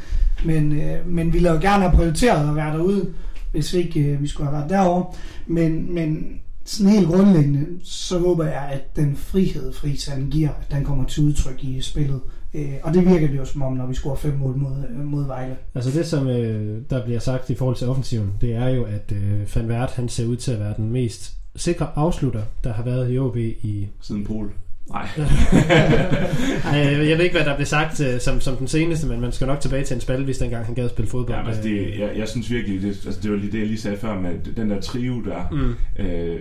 Men, 0.45 0.71
øh, 0.81 1.07
men 1.07 1.27
vi 1.27 1.31
ville 1.31 1.51
jo 1.51 1.59
gerne 1.61 1.83
have 1.83 1.95
prioriteret 1.95 2.49
at 2.49 2.55
være 2.55 2.77
derude, 2.77 3.09
hvis 3.51 3.73
ikke 3.73 3.99
øh, 3.99 4.21
vi 4.21 4.27
skulle 4.27 4.49
have 4.49 4.57
været 4.59 4.69
derovre. 4.69 5.05
Men, 5.47 5.93
men 5.93 6.27
sådan 6.65 6.93
helt 6.93 7.07
grundlæggende, 7.07 7.65
så 7.83 8.19
håber 8.19 8.45
jeg, 8.45 8.69
at 8.71 8.95
den 8.95 9.15
frihed, 9.15 9.73
Friis 9.73 10.09
giver, 10.31 10.49
at 10.49 10.71
den 10.71 10.85
kommer 10.85 11.05
til 11.05 11.23
udtryk 11.23 11.63
i 11.63 11.81
spillet. 11.81 12.19
Øh, 12.53 12.73
og 12.83 12.93
det 12.93 13.05
virker 13.05 13.27
det 13.27 13.37
jo 13.37 13.45
som 13.45 13.61
om, 13.61 13.73
når 13.73 13.87
vi 13.87 13.93
scorer 13.93 14.15
fem 14.15 14.37
mål 14.37 14.57
mod, 14.57 14.83
øh, 14.89 15.05
mod 15.05 15.25
Vejle. 15.25 15.55
Altså 15.75 15.91
det, 15.91 16.07
som 16.07 16.27
øh, 16.27 16.81
der 16.89 17.05
bliver 17.05 17.19
sagt 17.19 17.49
i 17.49 17.55
forhold 17.55 17.75
til 17.75 17.87
offensiven, 17.87 18.33
det 18.41 18.53
er 18.53 18.67
jo, 18.67 18.83
at 18.83 19.11
øh, 19.11 19.55
Van 19.55 19.67
Vært, 19.67 19.91
han 19.91 20.09
ser 20.09 20.25
ud 20.25 20.35
til 20.35 20.51
at 20.51 20.59
være 20.59 20.73
den 20.77 20.91
mest 20.91 21.38
sikre 21.55 21.87
afslutter, 21.95 22.41
der 22.63 22.73
har 22.73 22.83
været 22.83 23.13
i 23.13 23.19
OB 23.19 23.37
i... 23.37 23.87
Siden 24.01 24.25
Pol. 24.25 24.53
Nej. 24.89 25.07
Ej, 26.65 26.77
jeg 27.09 27.17
ved 27.17 27.23
ikke, 27.23 27.35
hvad 27.35 27.45
der 27.45 27.55
blev 27.55 27.65
sagt 27.65 28.01
øh, 28.01 28.19
som, 28.19 28.41
som 28.41 28.55
den 28.55 28.67
seneste, 28.67 29.07
men 29.07 29.21
man 29.21 29.31
skal 29.31 29.47
nok 29.47 29.59
tilbage 29.59 29.83
til 29.83 29.95
en 29.95 30.01
spalte, 30.01 30.23
hvis 30.23 30.37
dengang 30.37 30.65
han 30.65 30.75
gad 30.75 30.89
spille 30.89 31.11
fodbold. 31.11 31.37
Ja, 31.37 31.47
altså 31.47 31.63
det, 31.63 31.71
Øh, 31.71 31.99
jeg, 31.99 32.11
jeg 32.17 32.27
synes 32.27 32.51
virkelig, 32.51 32.81
det, 32.81 32.87
altså 32.87 33.19
det 33.23 33.31
var 33.31 33.37
lige 33.37 33.51
det, 33.51 33.59
jeg 33.59 33.67
lige 33.67 33.79
sagde 33.79 33.97
før, 33.97 34.19
med 34.19 34.31
den 34.55 34.69
der 34.69 34.81
trio 34.81 35.21
der. 35.21 35.47
Mm. 35.51 35.75
Øh, 36.05 36.39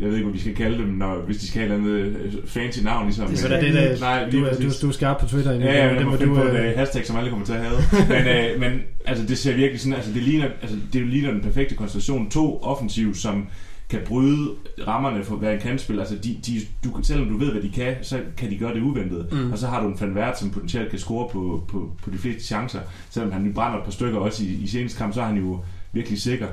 jeg 0.00 0.08
ved 0.08 0.14
ikke, 0.14 0.24
hvad 0.24 0.32
vi 0.32 0.40
skal 0.40 0.54
kalde 0.54 0.78
dem, 0.78 0.86
når, 0.86 1.22
hvis 1.26 1.36
de 1.36 1.46
skal 1.46 1.60
have 1.60 1.80
et 1.80 1.84
eller 1.84 1.96
andet 1.96 2.16
øh, 2.24 2.32
fancy 2.46 2.82
navn, 2.82 3.06
ligesom. 3.06 3.26
Det 3.26 3.34
er 3.34 3.38
sådan, 3.38 3.64
det, 3.64 3.74
det, 3.74 4.00
Nej, 4.00 4.30
du, 4.30 4.44
er, 4.44 4.54
du, 4.54 4.70
du 4.82 4.88
er 4.88 4.92
skarp 4.92 5.20
på 5.20 5.26
Twitter. 5.26 5.52
Emil. 5.52 5.66
Ja, 5.66 5.84
ja, 5.84 5.88
men 5.88 5.98
det 5.98 6.06
må 6.06 6.16
du... 6.16 6.34
på 6.34 6.42
et 6.42 6.60
øh, 6.60 6.76
hashtag, 6.76 7.06
som 7.06 7.16
alle 7.16 7.30
kommer 7.30 7.46
til 7.46 7.52
at 7.52 7.60
have. 7.60 7.78
men, 8.14 8.26
øh, 8.26 8.60
men 8.60 8.80
altså, 9.04 9.26
det 9.26 9.38
ser 9.38 9.54
virkelig 9.54 9.80
sådan, 9.80 9.94
altså 9.94 10.12
det 10.12 10.22
ligner, 10.22 10.48
altså, 10.62 10.76
det 10.92 11.06
ligner 11.06 11.30
den 11.30 11.40
perfekte 11.40 11.74
konstellation. 11.74 12.30
To 12.30 12.62
offensiv, 12.62 13.14
som 13.14 13.46
kan 13.90 14.00
bryde 14.06 14.50
rammerne 14.86 15.24
for 15.24 15.36
hver 15.36 15.50
en 15.50 15.60
kantspil. 15.60 16.00
Altså, 16.00 16.14
de, 16.14 16.36
de, 16.46 16.60
du, 16.84 17.02
selvom 17.02 17.28
du 17.28 17.36
ved, 17.36 17.52
hvad 17.52 17.62
de 17.62 17.70
kan, 17.70 17.94
så 18.02 18.20
kan 18.36 18.50
de 18.50 18.56
gøre 18.56 18.74
det 18.74 18.82
uventet. 18.82 19.28
Mm. 19.32 19.52
Og 19.52 19.58
så 19.58 19.66
har 19.66 19.82
du 19.82 19.88
en 19.88 20.00
Van 20.00 20.16
Wert, 20.16 20.38
som 20.38 20.50
potentielt 20.50 20.90
kan 20.90 20.98
score 20.98 21.28
på, 21.28 21.64
på, 21.68 21.92
på 22.02 22.10
de 22.10 22.18
fleste 22.18 22.42
chancer. 22.42 22.80
Selvom 23.10 23.32
han 23.32 23.42
nu 23.42 23.52
brænder 23.52 23.78
et 23.78 23.84
par 23.84 23.90
stykker 23.90 24.18
også 24.18 24.44
i, 24.44 24.46
i 24.46 24.66
seneste 24.66 24.98
kamp, 24.98 25.14
så 25.14 25.20
er 25.20 25.24
han 25.24 25.36
jo 25.36 25.60
virkelig 25.92 26.20
sikker. 26.22 26.46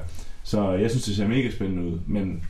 Så 0.44 0.72
jeg 0.72 0.90
synes, 0.90 1.06
det 1.06 1.16
ser 1.16 1.28
mega 1.28 1.52
spændende 1.52 1.84
ud. 1.84 2.00
Men 2.08 2.44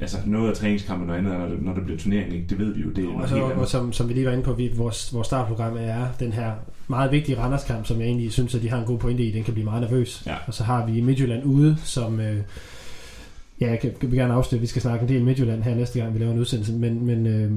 altså, 0.00 0.16
noget 0.26 0.50
af 0.50 0.56
træningskampen 0.56 1.10
og 1.10 1.18
andet, 1.18 1.38
når 1.38 1.46
det, 1.46 1.62
når 1.62 1.74
det 1.74 1.84
bliver 1.84 1.98
turnering, 1.98 2.34
ikke? 2.34 2.46
det 2.48 2.58
ved 2.58 2.74
vi 2.74 2.82
jo. 2.82 2.90
Det 2.90 3.04
er 3.04 3.08
Og, 3.08 3.28
så, 3.28 3.34
helt 3.34 3.46
og 3.46 3.68
som, 3.68 3.92
som 3.92 4.08
vi 4.08 4.14
lige 4.14 4.26
var 4.26 4.32
inde 4.32 4.44
på, 4.44 4.52
vi, 4.52 4.70
vores, 4.76 5.14
vores 5.14 5.26
startprogram 5.26 5.76
er 5.80 6.06
den 6.20 6.32
her 6.32 6.52
meget 6.88 7.12
vigtige 7.12 7.38
Randerskamp, 7.38 7.86
som 7.86 8.00
jeg 8.00 8.06
egentlig 8.06 8.32
synes, 8.32 8.54
at 8.54 8.62
de 8.62 8.70
har 8.70 8.78
en 8.78 8.84
god 8.84 8.98
pointe 8.98 9.22
i. 9.22 9.30
Den 9.30 9.44
kan 9.44 9.54
blive 9.54 9.64
meget 9.64 9.82
nervøs. 9.82 10.22
Ja. 10.26 10.34
Og 10.46 10.54
så 10.54 10.64
har 10.64 10.86
vi 10.86 11.00
Midtjylland 11.00 11.44
ude, 11.44 11.76
som... 11.84 12.20
Øh, 12.20 12.36
ja, 13.62 13.70
jeg 13.70 13.80
kan, 13.80 13.92
vil 14.00 14.18
gerne 14.18 14.34
afsløre, 14.34 14.58
at 14.58 14.62
vi 14.62 14.66
skal 14.66 14.82
snakke 14.82 15.02
en 15.02 15.08
del 15.08 15.24
Midtjylland 15.24 15.62
her 15.62 15.74
næste 15.74 16.00
gang, 16.00 16.14
vi 16.14 16.18
laver 16.18 16.32
en 16.32 16.38
udsendelse. 16.38 16.72
Men, 16.72 17.06
men, 17.06 17.26
øh, 17.26 17.50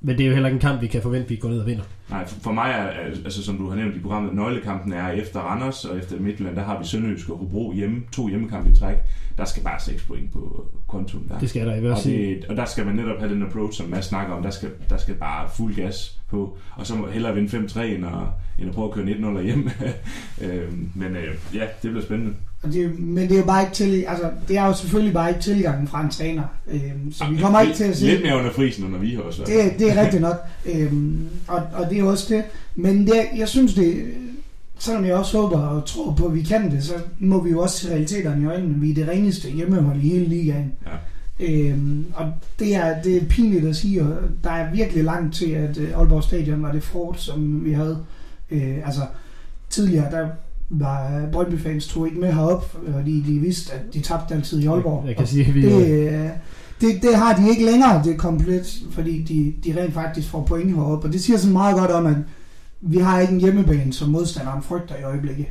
men 0.00 0.18
det 0.18 0.20
er 0.20 0.26
jo 0.26 0.32
heller 0.32 0.48
ikke 0.48 0.56
en 0.56 0.60
kamp, 0.60 0.82
vi 0.82 0.86
kan 0.86 1.02
forvente, 1.02 1.24
at 1.24 1.30
vi 1.30 1.36
går 1.36 1.48
ned 1.48 1.58
og 1.60 1.66
vinder. 1.66 1.82
Nej, 2.10 2.26
for, 2.26 2.40
for 2.40 2.52
mig 2.52 2.70
er, 2.70 2.82
er- 2.82 3.10
altså 3.24 3.42
som 3.42 3.56
du 3.56 3.68
har 3.68 3.76
nævnt 3.76 3.96
i 3.96 4.00
programmet, 4.00 4.34
nøglekampen 4.34 4.92
er 4.92 5.08
efter 5.08 5.40
Randers 5.40 5.84
og 5.84 5.98
efter 5.98 6.20
Midtjylland, 6.20 6.56
der 6.56 6.62
har 6.62 6.78
vi 6.80 6.86
Sønderjysk 6.86 7.28
og 7.30 7.38
Hobro 7.38 7.72
hjemme, 7.72 8.02
to 8.12 8.28
hjemmekampe 8.28 8.70
i 8.70 8.74
træk. 8.74 8.96
Der 9.38 9.44
skal 9.44 9.62
bare 9.62 9.80
6 9.80 10.02
point 10.02 10.32
på 10.32 10.66
kontoen 10.88 11.26
der. 11.28 11.38
Det 11.38 11.48
skal 11.50 11.66
der 11.66 11.74
i 11.76 11.80
hvert 11.80 11.92
og, 11.92 11.98
fald. 12.02 12.14
det, 12.14 12.44
og 12.48 12.56
der 12.56 12.64
skal 12.64 12.86
man 12.86 12.94
netop 12.94 13.18
have 13.18 13.34
den 13.34 13.42
approach, 13.42 13.76
som 13.78 13.86
Mads 13.88 14.04
snakker 14.04 14.34
om. 14.34 14.42
Der 14.42 14.50
skal, 14.50 14.68
der 14.90 14.96
skal 14.96 15.14
bare 15.14 15.48
fuld 15.56 15.74
gas 15.76 16.18
på. 16.30 16.56
Og 16.76 16.86
så 16.86 16.94
må 16.94 17.06
hellere 17.06 17.34
vinde 17.34 17.58
5-3, 17.58 17.80
end 17.82 18.06
at, 18.06 18.12
end 18.58 18.68
at 18.68 18.74
prøve 18.74 18.88
at 18.88 18.94
køre 18.94 19.04
19-0 19.38 19.42
hjem. 19.42 19.70
øhm, 20.42 20.90
men 20.94 21.16
øh, 21.16 21.34
ja, 21.54 21.60
det 21.82 21.90
bliver 21.90 22.02
spændende. 22.04 22.34
Og 22.62 22.72
det, 22.72 22.98
men 22.98 23.28
det 23.28 23.32
er 23.34 23.38
jo 23.38 23.44
bare 23.46 23.62
ikke 23.62 23.74
til, 23.74 24.04
altså, 24.08 24.30
det 24.48 24.56
er 24.58 24.66
jo 24.66 24.72
selvfølgelig 24.74 25.14
bare 25.14 25.28
ikke 25.28 25.40
tilgangen 25.40 25.88
fra 25.88 26.02
en 26.04 26.10
træner. 26.10 26.42
Øhm, 26.68 27.12
så 27.12 27.24
vi 27.30 27.36
kommer 27.36 27.60
ikke 27.60 27.74
til 27.74 27.84
at 27.84 27.96
se... 27.96 28.06
Lidt 28.06 28.22
mere 28.22 28.38
under 28.38 28.52
frisen 28.52 28.84
under 28.84 28.98
vi 28.98 29.14
har 29.14 29.22
også. 29.22 29.42
Det, 29.46 29.64
er- 29.64 29.78
det 29.78 29.92
er 29.92 30.02
rigtigt 30.02 30.22
nok. 30.22 30.36
Øhm, 30.74 31.28
og, 31.48 31.62
og 31.74 31.90
det 31.90 31.98
er 31.98 32.04
også 32.04 32.34
det. 32.34 32.44
Men 32.74 33.06
det, 33.06 33.14
jeg 33.36 33.48
synes 33.48 33.74
det, 33.74 34.04
selvom 34.78 35.04
jeg 35.04 35.14
også 35.14 35.40
håber 35.40 35.58
og 35.58 35.84
tror 35.84 36.12
på, 36.12 36.26
at 36.26 36.34
vi 36.34 36.42
kan 36.42 36.70
det, 36.70 36.84
så 36.84 36.94
må 37.18 37.42
vi 37.42 37.50
jo 37.50 37.60
også 37.60 37.78
se 37.78 37.90
realiteterne 37.90 38.42
i 38.42 38.46
øjnene. 38.46 38.80
Vi 38.80 38.90
er 38.90 38.94
det 38.94 39.08
reneste 39.08 39.50
hjemmehold 39.50 39.96
i 40.02 40.08
hele 40.08 40.24
ligaen. 40.24 40.72
Ja. 40.86 40.92
Øhm, 41.40 42.04
og 42.14 42.26
det 42.58 42.74
er, 42.74 43.02
det 43.02 43.16
er 43.16 43.26
pinligt 43.28 43.66
at 43.66 43.76
sige, 43.76 44.02
og 44.02 44.16
der 44.44 44.50
er 44.50 44.72
virkelig 44.72 45.04
langt 45.04 45.34
til, 45.34 45.50
at 45.50 45.78
øh, 45.78 45.98
Aalborg 45.98 46.22
Stadion 46.22 46.62
var 46.62 46.72
det 46.72 46.82
fort, 46.82 47.20
som 47.20 47.64
vi 47.64 47.72
havde. 47.72 47.98
Øh, 48.50 48.76
altså, 48.84 49.00
tidligere, 49.70 50.10
der 50.10 50.28
var 50.70 51.28
Brøndby-fans 51.32 51.88
tog 51.88 52.06
ikke 52.06 52.20
med 52.20 52.32
herop, 52.32 52.76
fordi 52.94 53.20
de 53.20 53.38
vidste, 53.40 53.72
at 53.72 53.94
de 53.94 54.00
tabte 54.00 54.34
altid 54.34 54.60
i 54.60 54.66
Aalborg. 54.66 55.04
Jeg 55.06 55.16
kan 55.16 55.26
sige, 55.26 55.46
at 55.46 55.54
vi... 55.54 55.62
det, 55.62 56.08
øh, 56.08 56.28
det, 56.80 57.02
det 57.02 57.16
har 57.16 57.36
de 57.36 57.50
ikke 57.50 57.64
længere, 57.64 58.02
det 58.04 58.12
er 58.12 58.16
komplet, 58.16 58.82
fordi 58.90 59.22
de, 59.22 59.54
de 59.64 59.80
rent 59.80 59.94
faktisk 59.94 60.28
får 60.28 60.42
point 60.42 60.74
heroppe. 60.74 61.08
Og 61.08 61.12
det 61.12 61.20
siger 61.22 61.38
så 61.38 61.48
meget 61.48 61.76
godt 61.76 61.90
om, 61.90 62.06
at 62.06 62.16
vi 62.80 62.98
har 62.98 63.20
ikke 63.20 63.32
en 63.32 63.40
hjemmebane, 63.40 63.92
som 63.92 64.10
modstanderen 64.10 64.62
frygter 64.62 64.96
i 64.96 65.02
øjeblikket. 65.02 65.46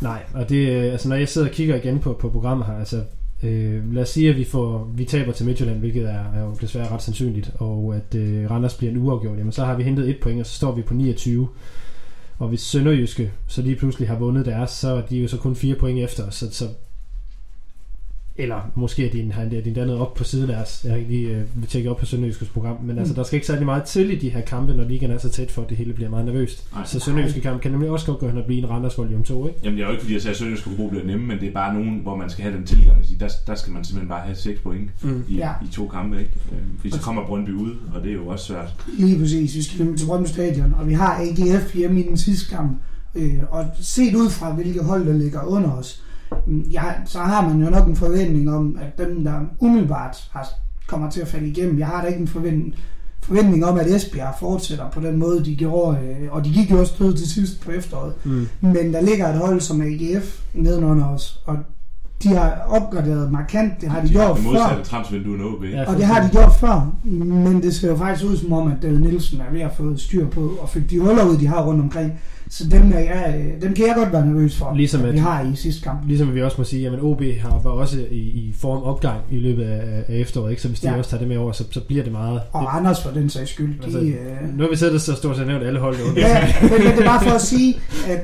Nej, 0.00 0.22
og 0.34 0.48
det, 0.48 0.68
øh, 0.68 0.92
altså 0.92 1.08
når 1.08 1.16
jeg 1.16 1.28
sidder 1.28 1.48
og 1.48 1.54
kigger 1.54 1.76
igen 1.76 1.98
på, 1.98 2.12
på 2.12 2.28
programmet 2.28 2.66
her, 2.66 2.78
altså 2.78 3.02
øh, 3.42 3.94
lad 3.94 4.02
os 4.02 4.08
sige, 4.08 4.30
at 4.30 4.36
vi, 4.36 4.44
får, 4.44 4.90
vi 4.94 5.04
taber 5.04 5.32
til 5.32 5.46
Midtjylland, 5.46 5.78
hvilket 5.78 6.10
er, 6.10 6.24
er 6.34 6.44
jo 6.44 6.56
desværre 6.60 6.88
ret 6.90 7.02
sandsynligt, 7.02 7.50
og 7.58 7.96
at 7.96 8.14
øh, 8.14 8.50
Randers 8.50 8.74
bliver 8.74 8.92
en 8.92 8.98
uafgjort, 8.98 9.38
jamen 9.38 9.52
så 9.52 9.64
har 9.64 9.76
vi 9.76 9.82
hentet 9.82 10.08
et 10.08 10.16
point, 10.22 10.40
og 10.40 10.46
så 10.46 10.52
står 10.52 10.72
vi 10.72 10.82
på 10.82 10.94
29. 10.94 11.48
Og 12.38 12.48
hvis 12.48 12.60
Sønderjyske 12.60 13.32
så 13.46 13.62
lige 13.62 13.76
pludselig 13.76 14.08
har 14.08 14.18
vundet 14.18 14.46
deres, 14.46 14.70
så 14.70 14.88
er 14.88 15.02
de 15.02 15.18
jo 15.18 15.28
så 15.28 15.36
kun 15.36 15.56
fire 15.56 15.74
point 15.74 15.98
efter 15.98 16.26
os, 16.26 16.34
så, 16.34 16.54
så 16.54 16.64
eller 18.42 18.70
måske 18.74 19.06
er 19.06 19.10
din, 19.10 19.32
har 19.32 19.44
din 19.44 19.74
dannet 19.74 19.96
op 19.96 20.14
på 20.14 20.24
siden 20.24 20.50
af 20.50 20.62
os. 20.62 20.80
Jeg 20.84 20.92
har 20.92 20.98
ikke 20.98 21.10
lige 21.10 21.28
øh, 21.36 21.42
tjekket 21.68 21.90
op 21.90 21.96
på 21.96 22.06
Sønderjyskes 22.06 22.48
program. 22.48 22.76
Men 22.82 22.98
altså, 22.98 23.12
Mm. 23.12 23.16
der 23.16 23.22
skal 23.22 23.36
ikke 23.36 23.46
særlig 23.46 23.64
meget 23.64 23.82
til 23.84 24.10
i 24.10 24.16
de 24.16 24.28
her 24.28 24.40
kampe, 24.40 24.72
når 24.74 24.84
ligaen 24.84 25.12
er 25.12 25.18
så 25.18 25.28
tæt 25.28 25.50
for, 25.50 25.62
at 25.62 25.68
det 25.68 25.76
hele 25.76 25.92
bliver 25.92 26.10
meget 26.10 26.26
nervøst. 26.26 26.66
Nej. 26.74 26.84
Så 26.86 27.00
Sønderjyske 27.00 27.40
kamp 27.40 27.60
kan 27.62 27.70
nemlig 27.70 27.90
også 27.90 28.06
godt 28.06 28.18
gå 28.18 28.28
hen 28.28 28.38
og 28.38 28.44
blive 28.44 28.58
en 28.58 28.70
Randers 28.70 28.98
volume 28.98 29.24
2, 29.24 29.46
ikke? 29.48 29.58
Jamen 29.64 29.76
det 29.78 29.82
er 29.82 29.86
jo 29.86 29.92
ikke 29.92 30.02
fordi, 30.02 30.14
jeg 30.14 30.22
sagde, 30.22 30.32
at 30.32 30.36
Sønderjysk 30.38 30.66
og 30.66 30.70
Hobro 30.70 30.88
bliver 30.88 31.04
nemme, 31.04 31.26
men 31.26 31.40
det 31.40 31.48
er 31.48 31.52
bare 31.52 31.74
nogen, 31.74 31.98
hvor 32.02 32.16
man 32.16 32.30
skal 32.30 32.42
have 32.44 32.56
den 32.56 32.66
tilgang. 32.66 32.98
at 33.00 33.06
sige, 33.06 33.18
Der, 33.20 33.28
der 33.46 33.54
skal 33.54 33.72
man 33.72 33.84
simpelthen 33.84 34.08
bare 34.08 34.20
have 34.20 34.36
6 34.36 34.60
point 34.60 34.90
Mm. 35.02 35.24
i, 35.28 35.36
Ja. 35.36 35.50
i 35.64 35.72
to 35.72 35.86
kampe. 35.88 36.18
Ikke? 36.18 36.32
Øhm, 36.52 36.78
Fordi 36.78 36.90
så 36.90 37.00
kommer 37.00 37.26
Brøndby 37.26 37.50
ud, 37.50 37.70
og 37.94 38.02
det 38.02 38.10
er 38.10 38.14
jo 38.14 38.26
også 38.26 38.44
svært. 38.44 38.74
Lige 38.98 39.18
præcis, 39.18 39.56
vi 39.56 39.62
skal 39.62 39.96
til 39.96 40.06
Brøndby 40.06 40.28
Stadion, 40.28 40.74
og 40.78 40.88
vi 40.88 40.92
har 40.92 41.20
AGF 41.20 41.74
hjemme 41.74 42.00
i 42.00 42.08
den 42.08 42.16
sidste 42.16 42.54
kamp. 42.54 42.78
Øh, 43.14 43.34
og 43.50 43.66
set 43.80 44.14
ud 44.14 44.30
fra, 44.30 44.52
hvilke 44.54 44.82
hold, 44.82 45.06
der 45.06 45.12
ligger 45.12 45.42
under 45.44 45.70
os, 45.70 46.02
ja, 46.72 46.82
så 47.06 47.18
har 47.18 47.48
man 47.48 47.62
jo 47.62 47.70
nok 47.70 47.86
en 47.86 47.96
forventning 47.96 48.54
om, 48.54 48.78
at 48.80 48.98
dem, 48.98 49.24
der 49.24 49.40
umiddelbart 49.58 50.28
har, 50.30 50.48
kommer 50.86 51.10
til 51.10 51.20
at 51.20 51.28
falde 51.28 51.48
igennem, 51.48 51.78
jeg 51.78 51.86
har 51.86 52.02
da 52.02 52.08
ikke 52.08 52.20
en 52.20 52.28
forventning, 52.28 52.74
forventning 53.22 53.64
om, 53.64 53.78
at 53.78 53.86
Esbjerg 53.86 54.34
fortsætter 54.40 54.90
på 54.90 55.00
den 55.00 55.16
måde, 55.16 55.44
de 55.44 55.56
gjorde, 55.56 55.98
øh, 55.98 56.32
og 56.32 56.44
de 56.44 56.52
gik 56.52 56.70
jo 56.70 56.80
også 56.80 56.94
død 56.98 57.14
til 57.14 57.30
sidst 57.30 57.60
på 57.60 57.70
efteråret. 57.70 58.12
Mm. 58.24 58.48
Men 58.60 58.92
der 58.92 59.00
ligger 59.00 59.28
et 59.28 59.38
hold 59.38 59.60
som 59.60 59.80
AGF 59.80 60.40
nedenunder 60.54 61.06
os, 61.06 61.42
og 61.46 61.56
de 62.22 62.28
har 62.28 62.62
opgraderet 62.68 63.32
markant, 63.32 63.80
det 63.80 63.88
har 63.88 64.00
de, 64.00 64.08
de 64.08 64.16
har 64.16 64.26
gjort 64.26 64.36
det 64.36 64.44
før. 64.44 64.52
modsatte 64.52 64.84
transfervindue 64.84 65.56
OB. 65.56 65.64
Ja. 65.64 65.90
Og 65.90 65.96
det 65.96 66.04
har 66.04 66.22
de 66.22 66.28
gjort 66.28 66.54
før, 66.54 66.94
men 67.04 67.62
det 67.62 67.74
ser 67.74 67.88
jo 67.88 67.96
faktisk 67.96 68.30
ud 68.30 68.36
som 68.36 68.52
om, 68.52 68.72
at 68.72 68.82
David 68.82 68.98
Nielsen 68.98 69.40
er 69.40 69.52
ved 69.52 69.60
at 69.60 69.70
få 69.76 69.96
styr 69.96 70.26
på, 70.26 70.52
og 70.60 70.68
fik 70.68 70.90
de 70.90 71.00
huller 71.00 71.24
ud, 71.24 71.36
de 71.36 71.46
har 71.46 71.62
rundt 71.62 71.80
omkring. 71.80 72.12
Så 72.52 72.64
dem, 72.68 72.92
er 72.94 72.98
jeg, 72.98 73.34
øh, 73.38 73.62
dem 73.62 73.74
kan 73.74 73.86
jeg 73.86 73.94
godt 73.96 74.12
være 74.12 74.26
nervøs 74.26 74.56
for, 74.56 74.74
Ligesom 74.76 75.00
at 75.00 75.06
at- 75.08 75.14
vi 75.14 75.18
har 75.18 75.42
i 75.52 75.56
sidste 75.56 75.82
kamp. 75.82 76.06
Ligesom 76.06 76.34
vi 76.34 76.42
også 76.42 76.54
må 76.58 76.64
sige, 76.64 76.86
at 76.86 76.98
OB 77.02 77.22
har, 77.40 77.60
var 77.64 77.70
også 77.70 77.98
i, 78.10 78.16
i 78.18 78.54
form 78.58 78.82
opgang 78.82 79.20
i 79.30 79.36
løbet 79.36 79.62
af, 79.62 80.04
af 80.08 80.16
efteråret, 80.16 80.50
ikke? 80.50 80.62
så 80.62 80.68
hvis 80.68 80.80
de 80.80 80.88
Ja. 80.90 80.96
også 80.98 81.10
tager 81.10 81.18
det 81.18 81.28
med 81.28 81.36
over, 81.36 81.52
så, 81.52 81.64
så 81.70 81.80
bliver 81.80 82.02
det 82.02 82.12
meget... 82.12 82.40
Og 82.52 82.60
det, 82.60 82.68
Randers 82.68 83.02
for 83.02 83.10
den 83.10 83.30
sags 83.30 83.50
skyld. 83.50 83.78
De, 83.78 83.84
Altså, 83.84 83.98
øh, 84.00 84.56
nu 84.56 84.62
har 84.62 84.70
vi 84.70 84.76
siddet 84.76 85.00
så 85.02 85.14
stort 85.14 85.36
set 85.36 85.46
nævnt 85.46 85.64
alle 85.64 85.80
hold. 85.80 85.96
Ja, 86.16 86.46
men, 86.62 86.70
men 86.70 86.80
det 86.80 86.98
er 87.00 87.04
bare 87.04 87.22
for 87.24 87.30
at 87.30 87.40
sige, 87.42 87.74
at 88.08 88.20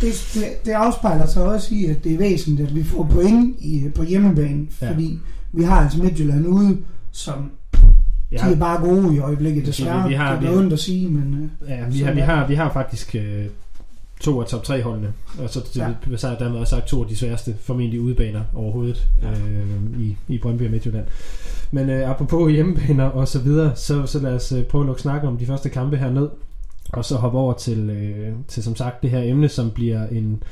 det, 0.00 0.30
det, 0.34 0.42
det 0.64 0.72
afspejler 0.72 1.26
sig 1.26 1.42
også 1.44 1.74
i, 1.74 1.86
at 1.86 2.04
det 2.04 2.14
er 2.14 2.18
væsentligt, 2.18 2.68
at 2.68 2.74
vi 2.74 2.84
får 2.84 3.08
point 3.12 3.56
i, 3.60 3.84
på 3.94 4.02
hjemmebane, 4.02 4.66
Ja. 4.82 4.90
fordi 4.90 5.18
vi 5.52 5.62
har 5.62 5.80
altså 5.80 6.02
Midtjylland 6.02 6.46
ude, 6.46 6.76
som 7.12 7.50
de 8.30 8.36
er 8.36 8.56
bare 8.56 8.80
gode 8.80 9.14
i 9.14 9.18
øjeblikket, 9.18 9.66
desværre. 9.66 10.08
Vi- 10.08 10.14
har- 10.14 10.40
det 10.40 10.48
er 10.48 10.58
ondt 10.58 10.72
at 10.72 10.78
sige, 10.78 11.08
men 11.08 11.50
øh, 11.62 11.70
ja 11.70 11.76
vi, 11.90 11.98
har, 11.98 12.12
vi, 12.12 12.20
har, 12.20 12.46
vi 12.46 12.54
har 12.54 12.72
faktisk 12.72 13.14
øh, 13.14 13.44
to 14.20 14.40
af 14.40 14.46
top 14.46 14.62
3 14.62 14.82
holdene, 14.82 15.12
og 15.38 15.50
så, 15.50 15.60
Ja. 15.76 15.88
ja. 16.10 16.16
så 16.16 16.36
dermed 16.38 16.58
også 16.58 16.70
sagt 16.76 16.86
to 16.86 17.02
af 17.02 17.08
de 17.08 17.16
sværeste, 17.16 17.54
formentlig 17.60 18.00
udebaner 18.00 18.40
overhovedet 18.54 19.06
Ja. 19.22 19.30
øh, 19.30 20.00
i, 20.00 20.16
i 20.28 20.38
Brøndby 20.38 20.62
og 20.64 20.70
Midtjylland. 20.70 21.06
Men 21.70 21.90
øh, 21.90 22.10
apropos 22.10 22.52
hjemmebaner 22.52 23.04
og 23.04 23.28
så 23.28 23.38
videre, 23.38 23.76
så, 23.76 24.06
så 24.06 24.18
lad 24.18 24.32
os 24.34 24.52
øh, 24.52 24.64
prøve 24.64 24.82
at 24.82 24.86
lukke 24.86 25.02
snakken 25.02 25.28
om 25.28 25.36
de 25.38 25.46
første 25.46 25.68
kampe 25.68 25.96
her 25.96 26.10
ned, 26.10 26.28
og 26.92 27.04
så 27.04 27.16
hoppe 27.16 27.38
over 27.38 27.52
til, 27.52 27.90
øh, 27.90 28.32
til 28.48 28.62
som 28.62 28.76
sagt 28.76 29.02
det 29.02 29.10
her 29.10 29.22
emne, 29.22 29.48
som 29.48 29.70
bliver 29.70 30.06
en 30.08 30.42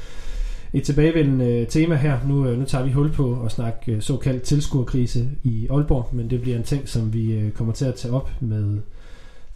et 0.75 0.83
tilbagevendende 0.83 1.67
tema 1.69 1.95
her. 1.95 2.19
Nu, 2.29 2.47
øh, 2.47 2.59
nu 2.59 2.65
tager 2.65 2.85
vi 2.85 2.91
hul 2.93 3.13
på 3.13 3.43
at 3.45 3.53
snakke 3.53 3.93
øh, 3.93 4.03
såkaldt 4.03 4.43
tilskuerkrise 4.43 5.29
i 5.43 5.67
Aalborg, 5.71 6.09
men 6.13 6.31
det 6.31 6.41
bliver 6.43 6.57
en 6.57 6.63
ting, 6.63 6.89
som 6.89 7.13
vi 7.13 7.33
øh, 7.33 7.51
kommer 7.51 7.73
til 7.75 7.85
at 7.85 7.95
tage 7.95 8.15
op 8.15 8.31
med 8.41 8.79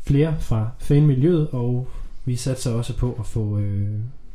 flere 0.07 0.35
fra 0.41 0.69
fanmiljøet, 0.79 1.49
og 1.53 1.89
vi 2.27 2.37
satser 2.37 2.73
også 2.73 2.97
på 2.97 3.17
at 3.19 3.27
få, 3.27 3.59
øh, 3.59 3.89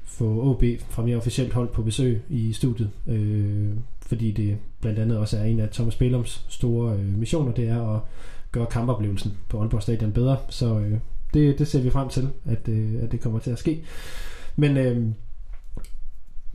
få 0.06 0.25
OB 0.25 0.63
fra 0.89 1.04
mere 1.04 1.17
officielt 1.17 1.54
hold 1.54 1.69
på 1.69 1.82
besøg 1.82 2.21
i 2.30 2.54
studiet, 2.54 2.89
øh, 3.08 3.69
fordi 4.01 4.32
det 4.32 4.58
blandt 4.82 4.99
andet 4.99 5.17
også 5.17 5.38
er 5.38 5.43
en 5.43 5.60
af 5.60 5.69
Thomas 5.69 5.95
Bellums 5.95 6.45
store 6.49 6.93
øh, 6.93 7.17
missioner, 7.17 7.51
det 7.51 7.69
er 7.69 7.95
at 7.95 8.01
gøre 8.51 8.65
kampoplevelsen 8.65 9.38
på 9.49 9.60
Aalborg 9.60 9.82
Stadion 9.82 10.12
bedre, 10.12 10.38
så 10.49 10.80
øh, 10.80 10.97
det, 11.34 11.60
det 11.60 11.67
ser 11.67 11.82
vi 11.82 11.89
frem 11.89 12.10
til, 12.10 12.30
at, 12.45 12.67
øh, 12.67 13.04
at 13.04 13.12
det 13.12 13.21
kommer 13.21 13.39
til 13.39 13.51
at 13.51 13.60
ske. 13.60 13.84
Men 14.56 14.77
øh, 14.77 14.95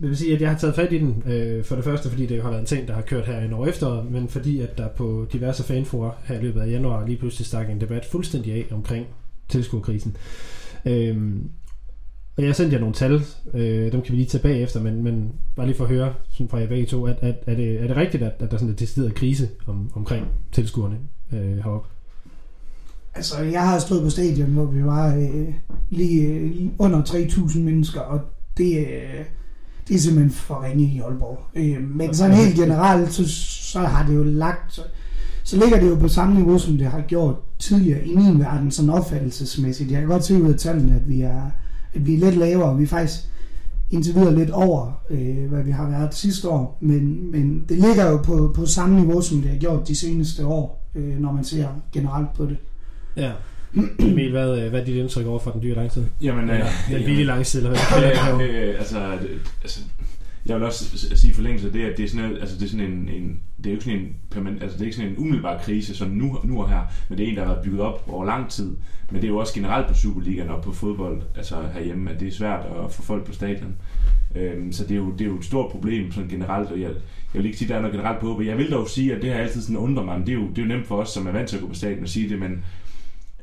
det 0.01 0.09
vil 0.09 0.17
sige, 0.17 0.35
at 0.35 0.41
jeg 0.41 0.51
har 0.51 0.59
taget 0.59 0.75
fat 0.75 0.93
i 0.93 0.99
den, 0.99 1.23
øh, 1.27 1.65
for 1.65 1.75
det 1.75 1.85
første, 1.85 2.09
fordi 2.09 2.27
det 2.27 2.43
har 2.43 2.51
været 2.51 2.61
en 2.61 2.67
ting, 2.67 2.89
der 2.89 2.95
har 2.95 3.03
kørt 3.03 3.27
her 3.27 3.49
i 3.49 3.53
år 3.53 3.67
efter, 3.67 4.03
men 4.03 4.29
fordi 4.29 4.61
at 4.61 4.79
der 4.79 4.89
på 4.89 5.27
diverse 5.33 5.63
fanforer 5.63 6.11
her 6.25 6.39
i 6.39 6.43
løbet 6.43 6.61
af 6.61 6.71
januar 6.71 7.07
lige 7.07 7.19
pludselig 7.19 7.47
stak 7.47 7.71
en 7.71 7.81
debat 7.81 8.05
fuldstændig 8.05 8.53
af 8.53 8.67
omkring 8.71 9.07
tilskuerkrisen. 9.49 10.17
Øhm, 10.87 11.51
og 12.37 12.43
jeg 12.43 12.49
har 12.49 12.55
sendt 12.55 12.73
jer 12.73 12.79
nogle 12.79 12.95
tal, 12.95 13.23
øh, 13.55 13.93
dem 13.93 14.03
kan 14.03 14.13
vi 14.13 14.17
lige 14.17 14.27
tage 14.29 14.43
bagefter, 14.43 14.83
men, 14.83 15.03
men 15.03 15.33
bare 15.57 15.67
lige 15.67 15.77
for 15.77 15.85
at 15.85 15.91
høre 15.91 16.15
sådan 16.31 16.49
fra 16.49 16.59
jer 16.59 16.67
begge 16.67 16.87
to, 16.87 17.07
at, 17.07 17.17
at, 17.21 17.35
er, 17.47 17.55
det, 17.55 17.83
er 17.83 17.87
det 17.87 17.97
rigtigt, 17.97 18.23
at, 18.23 18.33
at 18.33 18.41
der 18.41 18.47
er 18.47 18.59
sådan 18.59 18.69
en 18.69 18.79
decideret 18.79 19.15
krise 19.15 19.49
om, 19.67 19.91
omkring 19.95 20.27
tilskuerne 20.53 20.97
øh, 21.33 21.57
heroppe? 21.57 21.89
Altså, 23.15 23.43
jeg 23.43 23.69
har 23.69 23.79
stået 23.79 24.03
på 24.03 24.11
stadion, 24.11 24.51
hvor 24.51 24.65
vi 24.65 24.85
var 24.85 25.15
øh, 25.15 25.55
lige 25.91 26.27
øh, 26.27 26.69
under 26.79 27.03
3.000 27.03 27.59
mennesker, 27.59 28.01
og 28.01 28.21
det, 28.57 28.79
øh, 28.79 29.25
det 29.89 29.95
er 29.95 29.99
simpelthen 29.99 30.31
for 30.31 30.65
ringe 30.65 30.85
i 30.85 31.01
Aalborg. 31.01 31.39
Øh, 31.55 31.83
men 31.83 32.15
sådan 32.15 32.37
helt 32.37 32.57
generelt, 32.57 33.13
så, 33.13 33.29
så 33.73 33.81
har 33.81 34.07
det 34.07 34.15
jo 34.15 34.23
lagt... 34.23 34.81
Så, 35.47 35.57
ligger 35.57 35.81
det 35.81 35.89
jo 35.89 35.95
på 35.95 36.09
samme 36.09 36.35
niveau, 36.35 36.59
som 36.59 36.79
det 36.79 36.87
har 36.87 37.01
gjort 37.01 37.35
tidligere 37.59 38.07
i 38.07 38.15
min 38.15 38.39
verden, 38.39 38.71
sådan 38.71 38.91
opfattelsesmæssigt. 38.91 39.91
Jeg 39.91 40.01
kan 40.01 40.09
godt 40.09 40.25
se 40.25 40.43
ud 40.43 40.53
af 40.53 40.59
tallene, 40.59 40.95
at 40.95 41.09
vi 41.09 41.21
er, 41.21 41.51
at 41.95 42.07
vi 42.07 42.15
er 42.15 42.19
lidt 42.19 42.37
lavere. 42.37 42.77
Vi 42.77 42.83
er 42.83 42.87
faktisk 42.87 43.21
indtil 43.91 44.15
videre 44.15 44.35
lidt 44.35 44.51
over, 44.51 45.03
øh, 45.11 45.49
hvad 45.49 45.63
vi 45.63 45.71
har 45.71 45.91
været 45.91 46.15
sidste 46.15 46.49
år. 46.49 46.79
Men, 46.81 47.31
men 47.31 47.65
det 47.69 47.79
ligger 47.79 48.11
jo 48.11 48.17
på, 48.17 48.53
på 48.55 48.67
samme 48.67 48.97
niveau, 48.97 49.21
som 49.21 49.41
det 49.41 49.51
har 49.51 49.59
gjort 49.59 49.89
de 49.89 49.97
seneste 49.97 50.47
år, 50.47 50.91
øh, 50.95 51.21
når 51.21 51.33
man 51.33 51.45
ser 51.45 51.69
generelt 51.93 52.35
på 52.37 52.47
det. 52.47 52.57
Ja. 53.17 53.33
Emil, 53.99 54.31
hvad, 54.31 54.59
øh, 54.59 54.71
hvad 54.71 54.81
er 54.81 54.85
dit 54.85 54.97
indtryk 54.97 55.27
over 55.27 55.39
for 55.39 55.51
den 55.51 55.63
dyre 55.63 55.75
langside? 55.75 56.07
Jamen, 56.23 56.51
Eller, 56.51 56.67
øh, 56.67 56.97
den 56.97 57.05
billige 57.05 57.27
langside, 57.27 57.67
eller 57.67 57.79
hvad 58.35 58.49
øh, 58.49 58.75
altså, 58.79 58.99
altså, 59.63 59.81
jeg 60.49 60.57
vil 60.57 60.65
også 60.65 60.99
sige 61.17 61.31
i 61.31 61.35
forlængelse 61.35 61.67
af 61.67 61.73
det, 61.73 61.85
at 61.85 61.97
det 61.97 62.05
er 62.05 62.09
sådan, 62.09 62.37
altså, 62.37 62.57
det 62.57 62.65
er 62.65 62.69
sådan 62.69 62.87
en, 62.87 63.09
en, 63.09 63.41
det 63.57 63.67
er 63.67 63.71
jo 63.71 63.75
ikke 63.75 63.85
sådan 63.85 64.01
en 64.01 64.17
permanent, 64.31 64.63
altså 64.63 64.79
det 64.79 64.83
er 64.83 64.87
ikke 64.87 64.97
sådan 64.97 65.11
en 65.11 65.19
umiddelbar 65.19 65.59
krise, 65.59 65.97
som 65.97 66.09
nu, 66.09 66.39
nu 66.45 66.63
og 66.63 66.69
her, 66.69 66.81
men 67.09 67.19
det 67.19 67.25
er 67.25 67.31
en, 67.31 67.37
der 67.37 67.45
har 67.45 67.53
været 67.53 67.65
bygget 67.65 67.81
op 67.81 68.05
over 68.09 68.25
lang 68.25 68.51
tid. 68.51 68.77
Men 69.11 69.21
det 69.21 69.25
er 69.25 69.33
jo 69.33 69.39
også 69.39 69.55
generelt 69.55 69.89
på 69.89 69.95
Superligaen 69.95 70.49
og 70.49 70.63
på 70.63 70.73
fodbold, 70.73 71.23
altså 71.37 71.55
herhjemme, 71.75 72.11
at 72.11 72.21
det 72.21 72.29
er 72.29 72.33
svært 72.33 72.67
at 72.85 72.93
få 72.93 73.03
folk 73.03 73.25
på 73.25 73.33
stadion. 73.33 73.75
Øhm, 74.37 74.73
så 74.73 74.83
det 74.85 74.91
er, 74.91 74.97
jo, 74.97 75.11
det 75.11 75.21
er 75.21 75.25
jo 75.25 75.39
et 75.39 75.45
stort 75.45 75.71
problem 75.71 76.13
sådan 76.13 76.31
generelt, 76.31 76.71
og 76.71 76.81
jeg, 76.81 76.91
jeg 77.35 77.43
vil 77.43 77.47
ikke 77.47 77.59
sige, 77.59 77.67
at 77.67 77.71
der 77.71 77.77
er 77.77 77.81
noget 77.81 77.97
generelt 77.97 78.21
på, 78.21 78.39
men 78.39 78.47
jeg 78.47 78.59
vil 78.59 78.71
dog 78.71 78.89
sige, 78.89 79.15
at 79.15 79.23
det 79.23 79.31
her 79.31 79.39
altid 79.39 79.63
sådan 79.63 79.77
undrer 79.77 80.05
mig, 80.05 80.19
men 80.19 80.27
det 80.27 80.33
er, 80.33 80.39
jo, 80.39 80.49
det 80.49 80.59
er 80.59 80.63
jo 80.63 80.69
nemt 80.69 80.87
for 80.87 80.97
os, 80.97 81.09
som 81.09 81.27
er 81.27 81.33
vant 81.33 81.49
til 81.49 81.57
at 81.57 81.63
gå 81.63 81.69
på 81.69 81.75
stadion 81.75 82.03
og 82.03 82.09
sige 82.09 82.29
det, 82.29 82.39
men 82.39 82.65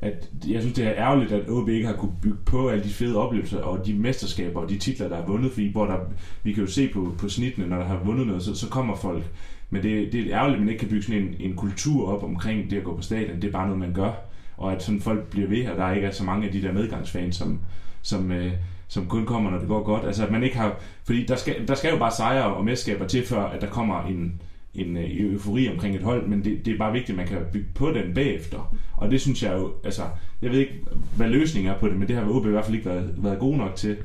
at 0.04 0.30
jeg 0.48 0.60
synes, 0.60 0.74
det 0.74 0.86
er 0.86 0.92
ærgerligt, 0.96 1.32
at 1.32 1.48
OB 1.48 1.68
ikke 1.68 1.86
har 1.86 1.94
kunne 1.94 2.12
bygge 2.22 2.38
på 2.46 2.68
alle 2.68 2.84
de 2.84 2.88
fede 2.88 3.16
oplevelser 3.16 3.62
og 3.62 3.86
de 3.86 3.94
mesterskaber 3.94 4.60
og 4.60 4.70
de 4.70 4.78
titler, 4.78 5.08
der 5.08 5.16
er 5.16 5.26
vundet, 5.26 5.52
fordi 5.52 5.72
hvor 5.72 5.86
der, 5.86 5.98
vi 6.42 6.52
kan 6.52 6.64
jo 6.64 6.70
se 6.70 6.88
på, 6.88 7.14
på 7.18 7.28
snittene, 7.28 7.66
når 7.66 7.76
der 7.76 7.84
har 7.84 8.00
vundet 8.04 8.26
noget, 8.26 8.42
så, 8.42 8.54
så 8.54 8.68
kommer 8.68 8.96
folk. 8.96 9.24
Men 9.70 9.82
det, 9.82 10.12
det 10.12 10.20
er 10.20 10.38
ærgerligt, 10.38 10.56
at 10.56 10.60
man 10.60 10.68
ikke 10.68 10.80
kan 10.80 10.88
bygge 10.88 11.02
sådan 11.02 11.22
en, 11.22 11.34
en 11.40 11.56
kultur 11.56 12.12
op 12.12 12.24
omkring 12.24 12.70
det 12.70 12.76
at 12.76 12.84
gå 12.84 12.96
på 12.96 13.02
stadion. 13.02 13.42
Det 13.42 13.48
er 13.48 13.52
bare 13.52 13.66
noget, 13.66 13.80
man 13.80 13.92
gør. 13.92 14.12
Og 14.56 14.72
at 14.72 14.82
sådan 14.82 15.00
folk 15.00 15.30
bliver 15.30 15.48
ved, 15.48 15.68
og 15.68 15.76
der 15.76 15.92
ikke 15.92 16.06
er 16.06 16.10
så 16.10 16.24
mange 16.24 16.46
af 16.46 16.52
de 16.52 16.62
der 16.62 16.72
medgangsfans, 16.72 17.36
som, 17.36 17.60
som, 18.02 18.32
øh, 18.32 18.52
som 18.88 19.06
kun 19.06 19.26
kommer, 19.26 19.50
når 19.50 19.58
det 19.58 19.68
går 19.68 19.82
godt. 19.82 20.04
Altså 20.04 20.24
at 20.24 20.32
man 20.32 20.42
ikke 20.42 20.56
har... 20.56 20.76
Fordi 21.04 21.26
der 21.26 21.36
skal, 21.36 21.68
der 21.68 21.74
skal 21.74 21.92
jo 21.92 21.98
bare 21.98 22.12
sejre 22.12 22.54
og 22.54 22.64
mesterskaber 22.64 23.06
til, 23.06 23.26
før 23.26 23.44
at 23.44 23.60
der 23.60 23.70
kommer 23.70 24.04
en, 24.04 24.40
en 24.74 24.96
øh, 24.96 25.04
eufori 25.10 25.68
omkring 25.68 25.96
et 25.96 26.02
hold, 26.02 26.26
men 26.26 26.44
det, 26.44 26.66
det 26.66 26.74
er 26.74 26.78
bare 26.78 26.92
vigtigt, 26.92 27.10
at 27.10 27.16
man 27.16 27.26
kan 27.26 27.38
bygge 27.52 27.68
på 27.74 27.90
den 27.90 28.14
bagefter. 28.14 28.76
Og 28.96 29.10
det 29.10 29.20
synes 29.20 29.42
jeg 29.42 29.52
jo, 29.52 29.72
altså, 29.84 30.02
jeg 30.42 30.50
ved 30.50 30.58
ikke, 30.58 30.80
hvad 31.16 31.28
løsningen 31.28 31.72
er 31.72 31.78
på 31.78 31.88
det, 31.88 31.96
men 31.96 32.08
det 32.08 32.16
har 32.16 32.28
OB 32.28 32.46
i 32.46 32.50
hvert 32.50 32.64
fald 32.64 32.76
ikke 32.76 32.88
været, 32.90 33.14
været 33.16 33.38
god 33.38 33.56
nok 33.56 33.76
til. 33.76 33.96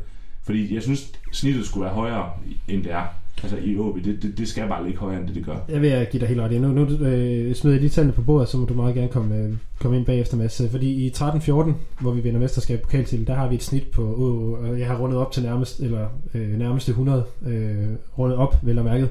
Fordi 0.44 0.76
jeg 0.76 0.84
synes, 0.84 1.12
snittet 1.32 1.66
skulle 1.66 1.86
være 1.86 1.94
højere, 1.94 2.32
end 2.68 2.84
det 2.84 2.92
er. 2.92 3.06
Altså 3.44 3.58
i 3.58 3.78
OB, 3.78 3.96
det, 3.96 4.24
det, 4.24 4.38
det 4.38 4.48
skal 4.48 4.68
bare 4.68 4.86
ligge 4.86 5.00
højere, 5.00 5.20
end 5.20 5.28
det 5.28 5.36
det 5.36 5.46
gør. 5.46 5.56
Jeg 5.70 5.82
vil 5.82 6.08
give 6.12 6.20
dig 6.20 6.28
helt 6.28 6.40
ret. 6.40 6.52
i. 6.52 6.60
Nu, 6.60 6.68
nu 6.68 6.82
øh, 6.82 7.56
smider 7.56 7.76
jeg 7.76 7.82
lige 7.82 7.90
tallene 7.90 8.14
på 8.14 8.22
bordet, 8.22 8.50
så 8.50 8.58
må 8.58 8.66
du 8.66 8.74
meget 8.74 8.96
gerne 8.96 9.08
komme, 9.08 9.36
øh, 9.36 9.54
komme 9.80 9.98
ind 9.98 10.06
bagefter, 10.06 10.38
Mads. 10.38 10.62
Fordi 10.72 10.90
i 10.90 11.10
13-14, 11.10 11.72
hvor 12.00 12.12
vi 12.12 12.22
vinder 12.22 12.40
mesterskab 12.40 12.82
pokal 12.82 13.06
til, 13.06 13.28
der 13.28 13.34
har 13.34 13.48
vi 13.48 13.56
et 13.56 13.64
snit 13.64 13.88
på, 13.88 14.02
øh, 14.04 14.70
og 14.70 14.80
jeg 14.80 14.88
har 14.88 14.98
rundet 14.98 15.18
op 15.18 15.32
til 15.32 15.44
nærmest, 15.44 15.80
eller, 15.80 16.08
øh, 16.34 16.58
nærmeste 16.58 16.90
100, 16.90 17.24
øh, 17.48 17.76
rundet 18.18 18.38
op, 18.38 18.58
vel 18.62 18.80
og 18.80 18.86
mærket. 18.86 19.10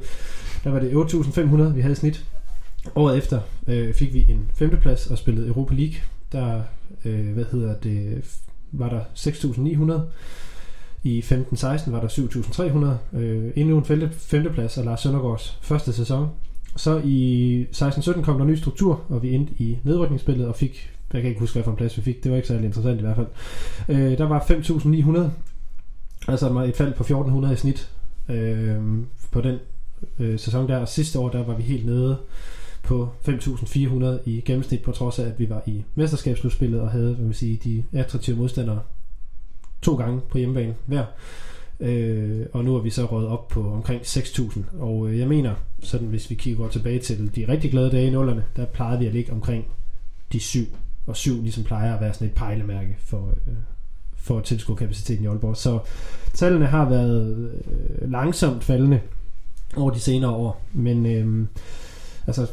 Der 0.65 0.71
var 0.71 0.81
det 0.81 0.91
8.500, 0.93 1.75
vi 1.75 1.81
havde 1.81 1.93
i 1.93 1.97
snit. 1.97 2.25
Året 2.95 3.19
efter 3.19 3.41
øh, 3.67 3.95
fik 3.95 4.15
vi 4.15 4.27
en 4.29 4.51
femteplads 4.55 5.07
og 5.07 5.19
spillede 5.19 5.49
Europa 5.49 5.75
League. 5.75 5.95
Der, 6.33 6.63
øh, 7.05 7.33
hvad 7.33 7.45
hedder 7.53 7.75
det, 7.75 8.25
var 8.73 8.89
der 8.89 9.01
6.900. 9.15 10.01
I 11.03 11.21
15-16 11.21 11.91
var 11.91 12.01
der 12.01 12.09
7.300. 12.09 13.17
Øh, 13.19 13.53
endnu 13.57 13.79
en 13.79 13.85
femte, 13.85 14.11
femteplads 14.13 14.79
af 14.79 14.85
Lars 14.85 15.01
Søndergaards 15.01 15.59
første 15.63 15.93
sæson. 15.93 16.29
Så 16.77 17.01
i 17.05 17.67
16-17 17.75 18.23
kom 18.23 18.35
der 18.35 18.45
en 18.45 18.51
ny 18.51 18.55
struktur, 18.55 19.03
og 19.09 19.23
vi 19.23 19.35
endte 19.35 19.53
i 19.59 19.79
nedrykningsspillet 19.85 20.47
og 20.47 20.57
fik, 20.57 20.91
jeg 21.13 21.23
kan 21.23 21.29
ikke 21.29 21.41
huske, 21.41 21.55
hvad 21.55 21.65
for 21.65 21.71
en 21.71 21.77
plads 21.77 21.97
vi 21.97 22.03
fik, 22.03 22.25
det 22.25 22.31
var 22.31 22.37
ikke 22.37 22.49
særlig 22.49 22.65
interessant 22.65 23.01
i 23.01 23.03
hvert 23.03 23.17
fald. 23.17 23.27
Øh, 23.89 24.19
der 24.19 24.25
var 24.25 24.41
5.900, 24.41 26.31
altså 26.31 26.63
et 26.63 26.77
fald 26.77 26.95
på 26.95 27.05
1.400 27.05 27.53
i 27.53 27.57
snit 27.57 27.91
øh, 28.29 28.77
på 29.31 29.41
den 29.41 29.59
øh, 30.19 30.39
sæson 30.39 30.69
der. 30.69 30.77
Og 30.77 30.89
sidste 30.89 31.19
år, 31.19 31.29
der 31.29 31.45
var 31.45 31.57
vi 31.57 31.63
helt 31.63 31.87
nede 31.87 32.19
på 32.83 33.09
5.400 33.29 34.05
i 34.25 34.43
gennemsnit, 34.45 34.83
på 34.83 34.93
trods 34.93 35.19
af, 35.19 35.27
at 35.27 35.39
vi 35.39 35.51
var 35.51 35.63
i 35.67 35.85
mesterskabsslutspillet 35.95 36.81
og 36.81 36.91
havde, 36.91 37.15
hvad 37.15 37.25
man 37.25 37.35
sige, 37.35 37.61
de 37.65 37.85
attraktive 37.93 38.37
modstandere 38.37 38.81
to 39.83 39.97
gange 39.97 40.21
på 40.31 40.39
hjemmebane 40.39 40.75
hver. 40.87 41.05
Øh, 41.81 42.47
og 42.53 42.65
nu 42.65 42.77
er 42.77 42.81
vi 42.81 42.91
så 42.91 43.05
røget 43.05 43.29
op 43.29 43.49
på 43.49 43.73
omkring 43.73 44.01
6.000. 44.03 44.61
Og 44.81 45.09
øh, 45.09 45.19
jeg 45.19 45.29
mener, 45.29 45.55
sådan 45.83 46.07
hvis 46.07 46.31
vi 46.31 46.35
kigger 46.35 46.69
tilbage 46.69 46.99
til 46.99 47.37
de 47.37 47.49
rigtig 47.49 47.71
glade 47.71 47.91
dage 47.91 48.07
i 48.07 48.11
nullerne, 48.11 48.45
der 48.57 48.65
plejede 48.65 48.99
vi 48.99 49.07
at 49.07 49.13
ligge 49.13 49.33
omkring 49.33 49.65
de 50.33 50.41
7. 50.41 50.61
Og 51.07 51.17
syv 51.17 51.43
ligesom 51.43 51.65
plejer 51.65 51.95
at 51.95 52.01
være 52.01 52.15
sådan 52.15 52.29
et 52.29 52.35
pejlemærke 52.35 52.97
for, 52.99 53.29
øh, 53.47 53.55
for 54.17 54.41
tilskuerkapaciteten 54.41 55.25
i 55.25 55.27
Aalborg. 55.27 55.57
Så 55.57 55.79
tallene 56.35 56.67
har 56.67 56.89
været 56.89 57.51
øh, 57.71 58.11
langsomt 58.11 58.65
faldende 58.65 59.01
over 59.77 59.91
de 59.91 60.01
senere 60.01 60.31
år. 60.31 60.63
Men 60.73 61.07
øh, 61.07 61.47
altså, 62.27 62.47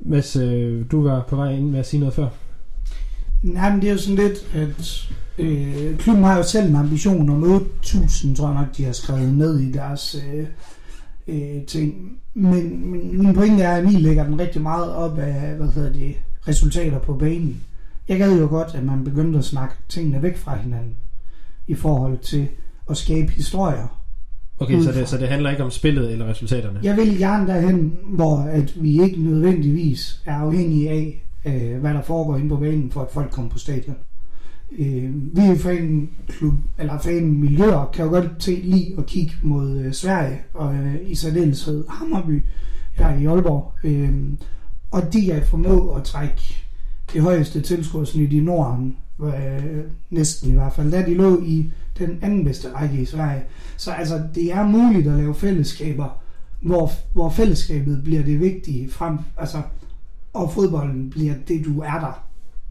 Mads, 0.00 0.36
øh, 0.36 0.84
du 0.90 1.02
var 1.02 1.24
på 1.28 1.36
vej 1.36 1.52
ind 1.52 1.70
med 1.70 1.78
at 1.78 1.86
sige 1.86 2.00
noget 2.00 2.14
før. 2.14 2.28
Nej, 3.42 3.70
men 3.70 3.80
det 3.80 3.88
er 3.88 3.92
jo 3.92 3.98
sådan 3.98 4.16
lidt, 4.16 4.38
at 4.54 5.08
øh, 5.38 5.98
klubben 5.98 6.24
har 6.24 6.36
jo 6.36 6.42
selv 6.42 6.68
en 6.68 6.76
ambition 6.76 7.30
om 7.30 7.56
8.000, 7.84 8.36
tror 8.36 8.46
jeg 8.46 8.60
nok, 8.60 8.76
de 8.76 8.84
har 8.84 8.92
skrevet 8.92 9.34
ned 9.34 9.58
i 9.58 9.72
deres 9.72 10.16
øh, 10.34 10.46
øh, 11.28 11.62
ting. 11.66 12.12
Men, 12.34 12.90
men 12.90 13.18
min 13.18 13.34
pointe 13.34 13.62
er, 13.62 13.76
at 13.76 13.84
Emil 13.84 14.00
lægger 14.00 14.24
den 14.24 14.40
rigtig 14.40 14.62
meget 14.62 14.92
op 14.92 15.18
af, 15.18 15.54
hvad 15.54 15.68
hedder 15.72 15.92
det, 15.92 16.14
resultater 16.48 16.98
på 16.98 17.14
banen. 17.14 17.60
Jeg 18.08 18.18
gad 18.18 18.38
jo 18.38 18.46
godt, 18.46 18.74
at 18.74 18.84
man 18.84 19.04
begyndte 19.04 19.38
at 19.38 19.44
snakke 19.44 19.74
tingene 19.88 20.22
væk 20.22 20.36
fra 20.36 20.56
hinanden 20.56 20.96
i 21.68 21.74
forhold 21.74 22.18
til 22.18 22.48
at 22.90 22.96
skabe 22.96 23.32
historier. 23.32 24.02
Okay, 24.58 24.80
så 24.80 24.92
det, 24.92 25.08
så 25.08 25.18
det 25.18 25.28
handler 25.28 25.50
ikke 25.50 25.64
om 25.64 25.70
spillet 25.70 26.12
eller 26.12 26.26
resultaterne? 26.26 26.80
Jeg 26.82 26.96
vil 26.96 27.18
gerne 27.18 27.46
derhen, 27.46 27.98
hvor 28.04 28.36
at 28.38 28.82
vi 28.82 29.02
ikke 29.02 29.22
nødvendigvis 29.22 30.22
er 30.26 30.34
afhængige 30.34 30.90
af, 30.90 31.24
øh, 31.44 31.80
hvad 31.80 31.94
der 31.94 32.02
foregår 32.02 32.36
inde 32.36 32.48
på 32.48 32.56
banen, 32.56 32.90
for 32.90 33.00
at 33.00 33.10
folk 33.10 33.30
kommer 33.30 33.50
på 33.50 33.58
stadion. 33.58 33.96
Øh, 34.78 35.36
vi 35.36 35.40
er 35.40 35.58
fanklub, 35.58 36.54
eller 36.78 36.98
fanmiljøer, 36.98 37.90
kan 37.92 38.04
jo 38.04 38.10
godt 38.10 38.30
se, 38.38 38.60
lige 38.64 38.94
at 38.98 39.06
kigge 39.06 39.32
mod 39.42 39.78
øh, 39.78 39.92
Sverige, 39.92 40.40
og 40.54 40.74
øh, 40.74 40.96
i 41.06 41.14
særdeleshed 41.14 41.84
Hammerby, 41.88 42.42
her 42.92 43.18
i 43.18 43.26
Aalborg. 43.26 43.72
Øh, 43.84 44.12
og 44.90 45.12
de 45.12 45.30
er 45.30 45.44
formået 45.44 45.96
at 45.96 46.04
trække 46.04 46.64
det 47.12 47.22
højeste 47.22 47.60
tilskuersnit 47.60 48.32
i 48.32 48.40
Norden, 48.40 48.96
øh, 49.24 49.84
næsten 50.10 50.50
i 50.50 50.54
hvert 50.54 50.72
fald, 50.72 50.90
da 50.90 51.02
de 51.02 51.14
lå 51.14 51.42
i 51.42 51.72
den 51.98 52.18
anden 52.22 52.44
bedste 52.44 52.72
række 52.72 53.02
i 53.02 53.04
Sverige. 53.04 53.42
Så 53.76 53.90
altså, 53.90 54.22
det 54.34 54.52
er 54.52 54.66
muligt 54.66 55.08
at 55.08 55.18
lave 55.18 55.34
fællesskaber, 55.34 56.22
hvor, 56.62 56.90
hvor 57.12 57.30
fællesskabet 57.30 58.00
bliver 58.04 58.22
det 58.22 58.40
vigtige 58.40 58.90
frem, 58.90 59.18
altså, 59.36 59.58
og 60.32 60.52
fodbolden 60.52 61.10
bliver 61.10 61.34
det, 61.48 61.64
du 61.64 61.80
er 61.80 61.98
der 62.00 62.24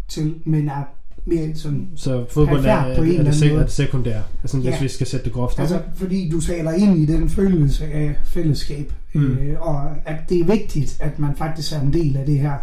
til, 0.09 0.35
men 0.45 0.69
er 0.69 0.83
mere 1.25 1.55
sådan 1.55 1.87
Så 1.95 2.25
fodbold 2.29 2.65
er, 2.65 2.95
på 2.95 3.03
en 3.03 3.19
er, 3.19 3.23
det, 3.23 3.31
sek- 3.33 3.53
er 3.53 3.59
det 3.63 3.71
sekundære, 3.71 4.23
altså, 4.43 4.57
hvis 4.57 4.65
Ja. 4.69 4.79
vi 4.81 4.87
skal 4.87 5.07
sætte 5.07 5.23
det 5.25 5.33
groft. 5.33 5.59
Altså, 5.59 5.75
ikke? 5.75 5.87
fordi 5.95 6.29
du 6.29 6.41
taler 6.41 6.71
ind 6.71 6.97
i 6.97 7.05
den 7.05 7.29
følelse 7.29 7.85
af 7.85 8.15
fællesskab, 8.23 8.93
Mm. 9.13 9.25
øh, 9.25 9.61
og 9.61 9.89
at 10.05 10.15
det 10.29 10.39
er 10.39 10.45
vigtigt, 10.45 10.97
at 10.99 11.19
man 11.19 11.35
faktisk 11.35 11.73
er 11.73 11.81
en 11.81 11.93
del 11.93 12.17
af 12.17 12.25
det 12.25 12.39
her. 12.39 12.53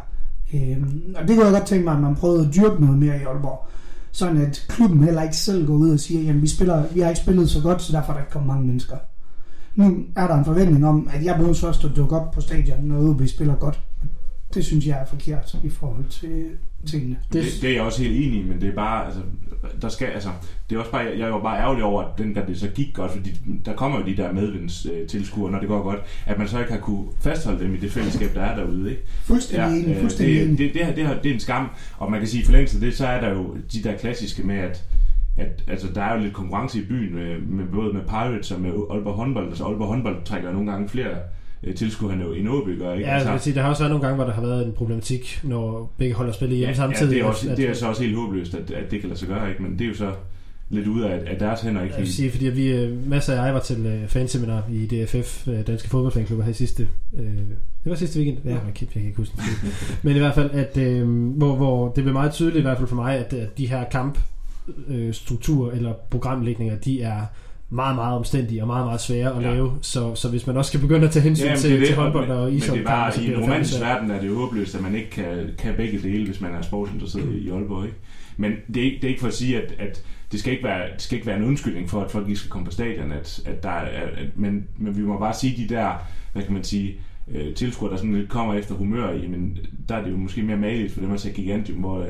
Øh, 0.54 0.76
og 1.16 1.28
det 1.28 1.36
kunne 1.36 1.44
jeg 1.46 1.52
godt 1.52 1.66
tænke 1.66 1.84
mig, 1.84 1.94
at 1.94 2.00
man 2.00 2.14
prøvede 2.14 2.46
at 2.48 2.54
dyrke 2.54 2.80
noget 2.84 2.98
mere 2.98 3.20
i 3.20 3.22
Aalborg. 3.24 3.66
Sådan 4.12 4.36
at 4.42 4.64
klubben 4.68 5.02
heller 5.04 5.22
ikke 5.22 5.36
selv 5.36 5.66
går 5.66 5.74
ud 5.74 5.90
og 5.90 6.00
siger, 6.00 6.22
jamen 6.22 6.42
vi, 6.42 6.46
spiller, 6.46 6.84
vi 6.94 7.00
har 7.00 7.08
ikke 7.08 7.20
spillet 7.20 7.50
så 7.50 7.62
godt, 7.62 7.82
så 7.82 7.92
derfor 7.92 8.12
er 8.12 8.16
der 8.16 8.22
ikke 8.22 8.32
kommet 8.32 8.46
mange 8.46 8.66
mennesker. 8.66 8.96
Nu 9.74 9.98
er 10.16 10.26
der 10.26 10.34
en 10.34 10.44
forventning 10.44 10.86
om, 10.86 11.08
at 11.12 11.24
jeg 11.24 11.34
behøver 11.36 11.54
først 11.54 11.84
at 11.84 11.90
dukke 11.96 12.16
op 12.16 12.30
på 12.30 12.40
stadion, 12.40 12.84
når 12.84 13.10
OB 13.10 13.22
spiller 13.26 13.54
godt. 13.54 13.80
Det 14.54 14.64
synes 14.64 14.86
jeg 14.86 14.98
er 14.98 15.06
forkert 15.06 15.56
i 15.64 15.68
forhold 15.68 16.04
til 16.04 16.44
tingene. 16.86 17.16
Det, 17.32 17.44
det, 17.62 17.70
er 17.70 17.74
jeg 17.74 17.82
også 17.82 18.02
helt 18.02 18.16
enig 18.16 18.40
i, 18.40 18.42
men 18.44 18.60
det 18.60 18.68
er 18.68 18.74
bare, 18.74 19.06
altså, 19.06 19.20
der 19.82 19.88
skal, 19.88 20.06
altså, 20.06 20.28
det 20.70 20.76
er 20.76 20.80
også 20.80 20.92
bare, 20.92 21.02
jeg 21.02 21.20
er 21.20 21.28
jo 21.28 21.38
bare 21.38 21.58
ærgerlig 21.58 21.84
over, 21.84 22.02
at 22.02 22.18
den 22.18 22.34
der 22.34 22.46
det 22.46 22.60
så 22.60 22.68
gik 22.68 22.94
godt, 22.94 23.12
fordi 23.12 23.40
der 23.64 23.74
kommer 23.74 23.98
jo 23.98 24.06
de 24.06 24.16
der 24.16 24.32
medvindstilskuere, 24.32 25.52
når 25.52 25.58
det 25.58 25.68
går 25.68 25.82
godt, 25.82 26.00
at 26.26 26.38
man 26.38 26.48
så 26.48 26.60
ikke 26.60 26.72
har 26.72 26.80
kunne 26.80 27.06
fastholde 27.20 27.64
dem 27.64 27.74
i 27.74 27.76
det 27.76 27.92
fællesskab, 27.92 28.34
der 28.34 28.42
er 28.42 28.56
derude, 28.56 28.90
ikke? 28.90 29.02
Fuldstændig 29.22 29.68
ja, 29.68 29.82
enig, 29.82 29.94
øh, 29.94 30.00
fuldstændig 30.00 30.34
det, 30.34 30.44
enig. 30.44 30.58
det, 30.58 30.74
det, 30.74 30.86
her, 30.86 30.94
det, 30.94 31.06
her, 31.06 31.22
det 31.22 31.30
er 31.30 31.34
en 31.34 31.40
skam, 31.40 31.70
og 31.98 32.10
man 32.10 32.20
kan 32.20 32.28
sige, 32.28 32.42
i 32.42 32.44
forlængelse 32.44 32.76
af 32.76 32.80
det, 32.80 32.96
så 32.96 33.06
er 33.06 33.20
der 33.20 33.30
jo 33.30 33.56
de 33.72 33.82
der 33.82 33.96
klassiske 33.96 34.42
med, 34.42 34.56
at 34.56 34.84
at 35.38 35.64
altså, 35.66 35.88
der 35.94 36.02
er 36.02 36.16
jo 36.16 36.22
lidt 36.22 36.34
konkurrence 36.34 36.78
i 36.78 36.84
byen, 36.84 37.14
med, 37.14 37.38
med 37.38 37.66
både 37.66 37.92
med 37.92 38.02
Pirates 38.02 38.50
og 38.50 38.60
med 38.60 38.70
Aalborg 38.90 39.14
håndbold. 39.14 39.48
Altså 39.48 39.64
Aalborg 39.64 39.88
håndbold 39.88 40.24
trækker 40.24 40.52
nogle 40.52 40.70
gange 40.70 40.88
flere 40.88 41.16
øh, 41.62 41.74
tilskuere 41.74 42.14
end 42.14 42.48
OB 42.48 42.66
gør, 42.78 42.92
ikke? 42.92 43.06
Ja, 43.06 43.14
altså, 43.14 43.30
jeg 43.30 43.40
sige, 43.40 43.54
der 43.54 43.62
har 43.62 43.68
også 43.68 43.82
været 43.82 43.90
nogle 43.90 44.06
gange, 44.06 44.16
hvor 44.16 44.24
der 44.24 44.32
har 44.32 44.42
været 44.42 44.66
en 44.66 44.72
problematik, 44.72 45.40
når 45.42 45.92
begge 45.98 46.14
hold 46.14 46.28
har 46.28 46.32
spillet 46.32 46.58
hjemme 46.58 46.70
ja, 46.70 46.76
samtidig. 46.76 47.10
Ja, 47.10 47.16
det 47.16 47.22
er, 47.22 47.24
også, 47.24 47.50
at, 47.50 47.56
det 47.56 47.68
er 47.68 47.74
så 47.74 47.88
også 47.88 48.02
helt 48.02 48.16
håbløst, 48.16 48.54
at, 48.54 48.70
at 48.70 48.90
det 48.90 49.00
kan 49.00 49.08
lade 49.08 49.18
sig 49.18 49.28
gøre, 49.28 49.48
ikke? 49.48 49.62
Men 49.62 49.72
det 49.72 49.84
er 49.84 49.88
jo 49.88 49.94
så 49.94 50.12
lidt 50.70 50.86
ude 50.86 51.10
af, 51.10 51.22
af 51.26 51.38
deres 51.38 51.60
hænder, 51.60 51.82
ikke? 51.82 51.94
Jeg 51.94 52.02
vil 52.02 52.12
sige, 52.12 52.30
fordi 52.30 52.46
vi, 52.46 52.72
øh, 52.72 53.10
masser 53.10 53.40
af 53.40 53.46
jeg 53.46 53.54
var 53.54 53.60
til 53.60 53.86
øh, 53.86 54.08
fanseminar 54.08 54.62
i 54.70 54.86
DFF, 54.86 55.48
øh, 55.48 55.66
Danske 55.66 55.88
Fodboldfanklubber 55.88 56.44
her 56.44 56.50
i 56.50 56.54
sidste, 56.54 56.88
øh, 57.18 57.24
det 57.84 57.90
var 57.90 57.94
sidste 57.94 58.18
weekend, 58.18 58.38
ja, 58.44 58.50
jeg 58.50 58.60
kan, 58.74 59.02
ikke 59.02 59.16
huske 59.16 59.36
det. 59.36 59.44
Men 60.04 60.16
i 60.16 60.18
hvert 60.18 60.34
fald, 60.34 60.50
at, 60.50 60.76
øh, 60.76 61.08
hvor, 61.36 61.56
hvor 61.56 61.92
det 61.92 62.04
blev 62.04 62.12
meget 62.12 62.32
tydeligt, 62.32 62.58
i 62.58 62.62
hvert 62.62 62.76
fald 62.76 62.88
for 62.88 62.96
mig, 62.96 63.16
at, 63.16 63.32
at 63.32 63.58
de 63.58 63.66
her 63.66 63.84
kamp 63.84 64.18
øh, 64.88 65.14
strukturer 65.14 65.72
eller 65.72 65.92
programlægninger, 66.10 66.76
de 66.76 67.02
er 67.02 67.22
meget, 67.70 67.96
meget 67.96 68.16
omstændige 68.16 68.62
og 68.62 68.66
meget, 68.66 68.86
meget 68.86 69.00
svære 69.00 69.36
at 69.36 69.42
Ja. 69.42 69.50
lave. 69.54 69.72
Så, 69.82 70.14
så 70.14 70.28
hvis 70.28 70.46
man 70.46 70.56
også 70.56 70.68
skal 70.68 70.80
begynde 70.80 71.04
at 71.06 71.10
tage 71.12 71.22
hensyn 71.22 71.44
Jamen, 71.46 71.58
til, 71.58 71.80
det 71.80 71.86
til 71.86 71.96
håndbold 71.96 72.30
og 72.30 72.36
men, 72.36 72.44
men 72.44 72.52
det 72.54 72.62
ishockey, 72.62 72.82
er 72.82 72.86
bare, 72.86 73.12
så 73.12 73.20
i 73.20 73.26
en 73.34 73.40
romantisk 73.40 73.80
verden 73.80 74.10
er 74.10 74.20
det 74.20 74.28
jo 74.28 74.34
håbløst, 74.34 74.74
at 74.74 74.82
man 74.82 74.94
ikke 74.94 75.10
kan, 75.10 75.50
kan 75.58 75.74
begge 75.76 75.98
dele, 76.02 76.26
hvis 76.26 76.40
man 76.40 76.54
er 76.54 76.62
sportsinteresseret 76.62 77.34
i 77.34 77.50
Aalborg, 77.50 77.84
ikke? 77.84 77.96
Men 78.36 78.52
det 78.74 78.76
er, 78.76 78.84
ikke, 78.84 78.96
det 78.96 79.04
er 79.04 79.08
ikke 79.08 79.20
for 79.20 79.28
at 79.28 79.34
sige, 79.34 79.62
at, 79.62 79.74
at 79.78 80.02
det, 80.32 80.40
skal 80.40 80.52
ikke 80.52 80.64
være, 80.64 80.82
det 80.94 81.02
skal 81.02 81.16
ikke 81.16 81.26
være 81.26 81.36
en 81.36 81.44
undskyldning 81.44 81.90
for, 81.90 82.00
at 82.00 82.10
folk 82.10 82.28
ikke 82.28 82.38
skal 82.40 82.50
komme 82.50 82.64
på 82.64 82.70
stadion, 82.72 83.12
at, 83.12 83.40
at 83.46 83.62
der 83.62 83.68
er, 83.70 84.06
at, 84.06 84.28
men, 84.36 84.64
men 84.78 84.96
vi 84.96 85.02
må 85.02 85.18
bare 85.18 85.34
sige, 85.34 85.62
de 85.68 85.74
der, 85.74 85.90
hvad 86.32 86.42
kan 86.42 86.52
man 86.52 86.64
sige, 86.64 86.94
øh, 87.34 87.54
tilskuere, 87.54 87.92
der 87.92 87.96
sådan 87.98 88.14
lidt 88.14 88.28
kommer 88.28 88.54
efter 88.54 88.74
humør 88.74 89.12
i, 89.12 89.26
men 89.26 89.58
der 89.88 89.94
er 89.96 90.04
det 90.04 90.10
jo 90.10 90.16
måske 90.16 90.42
mere 90.42 90.56
maligt 90.56 90.92
for 90.92 91.00
dem 91.00 91.12
at 91.12 91.20
se 91.20 91.30
Gigantium, 91.30 91.78
hvor 91.78 92.00
øh, 92.00 92.08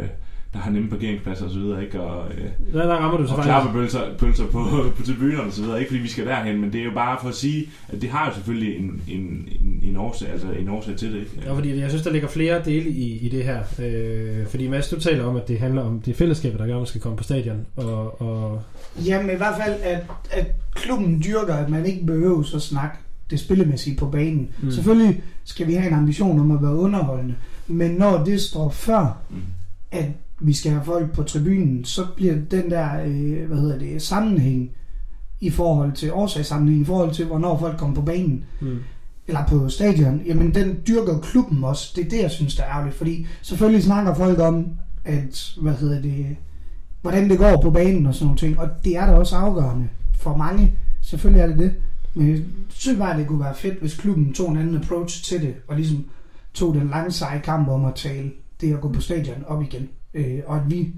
der 0.52 0.58
har 0.58 0.70
nemme 0.70 0.88
parkeringspladser 0.90 1.44
og 1.44 1.50
så 1.50 1.58
videre, 1.58 1.84
ikke? 1.84 2.00
Og, 2.00 2.30
øh, 2.32 2.72
Der, 2.72 2.86
der 2.86 2.94
rammer 2.94 3.18
du 3.18 3.26
så 3.26 3.30
og 3.34 3.36
faktisk. 3.36 3.48
klappepølser 3.52 4.00
pølser 4.18 4.46
på, 4.46 4.64
på 4.96 5.02
tribunerne 5.06 5.42
og 5.42 5.52
så 5.52 5.62
videre. 5.62 5.78
Ikke 5.78 5.88
fordi 5.90 6.02
vi 6.02 6.08
skal 6.08 6.26
derhen, 6.26 6.60
men 6.60 6.72
det 6.72 6.80
er 6.80 6.84
jo 6.84 6.90
bare 6.94 7.18
for 7.22 7.28
at 7.28 7.34
sige, 7.34 7.68
at 7.88 8.02
det 8.02 8.10
har 8.10 8.26
jo 8.28 8.34
selvfølgelig 8.34 8.76
en, 8.78 9.02
en, 9.08 9.48
en, 9.60 9.80
en, 9.82 9.96
årsag, 9.96 10.28
altså 10.30 10.46
en 10.50 10.68
årsag 10.68 10.96
til 10.96 11.12
det. 11.12 11.18
Ikke? 11.20 11.30
Ja, 11.46 11.52
fordi 11.52 11.78
jeg 11.80 11.88
synes, 11.90 12.02
der 12.04 12.12
ligger 12.12 12.28
flere 12.28 12.62
dele 12.64 12.90
i, 12.90 13.18
i 13.18 13.28
det 13.28 13.44
her. 13.44 13.58
Øh, 13.82 14.46
fordi 14.46 14.68
Mads, 14.68 14.88
du 14.88 15.00
taler 15.00 15.24
om, 15.24 15.36
at 15.36 15.48
det 15.48 15.58
handler 15.58 15.82
om 15.82 16.00
det 16.00 16.16
fællesskab, 16.16 16.52
der 16.58 16.66
gør, 16.66 16.74
at 16.74 16.78
man 16.80 16.86
skal 16.86 17.00
komme 17.00 17.16
på 17.18 17.24
stadion. 17.24 17.66
Og, 17.76 18.20
og 18.22 18.62
Jamen 19.06 19.30
i 19.30 19.36
hvert 19.36 19.54
fald, 19.64 19.74
at, 19.82 20.00
at 20.30 20.46
klubben 20.74 21.22
dyrker, 21.24 21.54
at 21.54 21.68
man 21.70 21.86
ikke 21.86 22.06
behøver 22.06 22.42
så 22.42 22.60
snakke 22.60 22.96
det 23.30 23.40
spillemæssige 23.40 23.96
på 23.96 24.06
banen. 24.06 24.48
Mm. 24.62 24.70
Selvfølgelig 24.70 25.22
skal 25.44 25.66
vi 25.66 25.74
have 25.74 25.88
en 25.88 25.94
ambition 25.98 26.40
om 26.40 26.50
at 26.50 26.62
være 26.62 26.74
underholdende, 26.74 27.34
men 27.66 27.90
når 27.90 28.24
det 28.24 28.40
står 28.40 28.70
før, 28.70 29.16
Mm. 29.30 29.36
at 29.92 30.04
vi 30.40 30.52
skal 30.52 30.72
have 30.72 30.84
folk 30.84 31.12
på 31.12 31.22
tribunen, 31.22 31.84
så 31.84 32.06
bliver 32.16 32.34
den 32.50 32.70
der, 32.70 33.02
øh, 33.04 33.46
hvad 33.48 33.58
hedder 33.58 33.78
det, 33.78 34.02
sammenhæng 34.02 34.70
i 35.40 35.50
forhold 35.50 35.92
til 35.92 36.12
årsagssammenhæng, 36.12 36.80
i 36.80 36.84
forhold 36.84 37.14
til, 37.14 37.26
hvornår 37.26 37.58
folk 37.58 37.78
kommer 37.78 37.94
på 37.94 38.02
banen, 38.02 38.44
mm. 38.60 38.78
eller 39.26 39.46
på 39.48 39.68
stadion, 39.68 40.22
jamen 40.26 40.54
den 40.54 40.78
dyrker 40.88 41.18
klubben 41.18 41.64
også. 41.64 41.92
Det 41.96 42.06
er 42.06 42.10
det, 42.10 42.22
jeg 42.22 42.30
synes, 42.30 42.56
der 42.56 42.62
er 42.62 42.70
ærgerligt. 42.70 42.96
Fordi 42.96 43.26
selvfølgelig 43.42 43.84
snakker 43.84 44.14
folk 44.14 44.38
om, 44.38 44.66
at, 45.04 45.54
hvad 45.60 45.72
hedder 45.72 46.02
det, 46.02 46.36
hvordan 47.02 47.30
det 47.30 47.38
går 47.38 47.60
på 47.62 47.70
banen 47.70 48.06
og 48.06 48.14
sådan 48.14 48.26
nogle 48.26 48.38
ting. 48.38 48.58
Og 48.58 48.68
det 48.84 48.96
er 48.96 49.06
da 49.06 49.12
også 49.12 49.36
afgørende 49.36 49.88
for 50.18 50.36
mange. 50.36 50.72
Selvfølgelig 51.02 51.42
er 51.42 51.46
det 51.46 51.58
det. 51.58 51.72
Men 52.14 52.30
jeg 52.30 52.42
synes 52.68 52.98
bare, 52.98 53.18
det 53.18 53.26
kunne 53.26 53.40
være 53.40 53.54
fedt, 53.54 53.80
hvis 53.80 53.96
klubben 53.96 54.32
tog 54.32 54.50
en 54.50 54.56
anden 54.56 54.76
approach 54.76 55.24
til 55.24 55.42
det, 55.42 55.54
og 55.68 55.76
ligesom 55.76 56.04
tog 56.54 56.74
den 56.74 56.88
lange 56.88 57.12
seje 57.12 57.40
kamp 57.40 57.68
om 57.68 57.84
at 57.84 57.94
tale 57.94 58.30
det 58.60 58.74
at 58.74 58.80
gå 58.80 58.92
på 58.92 59.00
stadion 59.00 59.44
op 59.46 59.62
igen. 59.62 59.88
Øh, 60.14 60.40
og 60.46 60.56
at 60.56 60.70
vi 60.70 60.94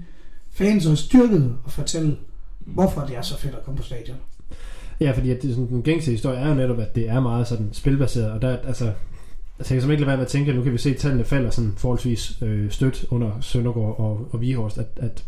fans 0.51 0.85
også 0.85 1.05
styrkede 1.05 1.57
og 1.63 1.71
fortælle, 1.71 2.17
hvorfor 2.59 3.01
det 3.01 3.17
er 3.17 3.21
så 3.21 3.37
fedt 3.37 3.55
at 3.55 3.63
komme 3.63 3.77
på 3.77 3.83
stadion. 3.83 4.17
Ja, 4.99 5.11
fordi 5.11 5.31
at 5.31 5.41
det, 5.41 5.55
sådan, 5.55 5.69
den 5.69 5.83
gængse 5.83 6.11
historie 6.11 6.37
er 6.37 6.49
jo 6.49 6.55
netop, 6.55 6.79
at 6.79 6.95
det 6.95 7.09
er 7.09 7.19
meget 7.19 7.47
sådan 7.47 7.69
spilbaseret, 7.73 8.31
og 8.31 8.41
der, 8.41 8.57
altså, 8.57 8.65
altså 8.65 8.83
jeg 8.85 8.95
kan 9.57 9.65
simpelthen 9.65 9.91
ikke 9.91 10.01
lade 10.01 10.07
være 10.07 10.17
med 10.17 10.25
at 10.25 10.31
tænke, 10.31 10.49
at 10.51 10.57
nu 10.57 10.63
kan 10.63 10.73
vi 10.73 10.77
se, 10.77 10.89
at 10.89 10.97
tallene 10.97 11.23
falder 11.23 11.49
sådan 11.49 11.73
forholdsvis 11.77 12.41
øh, 12.41 12.71
stødt 12.71 13.05
under 13.09 13.41
Søndergaard 13.41 13.99
og, 13.99 14.27
og 14.31 14.41
Vihorst, 14.41 14.77
at, 14.77 14.87
at 14.95 15.25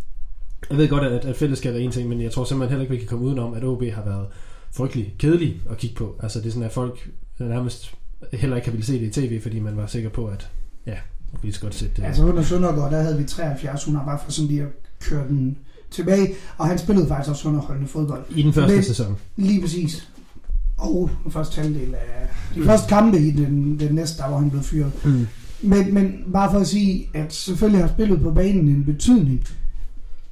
jeg 0.70 0.78
ved 0.78 0.90
godt, 0.90 1.04
at, 1.04 1.26
at 1.26 1.36
fællesskab 1.36 1.76
er 1.76 1.80
en 1.80 1.92
ting, 1.92 2.10
men 2.10 2.22
jeg 2.22 2.32
tror 2.32 2.44
simpelthen 2.44 2.70
heller 2.70 2.82
ikke, 2.82 2.92
vi 2.92 3.00
kan 3.00 3.08
komme 3.08 3.26
udenom, 3.26 3.54
at 3.54 3.64
OB 3.64 3.84
har 3.84 4.06
været 4.06 4.28
frygtelig 4.72 5.16
kedelig 5.20 5.62
at 5.70 5.78
kigge 5.78 5.96
på. 5.96 6.20
Altså 6.24 6.40
det 6.40 6.48
er 6.48 6.52
sådan, 6.52 6.66
at 6.66 6.72
folk 6.72 7.10
nærmest 7.40 7.96
heller 8.34 8.56
ikke 8.56 8.68
har 8.68 8.72
ville 8.72 8.86
se 8.86 9.00
det 9.00 9.18
i 9.18 9.22
tv, 9.22 9.42
fordi 9.42 9.60
man 9.60 9.78
var 9.78 9.88
sikker 9.88 10.10
på, 10.10 10.28
at 10.28 10.50
ja, 10.86 10.98
man 11.34 11.40
kunne 11.40 11.46
lige 11.48 11.54
så 11.54 11.62
godt 11.62 11.76
sætte 11.76 11.96
det. 11.96 12.04
Altså 12.04 12.24
under 12.24 12.44
Søndergaard, 12.44 12.92
der 12.92 13.02
havde 13.02 13.18
vi 13.18 13.24
73, 13.24 13.84
hun 13.84 13.96
har 13.96 14.06
bare 14.06 14.20
for 14.26 14.32
sådan 14.32 14.48
lige 14.48 14.62
at 14.62 14.68
køre 15.00 15.28
den 15.28 15.58
tilbage, 15.92 16.34
og 16.58 16.68
han 16.68 16.78
spillede 16.78 17.08
faktisk 17.08 17.30
også 17.30 17.48
underholdende 17.48 17.90
fodbold. 17.90 18.24
I 18.30 18.42
den 18.44 18.54
første 18.54 18.76
Men- 18.76 18.84
sæson. 18.84 19.18
Lige 19.36 19.62
præcis. 19.62 20.10
Og 20.78 21.10
den 21.24 21.32
første 21.32 21.62
halvdel 21.62 21.96
af 21.96 22.30
de 22.56 22.64
første 22.66 22.90
kampe 22.90 23.20
i 23.20 23.32
den, 23.32 23.80
den 23.80 23.96
næste, 23.96 24.18
der 24.22 24.28
hvor 24.30 24.38
han 24.38 24.50
blev 24.50 24.64
fyret. 24.64 24.92
Mm. 25.06 25.28
Men, 25.62 25.94
men 25.94 26.14
bare 26.34 26.52
for 26.52 26.60
at 26.60 26.68
sige, 26.68 27.10
at 27.14 27.34
selvfølgelig 27.34 27.82
har 27.82 27.88
spillet 27.94 28.22
på 28.22 28.32
banen 28.32 28.68
en 28.68 28.86
betydning, 28.86 29.44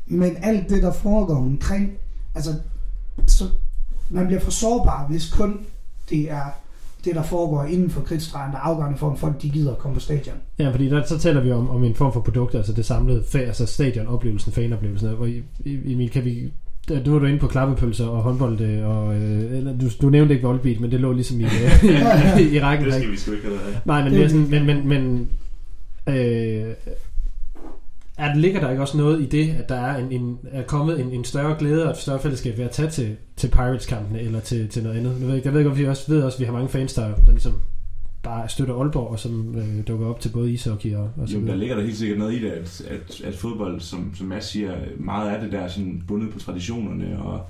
men 0.07 0.35
alt 0.41 0.69
det, 0.69 0.83
der 0.83 0.93
foregår 0.93 1.35
omkring, 1.35 1.91
altså, 2.35 2.55
så 3.27 3.43
man 4.09 4.25
bliver 4.27 4.41
for 4.41 4.51
sårbar, 4.51 5.07
hvis 5.07 5.29
kun 5.33 5.59
det 6.09 6.31
er 6.31 6.43
det, 7.05 7.15
der 7.15 7.23
foregår 7.23 7.63
inden 7.63 7.89
for 7.89 8.01
kridtstregen, 8.01 8.51
der 8.51 8.57
er 8.57 8.61
afgørende 8.61 8.97
for, 8.97 9.09
om 9.09 9.17
folk 9.17 9.41
de 9.41 9.49
gider 9.49 9.71
at 9.71 9.77
komme 9.77 9.93
på 9.95 9.99
stadion. 10.01 10.35
Ja, 10.59 10.69
fordi 10.69 10.89
der, 10.89 11.03
så 11.05 11.17
taler 11.19 11.41
vi 11.41 11.51
om, 11.51 11.69
om 11.69 11.83
en 11.83 11.95
form 11.95 12.13
for 12.13 12.19
produkt, 12.21 12.55
altså 12.55 12.73
det 12.73 12.85
samlede, 12.85 13.23
altså 13.33 13.65
stadionoplevelsen, 13.65 14.51
fanoplevelsen, 14.51 15.09
hvor 15.09 15.25
I, 15.25 15.43
I- 15.65 15.93
Emil, 15.93 16.09
kan 16.09 16.25
vi, 16.25 16.51
der, 16.87 17.05
nu 17.05 17.15
er 17.15 17.19
du 17.19 17.25
inde 17.25 17.39
på 17.39 17.47
klappepølser 17.47 18.07
og 18.07 18.23
håndbold, 18.23 18.61
øh, 18.61 18.87
og, 18.87 19.15
øh, 19.15 19.57
eller, 19.57 19.77
du, 19.77 19.85
du 20.01 20.09
nævnte 20.09 20.33
ikke 20.33 20.47
voldbeat, 20.47 20.79
men 20.79 20.91
det 20.91 20.99
lå 20.99 21.13
ligesom 21.13 21.39
i, 21.39 21.43
i, 22.39 22.55
i 22.55 22.59
rækken. 22.59 22.85
Det 22.85 22.93
skal 22.93 23.11
vi 23.11 23.17
sgu 23.17 23.31
ikke 23.31 23.47
have. 23.47 23.59
Nej, 23.85 24.03
men, 24.03 24.11
Det 24.13 24.19
det 24.19 24.21
er 24.21 24.25
er 24.25 24.29
sådan, 24.47 24.65
men, 24.65 24.65
men, 24.65 24.87
men 24.87 25.27
øh, 26.15 26.73
er, 28.21 28.35
ligger 28.35 28.59
der 28.59 28.69
ikke 28.69 28.81
også 28.81 28.97
noget 28.97 29.21
i 29.21 29.25
det, 29.25 29.55
at 29.59 29.69
der 29.69 29.75
er, 29.75 29.97
en, 29.97 30.11
en, 30.11 30.39
er 30.51 30.63
kommet 30.63 30.99
en, 30.99 31.11
en 31.11 31.23
større 31.23 31.55
glæde 31.59 31.85
og 31.85 31.91
et 31.91 31.97
større 31.97 32.19
fællesskab 32.19 32.57
ved 32.57 32.65
at 32.65 32.71
tage 32.71 32.89
til, 32.89 33.15
til 33.35 33.47
Pirates-kampene 33.47 34.21
eller 34.21 34.39
til, 34.39 34.69
til 34.69 34.83
noget 34.83 34.97
andet? 34.97 35.17
Jeg 35.19 35.27
ved, 35.27 35.35
ikke, 35.35 35.47
jeg 35.47 35.53
ved 35.53 35.63
godt, 35.63 35.79
vi 35.79 35.87
også 35.87 36.11
ved 36.11 36.23
også, 36.23 36.35
at 36.35 36.39
vi 36.39 36.45
har 36.45 36.53
mange 36.53 36.69
fans, 36.69 36.93
der, 36.93 37.15
der 37.25 37.31
ligesom 37.31 37.53
bare 38.23 38.49
støtter 38.49 38.75
Aalborg, 38.75 39.07
og 39.07 39.19
som 39.19 39.55
øh, 39.57 39.87
dukker 39.87 40.07
op 40.07 40.19
til 40.19 40.29
både 40.29 40.51
ishockey 40.51 40.95
og, 40.95 41.09
og 41.17 41.29
så 41.29 41.37
Jo, 41.37 41.47
der 41.47 41.55
ligger 41.55 41.75
der 41.75 41.83
helt 41.83 41.97
sikkert 41.97 42.19
noget 42.19 42.33
i 42.33 42.41
det, 42.43 42.51
at, 42.51 42.81
at, 42.89 43.21
at 43.25 43.35
fodbold, 43.35 43.79
som, 43.79 44.15
som 44.15 44.27
Mads 44.27 44.45
siger, 44.45 44.75
meget 44.99 45.29
af 45.29 45.41
det 45.41 45.51
der 45.51 45.59
er 45.59 45.67
sådan 45.67 46.03
bundet 46.07 46.33
på 46.33 46.39
traditionerne 46.39 47.23
og, 47.23 47.41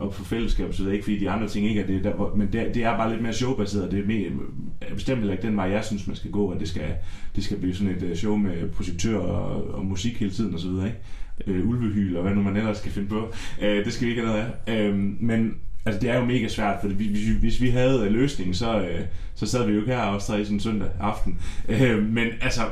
og 0.00 0.12
på 0.12 0.24
fællesskab, 0.24 0.74
så 0.74 0.82
det 0.82 0.88
er 0.88 0.92
ikke 0.92 1.04
fordi 1.04 1.18
de 1.18 1.30
andre 1.30 1.48
ting 1.48 1.66
ikke 1.66 1.80
er 1.80 1.86
det, 1.86 2.04
der, 2.04 2.34
men 2.36 2.48
det, 2.52 2.74
det 2.74 2.84
er 2.84 2.96
bare 2.96 3.10
lidt 3.10 3.22
mere 3.22 3.32
showbaseret. 3.32 3.90
Det 3.90 3.98
er, 3.98 4.06
mere, 4.06 4.30
er 4.80 4.94
bestemt 4.94 5.18
heller 5.18 5.32
ikke 5.32 5.46
den 5.46 5.56
vej, 5.56 5.70
jeg 5.70 5.84
synes, 5.84 6.06
man 6.06 6.16
skal 6.16 6.30
gå, 6.30 6.50
at 6.50 6.60
det 6.60 6.68
skal, 6.68 6.94
det 7.36 7.44
skal 7.44 7.56
blive 7.56 7.74
sådan 7.74 7.96
et 7.96 8.02
øh, 8.02 8.16
show 8.16 8.36
med 8.36 8.68
projektør 8.68 9.18
og, 9.18 9.74
og 9.74 9.86
musik 9.86 10.20
hele 10.20 10.30
tiden 10.30 10.54
og 10.54 10.60
så 10.60 10.68
videre, 10.68 10.86
ikke? 10.86 10.98
Øh, 11.46 11.68
ulvehyl 11.68 12.16
og 12.16 12.22
hvad 12.22 12.34
nu 12.34 12.42
man 12.42 12.56
ellers 12.56 12.78
skal 12.78 12.92
finde 12.92 13.08
på. 13.08 13.32
Øh, 13.62 13.84
det 13.84 13.92
skal 13.92 14.06
vi 14.06 14.10
ikke 14.10 14.26
have 14.26 14.36
noget 14.36 14.52
af. 14.66 14.88
Øh, 14.88 14.96
men 15.20 15.54
altså 15.86 16.00
det 16.00 16.10
er 16.10 16.18
jo 16.18 16.24
mega 16.24 16.48
svært, 16.48 16.76
for 16.80 16.88
hvis, 16.88 17.08
hvis, 17.08 17.36
hvis 17.36 17.60
vi 17.60 17.68
havde 17.68 18.06
øh, 18.06 18.12
løsningen, 18.12 18.54
så, 18.54 18.80
øh, 18.80 19.00
så 19.34 19.46
sad 19.46 19.66
vi 19.66 19.72
jo 19.72 19.80
ikke 19.80 19.92
her 19.92 20.00
også 20.00 20.26
tre 20.26 20.44
sådan 20.44 20.60
søndag 20.60 20.88
aften. 21.00 21.38
Øh, 21.68 22.06
men 22.06 22.26
altså, 22.40 22.62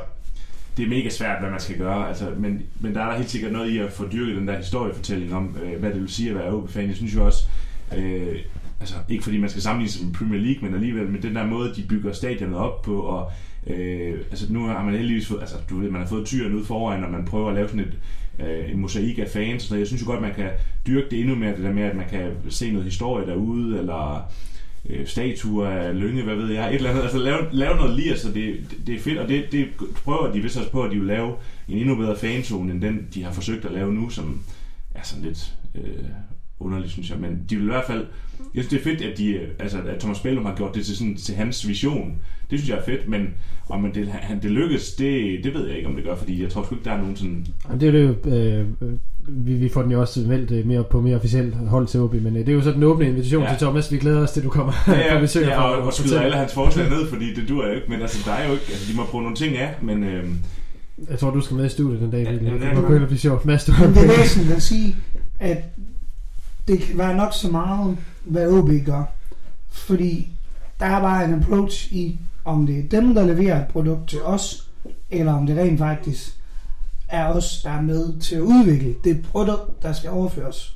det 0.79 0.85
er 0.85 0.89
mega 0.89 1.09
svært, 1.09 1.39
hvad 1.41 1.49
man 1.49 1.59
skal 1.59 1.77
gøre. 1.77 2.07
Altså, 2.07 2.31
men, 2.37 2.61
men 2.79 2.95
der 2.95 3.01
er 3.01 3.09
der 3.09 3.17
helt 3.17 3.29
sikkert 3.29 3.51
noget 3.51 3.69
i 3.69 3.77
at 3.77 3.91
få 3.91 4.07
dyrket 4.11 4.35
den 4.35 4.47
der 4.47 4.57
historiefortælling 4.57 5.33
om, 5.33 5.57
øh, 5.63 5.79
hvad 5.79 5.89
det 5.89 6.01
vil 6.01 6.09
sige 6.09 6.29
at 6.29 6.35
være 6.35 6.53
OB-fan. 6.53 6.87
Jeg 6.87 6.95
synes 6.95 7.15
jo 7.15 7.25
også, 7.25 7.47
øh, 7.97 8.35
altså 8.79 8.95
ikke 9.09 9.23
fordi 9.23 9.37
man 9.37 9.49
skal 9.49 9.61
sammenligne 9.61 9.91
sig 9.91 10.05
med 10.05 10.13
Premier 10.13 10.41
League, 10.41 10.63
men 10.69 10.73
alligevel 10.73 11.07
med 11.07 11.21
den 11.21 11.35
der 11.35 11.45
måde, 11.45 11.75
de 11.75 11.83
bygger 11.89 12.13
stadionet 12.13 12.57
op 12.57 12.81
på, 12.81 12.99
og 12.99 13.31
øh, 13.67 14.19
altså 14.29 14.53
nu 14.53 14.65
har 14.65 14.83
man 14.83 14.93
heldigvis 14.93 15.27
fået, 15.27 15.41
altså 15.41 15.55
du 15.69 15.79
ved, 15.79 15.89
man 15.89 16.01
har 16.01 16.07
fået 16.07 16.25
tyren 16.25 16.53
ud 16.53 16.65
foran, 16.65 17.03
og 17.03 17.11
man 17.11 17.25
prøver 17.25 17.49
at 17.49 17.55
lave 17.55 17.67
sådan 17.67 17.85
et, 17.85 17.97
øh, 18.39 18.71
en 18.71 18.79
mosaik 18.79 19.19
af 19.19 19.27
fans, 19.29 19.63
så 19.63 19.75
jeg 19.75 19.87
synes 19.87 20.01
jo 20.01 20.07
godt, 20.07 20.21
man 20.21 20.33
kan 20.33 20.49
dyrke 20.87 21.09
det 21.11 21.19
endnu 21.19 21.35
mere, 21.35 21.55
det 21.55 21.63
der 21.63 21.73
med, 21.73 21.83
at 21.83 21.95
man 21.95 22.09
kan 22.09 22.31
se 22.49 22.71
noget 22.71 22.85
historie 22.85 23.27
derude, 23.27 23.79
eller 23.79 24.31
øh, 24.89 25.07
statuer 25.07 25.67
af 25.67 25.99
Lønge, 25.99 26.23
hvad 26.23 26.35
ved 26.35 26.51
jeg, 26.51 26.69
et 26.69 26.75
eller 26.75 26.89
andet. 26.89 27.03
Altså 27.03 27.17
lave, 27.17 27.47
lave 27.51 27.75
noget 27.75 27.95
lige, 27.95 28.17
så 28.17 28.31
det, 28.31 28.57
det 28.87 28.95
er 28.95 28.99
fedt, 28.99 29.17
og 29.17 29.27
det, 29.27 29.51
det 29.51 29.67
prøver 30.03 30.31
de 30.31 30.41
vist 30.41 30.57
også 30.57 30.71
på, 30.71 30.83
at 30.83 30.91
de 30.91 30.97
vil 30.97 31.07
lave 31.07 31.35
en 31.67 31.77
endnu 31.77 31.95
bedre 31.95 32.17
fanzone, 32.17 32.71
end 32.71 32.81
den, 32.81 33.07
de 33.13 33.23
har 33.23 33.31
forsøgt 33.31 33.65
at 33.65 33.71
lave 33.71 33.93
nu, 33.93 34.09
som 34.09 34.41
er 34.95 35.03
sådan 35.03 35.23
lidt 35.23 35.53
øh, 35.75 36.05
underligt, 36.59 36.91
synes 36.91 37.09
jeg. 37.09 37.19
Men 37.19 37.45
de 37.49 37.55
vil 37.55 37.65
i 37.65 37.69
hvert 37.69 37.85
fald... 37.87 38.05
Jeg 38.55 38.63
synes, 38.63 38.67
det 38.67 38.79
er 38.79 38.83
fedt, 38.83 39.01
at, 39.01 39.17
de, 39.17 39.39
altså, 39.59 39.77
at 39.87 39.99
Thomas 39.99 40.19
Bellum 40.19 40.45
har 40.45 40.55
gjort 40.55 40.75
det 40.75 40.85
til, 40.85 40.97
sådan, 40.97 41.15
til 41.15 41.35
hans 41.35 41.67
vision. 41.67 42.15
Det 42.51 42.59
synes 42.59 42.69
jeg 42.69 42.77
er 42.77 42.83
fedt, 42.83 43.09
men 43.09 43.27
om 43.69 43.91
det, 43.93 44.07
han, 44.07 44.41
det 44.41 44.51
lykkes, 44.51 44.93
det, 44.93 45.39
det 45.43 45.53
ved 45.53 45.67
jeg 45.67 45.77
ikke, 45.77 45.89
om 45.89 45.95
det 45.95 46.03
gør, 46.03 46.15
fordi 46.15 46.43
jeg 46.43 46.49
tror 46.49 46.63
sgu 46.63 46.75
ikke, 46.75 46.85
der 46.85 46.91
er 46.91 46.97
nogen 46.97 47.15
sådan... 47.15 47.45
Det 47.79 47.95
er 47.95 47.99
jo... 47.99 48.15
Øh, 48.35 48.65
vi, 49.31 49.53
vi 49.53 49.69
får 49.69 49.81
den 49.81 49.91
jo 49.91 50.01
også 50.01 50.19
meldt 50.19 50.51
øh, 50.51 50.65
mere 50.65 50.83
på 50.83 51.01
mere 51.01 51.15
officielt 51.15 51.55
hold 51.55 51.87
til 51.87 51.99
OB, 51.99 52.13
men 52.13 52.37
øh, 52.37 52.45
det 52.45 52.49
er 52.49 52.53
jo 52.53 52.61
så 52.61 52.71
den 52.71 52.83
åbne 52.83 53.07
invitation 53.07 53.43
ja. 53.43 53.49
til 53.49 53.57
Thomas. 53.57 53.91
Vi 53.91 53.97
glæder 53.97 54.21
os 54.23 54.31
til, 54.31 54.43
du 54.43 54.49
kommer 54.49 54.73
ja, 54.87 55.13
på 55.15 55.19
besøg. 55.19 55.47
Ja, 55.47 55.61
og, 55.61 55.77
og, 55.77 55.83
og 55.83 55.93
skyder 55.93 56.21
alle 56.21 56.37
hans 56.37 56.53
forslag 56.53 56.89
ned, 56.89 57.07
fordi 57.07 57.33
det 57.33 57.49
dur 57.49 57.67
jo 57.67 57.73
ikke. 57.73 57.87
Men 57.89 58.01
altså, 58.01 58.29
der 58.29 58.31
er 58.35 58.47
jo 58.47 58.53
ikke... 58.53 58.65
Altså, 58.69 58.91
de 58.91 58.97
må 58.97 59.03
bruge 59.11 59.23
nogle 59.23 59.37
ting 59.37 59.57
af, 59.57 59.73
men... 59.81 60.03
Øh, 60.03 60.23
jeg 61.09 61.19
tror, 61.19 61.31
du 61.31 61.41
skal 61.41 61.57
med 61.57 61.65
i 61.65 61.69
studiet 61.69 62.01
den 62.01 62.11
dag. 62.11 62.23
Ja, 62.23 62.31
ja, 62.31 62.89
ja, 62.89 62.99
det 62.99 63.07
blive 63.07 63.19
sjovt. 63.19 63.45
Mads, 63.45 63.65
du 63.65 63.71
det 63.71 63.79
er 63.81 64.17
væsentligt 64.17 64.55
at 64.55 64.61
sige, 64.61 64.95
at 65.39 65.57
det 66.69 66.79
kan 66.79 66.97
være 66.97 67.17
nok 67.17 67.33
så 67.33 67.51
meget, 67.51 67.97
hvad 68.25 68.47
OB 68.47 68.69
gør. 68.85 69.03
Fordi 69.71 70.27
der 70.79 70.85
er 70.85 71.01
bare 71.01 71.25
en 71.25 71.33
approach 71.33 71.93
i, 71.93 72.19
om 72.45 72.67
det 72.67 72.79
er 72.79 72.89
dem, 72.89 73.13
der 73.13 73.25
leverer 73.25 73.61
et 73.61 73.67
produkt 73.67 74.09
til 74.09 74.21
os, 74.21 74.69
eller 75.09 75.33
om 75.33 75.45
det 75.45 75.57
rent 75.57 75.79
faktisk 75.79 76.35
er 77.07 77.25
os, 77.25 77.61
der 77.63 77.69
er 77.69 77.81
med 77.81 78.19
til 78.19 78.35
at 78.35 78.41
udvikle 78.41 78.95
det 79.03 79.21
produkt, 79.21 79.83
der 79.83 79.93
skal 79.93 80.09
overføres. 80.09 80.75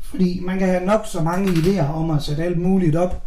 Fordi 0.00 0.40
man 0.44 0.58
kan 0.58 0.68
have 0.68 0.86
nok 0.86 1.06
så 1.06 1.22
mange 1.22 1.48
idéer 1.48 1.92
om 1.92 2.10
at 2.10 2.22
sætte 2.22 2.44
alt 2.44 2.58
muligt 2.58 2.96
op, 2.96 3.22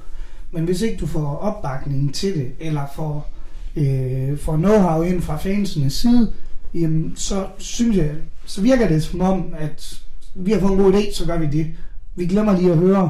men 0.51 0.66
hvis 0.66 0.82
ikke 0.82 0.97
du 0.97 1.07
får 1.07 1.36
opbakningen 1.36 2.14
til 2.14 2.34
det, 2.34 2.51
eller 2.59 2.82
får, 2.95 3.30
øh, 3.76 4.38
får 4.38 4.57
know-how 4.57 5.01
ind 5.01 5.22
fra 5.22 5.38
fansenes 5.38 5.93
side, 5.93 6.34
jamen, 6.74 7.14
så 7.16 7.47
synes 7.57 7.97
jeg, 7.97 8.12
så 8.45 8.62
virker 8.62 8.88
det 8.88 9.03
som 9.03 9.22
om, 9.22 9.53
at 9.57 10.01
vi 10.36 10.51
har 10.51 10.59
fået 10.59 10.72
en 10.72 10.78
god 10.78 10.93
idé, 10.93 11.16
så 11.16 11.26
gør 11.26 11.38
vi 11.38 11.45
det. 11.45 11.68
Vi 12.16 12.26
glemmer 12.26 12.57
lige 12.57 12.72
at 12.72 12.78
høre, 12.78 13.09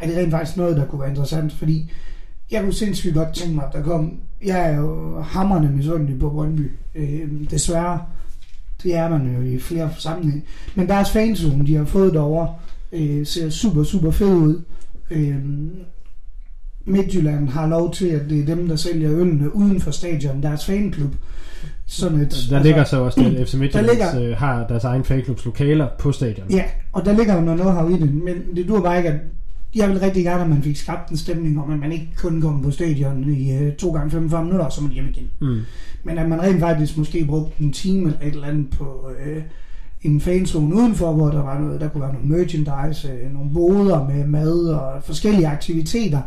er 0.00 0.06
det 0.06 0.16
rent 0.16 0.30
faktisk 0.30 0.56
noget, 0.56 0.76
der 0.76 0.86
kunne 0.86 1.00
være 1.00 1.10
interessant, 1.10 1.52
fordi 1.52 1.92
jeg 2.50 2.62
kunne 2.62 2.72
sindssygt 2.72 3.14
godt 3.14 3.34
tænke 3.34 3.54
mig, 3.54 3.64
at 3.66 3.72
der 3.72 3.82
kom, 3.82 4.18
jeg 4.44 4.70
er 4.70 4.76
jo 4.76 5.20
hammerne 5.20 5.70
misundelig 5.70 6.18
på 6.18 6.30
Brøndby, 6.30 6.70
øh, 6.94 7.50
desværre, 7.50 8.00
det 8.82 8.96
er 8.96 9.08
man 9.08 9.34
jo 9.34 9.42
i 9.42 9.58
flere 9.58 9.90
sammenhænge. 9.98 10.44
Men 10.74 10.88
deres 10.88 11.10
fanzone, 11.10 11.66
de 11.66 11.74
har 11.74 11.84
fået 11.84 12.14
derovre, 12.14 12.54
øh, 12.92 13.26
ser 13.26 13.50
super, 13.50 13.82
super 13.82 14.10
fed 14.10 14.34
ud. 14.34 14.62
Øh, 15.10 15.36
Midtjylland 16.84 17.48
har 17.48 17.66
lov 17.66 17.92
til, 17.92 18.06
at 18.06 18.30
det 18.30 18.40
er 18.40 18.46
dem, 18.46 18.68
der 18.68 18.76
sælger 18.76 19.12
ølene 19.12 19.56
uden 19.56 19.80
for 19.80 19.90
stadion, 19.90 20.42
deres 20.42 20.66
fanklub. 20.66 21.14
Sådan 21.92 22.20
et, 22.20 22.30
der 22.30 22.56
altså, 22.56 22.62
ligger 22.62 22.84
så 22.84 23.00
også, 23.00 23.20
at 23.20 23.48
FC 23.48 23.54
Midtjylland 23.54 23.86
ligger, 23.86 24.30
øh, 24.30 24.36
har 24.36 24.66
deres 24.66 24.84
egen 24.84 25.04
fanklubs 25.04 25.44
lokaler 25.44 25.88
på 25.98 26.12
stadion. 26.12 26.50
Ja, 26.50 26.64
og 26.92 27.04
der 27.04 27.12
ligger 27.12 27.34
jo 27.34 27.40
noget 27.40 27.60
know 27.60 27.88
i 27.88 27.92
det, 27.92 28.14
men 28.14 28.34
det 28.56 28.68
dur 28.68 28.80
bare 28.80 28.96
ikke, 28.96 29.08
at 29.08 29.20
jeg 29.74 29.88
vil 29.88 30.00
rigtig 30.00 30.24
gerne, 30.24 30.42
at 30.42 30.48
man 30.48 30.62
fik 30.62 30.76
skabt 30.76 31.10
en 31.10 31.16
stemning 31.16 31.62
om, 31.62 31.70
at 31.70 31.78
man 31.78 31.92
ikke 31.92 32.08
kun 32.16 32.40
kommer 32.40 32.62
på 32.62 32.70
stadion 32.70 33.24
i 33.24 33.66
uh, 33.66 33.72
to 33.72 33.92
gange 33.92 34.10
45 34.10 34.44
minutter, 34.44 34.66
og 34.66 34.72
så 34.72 34.82
man 34.82 34.92
hjem 34.92 35.08
igen. 35.08 35.30
Mm. 35.40 35.60
Men 36.04 36.18
at 36.18 36.28
man 36.28 36.42
rent 36.42 36.60
faktisk 36.60 36.98
måske 36.98 37.24
brugte 37.24 37.62
en 37.62 37.72
time 37.72 38.06
eller 38.06 38.20
et 38.22 38.34
eller 38.34 38.48
andet 38.48 38.70
på 38.70 39.10
uh, 39.26 39.42
en 40.02 40.20
fanzone 40.20 40.74
udenfor, 40.74 41.12
hvor 41.12 41.30
der 41.30 41.42
var 41.42 41.58
noget, 41.58 41.80
der 41.80 41.88
kunne 41.88 42.02
være 42.02 42.12
noget 42.12 42.28
merchandise, 42.28 43.08
uh, 43.26 43.32
nogle 43.32 43.50
boder 43.54 44.08
med 44.08 44.26
mad 44.26 44.68
og 44.68 45.02
forskellige 45.04 45.48
aktiviteter. 45.48 46.20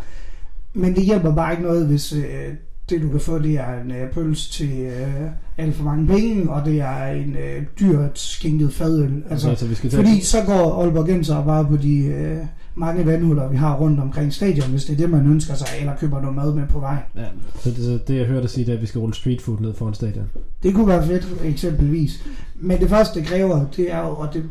Men 0.73 0.95
det 0.95 1.03
hjælper 1.03 1.35
bare 1.35 1.53
ikke 1.53 1.63
noget, 1.63 1.87
hvis 1.87 2.13
uh, 2.13 2.19
det 2.89 3.01
du 3.01 3.09
kan 3.09 3.19
få, 3.19 3.39
det 3.39 3.55
er 3.55 3.81
en 3.81 3.91
uh, 3.91 4.13
pøls 4.13 4.49
til 4.49 4.87
uh, 4.87 5.29
alt 5.57 5.75
for 5.75 5.83
mange 5.83 6.07
penge, 6.07 6.49
og 6.51 6.65
det 6.65 6.81
er 6.81 7.05
en 7.05 7.29
uh, 7.29 7.63
dyrt 7.79 8.19
skænket 8.19 8.73
fadøl. 8.73 9.23
Altså, 9.29 9.49
altså, 9.49 9.67
vi 9.67 9.75
skal 9.75 9.91
fordi 9.91 10.21
så 10.21 10.37
går 10.45 10.81
Aalborg 10.81 11.05
Genser 11.05 11.45
bare 11.45 11.65
på 11.65 11.77
de... 11.77 12.37
Uh, 12.41 12.47
mange 12.75 13.05
vandhuller, 13.05 13.49
vi 13.49 13.57
har 13.57 13.75
rundt 13.75 13.99
omkring 13.99 14.33
stadion, 14.33 14.69
hvis 14.69 14.85
det 14.85 14.93
er 14.93 14.97
det, 14.97 15.09
man 15.09 15.25
ønsker 15.25 15.55
sig, 15.55 15.67
eller 15.79 15.95
køber 15.95 16.21
noget 16.21 16.35
mad 16.35 16.53
med 16.53 16.67
på 16.67 16.79
vej. 16.79 16.97
Ja, 17.15 17.25
så 17.59 17.69
det, 17.69 17.77
så 17.77 17.99
det 18.07 18.17
jeg 18.17 18.25
hørte 18.25 18.41
dig 18.41 18.49
sige, 18.49 18.65
det 18.65 18.71
er, 18.71 18.75
at 18.75 18.81
vi 18.81 18.87
skal 18.87 18.99
rulle 18.99 19.15
street 19.15 19.41
food 19.41 19.59
ned 19.59 19.73
foran 19.73 19.93
stadion. 19.93 20.25
Det 20.63 20.73
kunne 20.73 20.87
være 20.87 21.05
fedt, 21.05 21.27
eksempelvis. 21.43 22.23
Men 22.55 22.79
det 22.79 22.89
første, 22.89 23.19
det 23.19 23.27
kræver, 23.27 23.65
det 23.75 23.93
er 23.93 23.99
jo, 23.99 24.09
og 24.09 24.33
det 24.33 24.43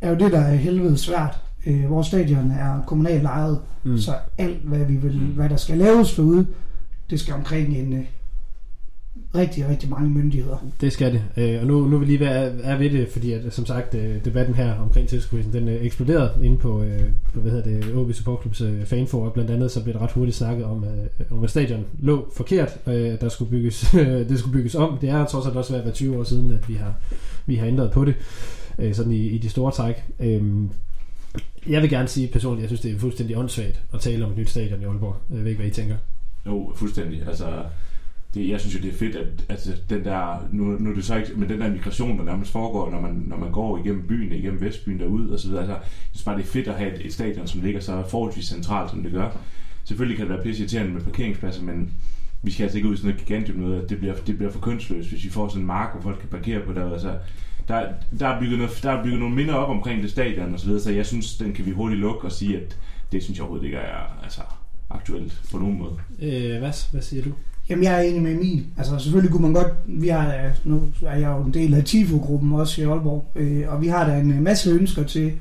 er 0.00 0.10
jo 0.10 0.16
det, 0.16 0.32
der 0.32 0.40
er 0.40 0.54
helvede 0.54 0.98
svært. 0.98 1.40
Øh, 1.66 1.90
vores 1.90 2.06
stadion 2.06 2.50
er 2.50 2.82
kommunalt 2.86 3.24
ejet, 3.24 3.58
mm. 3.84 3.98
så 3.98 4.12
alt, 4.38 4.62
hvad, 4.64 4.84
vi 4.84 4.96
vil, 4.96 5.20
hvad 5.34 5.48
der 5.48 5.56
skal 5.56 5.78
laves 5.78 6.14
derude, 6.14 6.46
det 7.10 7.20
skal 7.20 7.34
omkring 7.34 7.76
en, 7.76 7.92
øh, 7.92 8.04
rigtig, 9.34 9.68
rigtig 9.68 9.90
mange 9.90 10.10
myndigheder. 10.10 10.56
Det 10.80 10.92
skal 10.92 11.12
det. 11.12 11.22
Øh, 11.36 11.60
og 11.60 11.66
nu, 11.66 11.88
nu 11.88 11.98
vil 11.98 12.08
lige 12.08 12.20
være 12.20 12.62
er 12.62 12.78
ved 12.78 12.90
det, 12.90 13.08
fordi 13.08 13.32
at, 13.32 13.52
som 13.54 13.66
sagt, 13.66 13.94
øh, 13.94 14.24
debatten 14.24 14.54
her 14.54 14.74
omkring 14.74 15.08
tilskuelsen, 15.08 15.52
den 15.52 15.68
øh, 15.68 15.84
eksploderede 15.84 16.44
inde 16.44 16.58
på, 16.58 16.82
øh, 16.82 17.02
på 17.34 17.40
hvad 17.40 17.52
hedder 17.52 17.80
det, 17.80 17.94
OB 17.94 18.12
Support 18.12 18.40
Clubs 18.40 18.60
øh, 18.60 18.84
fanfor, 18.84 19.30
blandt 19.30 19.50
andet 19.50 19.70
så 19.70 19.82
blev 19.82 19.94
det 19.94 20.02
ret 20.02 20.12
hurtigt 20.12 20.36
snakket 20.36 20.64
om, 20.64 20.84
øh, 20.84 21.38
om 21.38 21.44
at 21.44 21.50
stadion 21.50 21.84
lå 21.98 22.32
forkert, 22.36 22.78
der 22.86 23.28
skulle 23.28 23.50
bygges, 23.50 23.80
det 24.28 24.38
skulle 24.38 24.52
bygges 24.52 24.74
om. 24.74 24.98
Det 25.00 25.08
er 25.08 25.24
trods 25.24 25.46
alt 25.46 25.56
også 25.56 25.72
været 25.72 25.94
20 25.94 26.18
år 26.18 26.24
siden, 26.24 26.50
at 26.50 26.68
vi 26.68 26.74
har, 26.74 26.94
vi 27.46 27.54
har 27.54 27.66
ændret 27.66 27.90
på 27.90 28.04
det, 28.04 28.14
sådan 28.96 29.12
i, 29.12 29.26
i 29.26 29.38
de 29.38 29.48
store 29.48 29.72
træk. 29.72 30.04
Øhm, 30.20 30.70
jeg 31.68 31.82
vil 31.82 31.90
gerne 31.90 32.08
sige 32.08 32.28
personligt, 32.28 32.62
jeg 32.62 32.68
synes, 32.68 32.80
det 32.80 32.92
er 32.92 32.98
fuldstændig 32.98 33.36
åndssvagt 33.36 33.82
at 33.94 34.00
tale 34.00 34.24
om 34.24 34.30
et 34.30 34.38
nyt 34.38 34.50
stadion 34.50 34.82
i 34.82 34.84
Aalborg. 34.84 35.16
Jeg 35.30 35.38
ved 35.38 35.46
ikke, 35.46 35.58
hvad 35.58 35.70
I 35.70 35.74
tænker. 35.74 35.96
Jo, 36.48 36.72
fuldstændig. 36.76 37.22
Altså, 37.28 37.62
det, 38.34 38.48
jeg 38.48 38.60
synes 38.60 38.74
jo, 38.74 38.80
det 38.80 38.92
er 38.92 38.98
fedt, 38.98 39.16
at 39.16 39.26
altså, 39.48 39.72
den 39.90 40.04
der, 40.04 40.48
nu, 40.52 40.64
nu 40.64 40.90
er 40.90 40.94
det 40.94 41.04
så 41.04 41.16
ikke, 41.16 41.32
men 41.36 41.48
den 41.48 41.60
der 41.60 41.70
migration, 41.70 42.18
der 42.18 42.24
nærmest 42.24 42.52
foregår, 42.52 42.90
når 42.90 43.00
man, 43.00 43.24
når 43.26 43.36
man 43.36 43.52
går 43.52 43.78
igennem 43.78 44.06
byen, 44.06 44.32
igennem 44.32 44.60
Vestbyen 44.60 45.00
derud 45.00 45.28
og 45.28 45.38
så 45.38 45.48
videre, 45.48 45.62
altså, 45.62 45.74
jeg 45.74 45.82
synes 46.12 46.24
bare, 46.24 46.36
det 46.36 46.42
er 46.42 46.48
fedt 46.48 46.68
at 46.68 46.74
have 46.74 46.94
et, 46.94 47.06
et 47.06 47.12
stadion, 47.12 47.46
som 47.46 47.62
ligger 47.62 47.80
så 47.80 48.04
forholdsvis 48.08 48.44
centralt, 48.44 48.90
som 48.90 49.02
det 49.02 49.12
gør. 49.12 49.30
Selvfølgelig 49.84 50.16
kan 50.16 50.26
det 50.26 50.34
være 50.34 50.44
pisse 50.44 50.62
irriterende 50.62 50.92
med 50.92 51.00
parkeringspladser, 51.00 51.62
men 51.62 51.92
vi 52.42 52.50
skal 52.50 52.62
altså 52.62 52.78
ikke 52.78 52.88
ud 52.88 52.94
i 52.94 52.96
sådan 52.96 53.10
noget 53.10 53.26
gigantisk 53.26 53.58
noget, 53.58 53.82
at 53.82 53.90
det 53.90 53.98
bliver, 53.98 54.14
det 54.26 54.36
bliver 54.36 54.52
for 54.52 54.60
kønsløst, 54.60 55.10
hvis 55.10 55.24
vi 55.24 55.30
får 55.30 55.48
sådan 55.48 55.60
en 55.60 55.66
mark, 55.66 55.92
hvor 55.92 56.02
folk 56.02 56.18
kan 56.20 56.28
parkere 56.28 56.60
på 56.60 56.72
der. 56.72 56.92
Altså, 56.92 57.14
der, 57.68 57.86
der, 58.18 58.28
er 58.28 58.40
bygget 58.40 58.58
noget, 58.58 58.80
der 58.82 58.90
er 58.90 59.02
bygget 59.04 59.20
nogle 59.20 59.34
minder 59.34 59.54
op 59.54 59.70
omkring 59.70 60.02
det 60.02 60.10
stadion 60.10 60.54
og 60.54 60.60
så 60.60 60.66
videre, 60.66 60.82
så 60.82 60.92
jeg 60.92 61.06
synes, 61.06 61.36
den 61.36 61.52
kan 61.52 61.66
vi 61.66 61.70
hurtigt 61.70 62.00
lukke 62.00 62.24
og 62.24 62.32
sige, 62.32 62.56
at 62.56 62.78
det 63.12 63.22
synes 63.22 63.38
jeg 63.38 63.42
overhovedet 63.42 63.66
ikke 63.66 63.76
er 63.76 64.22
altså, 64.22 64.40
aktuelt 64.90 65.42
på 65.52 65.58
nogen 65.58 65.78
måde. 65.78 65.92
Øh, 66.22 66.58
hvad, 66.58 66.90
hvad 66.92 67.02
siger 67.02 67.22
du? 67.22 67.30
Jamen, 67.68 67.84
jeg 67.84 67.94
er 67.94 68.00
enig 68.00 68.22
med 68.22 68.32
Emil. 68.32 68.66
Altså, 68.78 68.98
selvfølgelig 68.98 69.32
kunne 69.32 69.42
man 69.42 69.52
godt... 69.52 69.72
Vi 69.86 70.08
har, 70.08 70.34
nu 70.64 70.82
er 71.06 71.16
jeg 71.16 71.28
jo 71.28 71.42
en 71.42 71.54
del 71.54 71.74
af 71.74 71.84
TIFO-gruppen 71.84 72.52
også 72.52 72.82
i 72.82 72.84
Aalborg, 72.84 73.24
øh, 73.34 73.64
og 73.68 73.82
vi 73.82 73.86
har 73.88 74.06
da 74.06 74.18
en 74.18 74.42
masse 74.42 74.70
ønsker 74.70 75.02
til, 75.02 75.32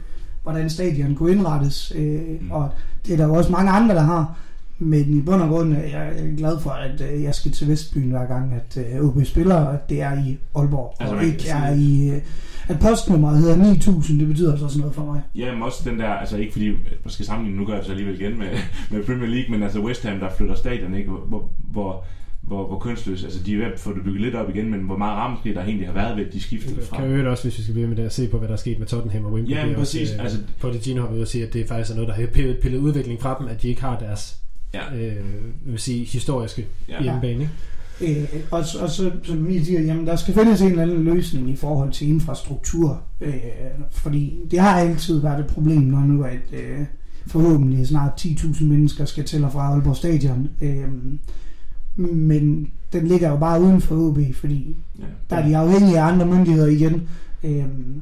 hvordan 0.44 0.70
stadion 0.70 1.16
kunne 1.16 1.32
indrettes, 1.32 1.94
øh, 1.96 2.22
mm. 2.42 2.52
og 2.52 2.70
det 3.06 3.14
er 3.14 3.18
der 3.18 3.26
jo 3.26 3.34
også 3.34 3.52
mange 3.52 3.72
andre, 3.72 3.96
der 3.96 4.02
har. 4.02 4.38
Men 4.80 5.18
i 5.18 5.22
bund 5.22 5.42
og 5.42 5.50
grund 5.50 5.74
er 5.74 5.80
jeg 5.80 6.34
glad 6.38 6.60
for, 6.60 6.70
at 6.70 7.02
øh, 7.02 7.24
jeg 7.24 7.36
skal 7.36 7.52
til 7.52 7.68
Vestbyen 7.68 8.10
hver 8.10 8.26
gang, 8.26 8.54
at 8.54 8.78
øh, 8.78 9.06
OB 9.06 9.26
spiller, 9.26 9.56
og 9.56 9.74
at 9.74 9.90
det 9.90 10.02
er 10.02 10.14
i 10.26 10.38
Aalborg, 10.56 10.96
altså, 11.00 11.16
og 11.16 11.24
ikke 11.24 11.50
er 11.50 11.76
i... 11.76 12.10
Øh, 12.10 12.22
at 12.68 12.80
postnummeret 12.80 13.38
hedder 13.38 13.56
9000, 13.56 14.20
det 14.20 14.28
betyder 14.28 14.52
altså 14.52 14.68
sådan 14.68 14.80
noget 14.80 14.96
for 14.96 15.06
mig. 15.06 15.22
Ja, 15.36 15.54
men 15.54 15.64
også 15.64 15.90
den 15.90 16.00
der, 16.00 16.10
altså 16.10 16.38
ikke 16.38 16.52
fordi, 16.52 16.70
man 16.72 16.80
skal 17.08 17.26
sammenligne, 17.26 17.60
nu 17.60 17.66
gør 17.66 17.76
jeg 17.76 17.86
så 17.86 17.92
alligevel 17.92 18.22
igen 18.22 18.40
med, 18.40 18.48
med 18.92 19.04
Premier 19.04 19.30
League, 19.30 19.52
men 19.52 19.64
altså 19.64 19.80
West 19.80 20.04
Ham, 20.04 20.20
der 20.20 20.30
flytter 20.38 20.56
stadion, 20.56 20.96
ikke? 20.96 21.10
Hvor, 21.10 21.50
hvor, 21.72 22.04
hvor, 22.42 22.68
hvor 22.68 22.80
kønsløs, 22.80 23.24
altså 23.24 23.44
de 23.44 23.54
er 23.54 23.58
ved 23.58 23.66
at 23.66 23.80
få 23.80 23.94
det 23.94 24.04
bygget 24.04 24.22
lidt 24.22 24.36
op 24.36 24.50
igen, 24.50 24.72
men 24.72 24.80
hvor 24.80 24.98
meget 24.98 25.18
rammeskrig 25.18 25.56
der 25.56 25.64
egentlig 25.64 25.88
har 25.88 25.94
været 25.94 26.18
ved, 26.18 26.26
at 26.26 26.34
de 26.34 26.42
skiftede 26.42 26.82
fra. 26.82 26.98
Kan 26.98 27.16
jo 27.16 27.32
også, 27.32 27.44
hvis 27.44 27.58
vi 27.58 27.64
skal 27.64 27.74
blive 27.74 27.88
med 27.88 27.96
det, 27.96 28.04
at 28.04 28.14
se 28.14 28.28
på, 28.28 28.38
hvad 28.38 28.48
der 28.48 28.54
er 28.54 28.58
sket 28.58 28.80
med 28.80 28.88
Tottenham 28.88 29.26
og 29.26 29.34
Wembley. 29.34 29.56
Ja, 29.56 29.74
præcis. 29.76 30.12
Også, 30.12 30.22
altså, 30.22 30.38
på 30.60 30.70
det 30.70 30.82
Gino 30.82 31.02
har 31.02 31.14
vi 31.14 31.26
sige, 31.26 31.48
at 31.48 31.54
det 31.54 31.62
er 31.62 31.68
faktisk 31.68 31.96
noget, 31.96 32.08
der 32.08 32.14
har 32.14 32.28
pillet, 32.28 32.58
pillet 32.62 32.80
udvikling 32.80 33.22
fra 33.22 33.36
dem, 33.40 33.48
at 33.48 33.62
de 33.62 33.68
ikke 33.68 33.82
har 33.82 34.00
deres 34.00 34.38
ja. 34.74 34.96
øh, 34.96 35.26
vil 35.66 35.80
sige, 35.80 36.06
historiske 36.06 36.66
ja. 36.90 37.04
hjemmebane. 37.04 37.50
Øh, 38.02 38.24
og, 38.52 38.60
og 38.80 38.90
så, 38.90 39.12
som 39.24 39.48
vi 39.48 39.64
siger, 39.64 39.82
jamen 39.82 40.08
der 40.08 40.16
skal 40.16 40.34
findes 40.34 40.62
en 40.62 40.68
eller 40.70 40.84
anden 40.84 41.04
løsning 41.04 41.50
i 41.50 41.56
forhold 41.56 41.92
til 41.92 42.08
infrastruktur, 42.10 43.02
øh, 43.22 43.34
fordi 43.92 44.34
det 44.52 44.60
har 44.60 44.80
altid 44.80 45.20
været 45.22 45.40
et 45.40 45.48
problem, 45.48 45.82
når 45.82 46.00
nu 46.00 46.24
at 46.24 46.54
øh, 46.54 46.80
forhåbentlig 47.28 47.88
snart 47.88 48.26
10.000 48.26 48.64
mennesker 48.66 49.06
skal 49.06 49.24
til 49.26 49.44
og 49.44 49.52
fra 49.52 49.60
Aalborg 49.74 49.96
Stadion. 49.96 50.50
Øhm, 50.62 51.20
men 51.96 52.72
den 52.94 53.08
ligger 53.08 53.30
jo 53.30 53.38
bare 53.38 53.62
uden 53.62 53.82
for 53.82 53.96
OB, 53.96 54.18
fordi 54.34 54.76
Ja. 55.00 55.04
der 55.30 55.36
er 55.36 55.48
de 55.48 55.58
afhængige 55.58 56.00
af 56.00 56.04
andre 56.06 56.26
myndigheder 56.26 56.68
igen. 56.68 57.10
Øhm, 57.44 58.02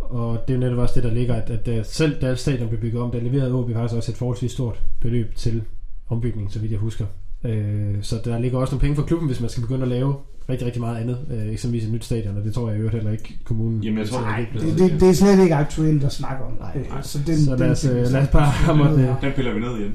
Og 0.00 0.38
det 0.48 0.54
er 0.54 0.58
jo 0.58 0.60
netop 0.64 0.78
også 0.78 0.94
det, 0.94 1.04
der 1.04 1.14
ligger, 1.14 1.34
at, 1.34 1.50
at 1.50 1.66
der, 1.66 1.82
selv 1.82 2.20
da 2.20 2.34
stadion 2.34 2.68
blev 2.68 2.80
bygget 2.80 3.02
om, 3.02 3.10
der 3.10 3.20
leverede 3.20 3.52
OB 3.52 3.72
faktisk 3.72 3.94
også 3.96 4.12
et 4.12 4.16
forholdsvis 4.18 4.52
stort 4.52 4.82
beløb 5.00 5.34
til 5.34 5.62
ombygning, 6.08 6.52
så 6.52 6.58
vidt 6.58 6.72
jeg 6.72 6.80
husker. 6.80 7.06
Øh, 7.44 7.94
så 8.02 8.16
der 8.24 8.38
ligger 8.38 8.58
også 8.58 8.72
nogle 8.74 8.80
penge 8.80 8.96
for 8.96 9.02
klubben, 9.02 9.28
hvis 9.28 9.40
man 9.40 9.50
skal 9.50 9.60
begynde 9.62 9.82
at 9.82 9.88
lave 9.88 10.14
rigtig, 10.48 10.66
rigtig 10.66 10.80
meget 10.82 10.96
andet. 10.96 11.18
Øh, 11.30 11.52
eksempelvis 11.52 11.86
et 11.86 11.92
nyt 11.92 12.04
stadion, 12.04 12.36
og 12.36 12.44
det 12.44 12.54
tror 12.54 12.68
jeg 12.68 12.76
i 12.76 12.78
øvrigt 12.78 12.94
heller 12.94 13.10
ikke 13.12 13.38
kommunen... 13.44 13.82
Jamen, 13.82 13.98
jeg 13.98 14.08
tror- 14.08 14.20
Nej, 14.20 14.46
det, 14.52 14.78
det, 14.78 15.00
det 15.00 15.08
er 15.08 15.12
slet 15.12 15.42
ikke 15.42 15.54
aktuelt 15.54 16.04
at 16.04 16.12
snakke 16.12 16.44
om. 16.44 16.52
Nej, 16.60 16.70
Øh, 16.76 16.88
nej. 16.90 17.02
Så, 17.02 17.18
den, 17.26 17.36
Så 17.44 17.56
lad 17.56 17.70
os, 17.70 17.80
den, 17.80 17.90
øh, 17.96 18.06
lad 18.12 18.22
os 18.22 18.28
bare 18.28 18.46
hamre 18.46 18.96
det. 18.96 19.16
Den 19.22 19.32
piller 19.36 19.54
vi 19.54 19.60
ned 19.60 19.76
igen. 19.76 19.92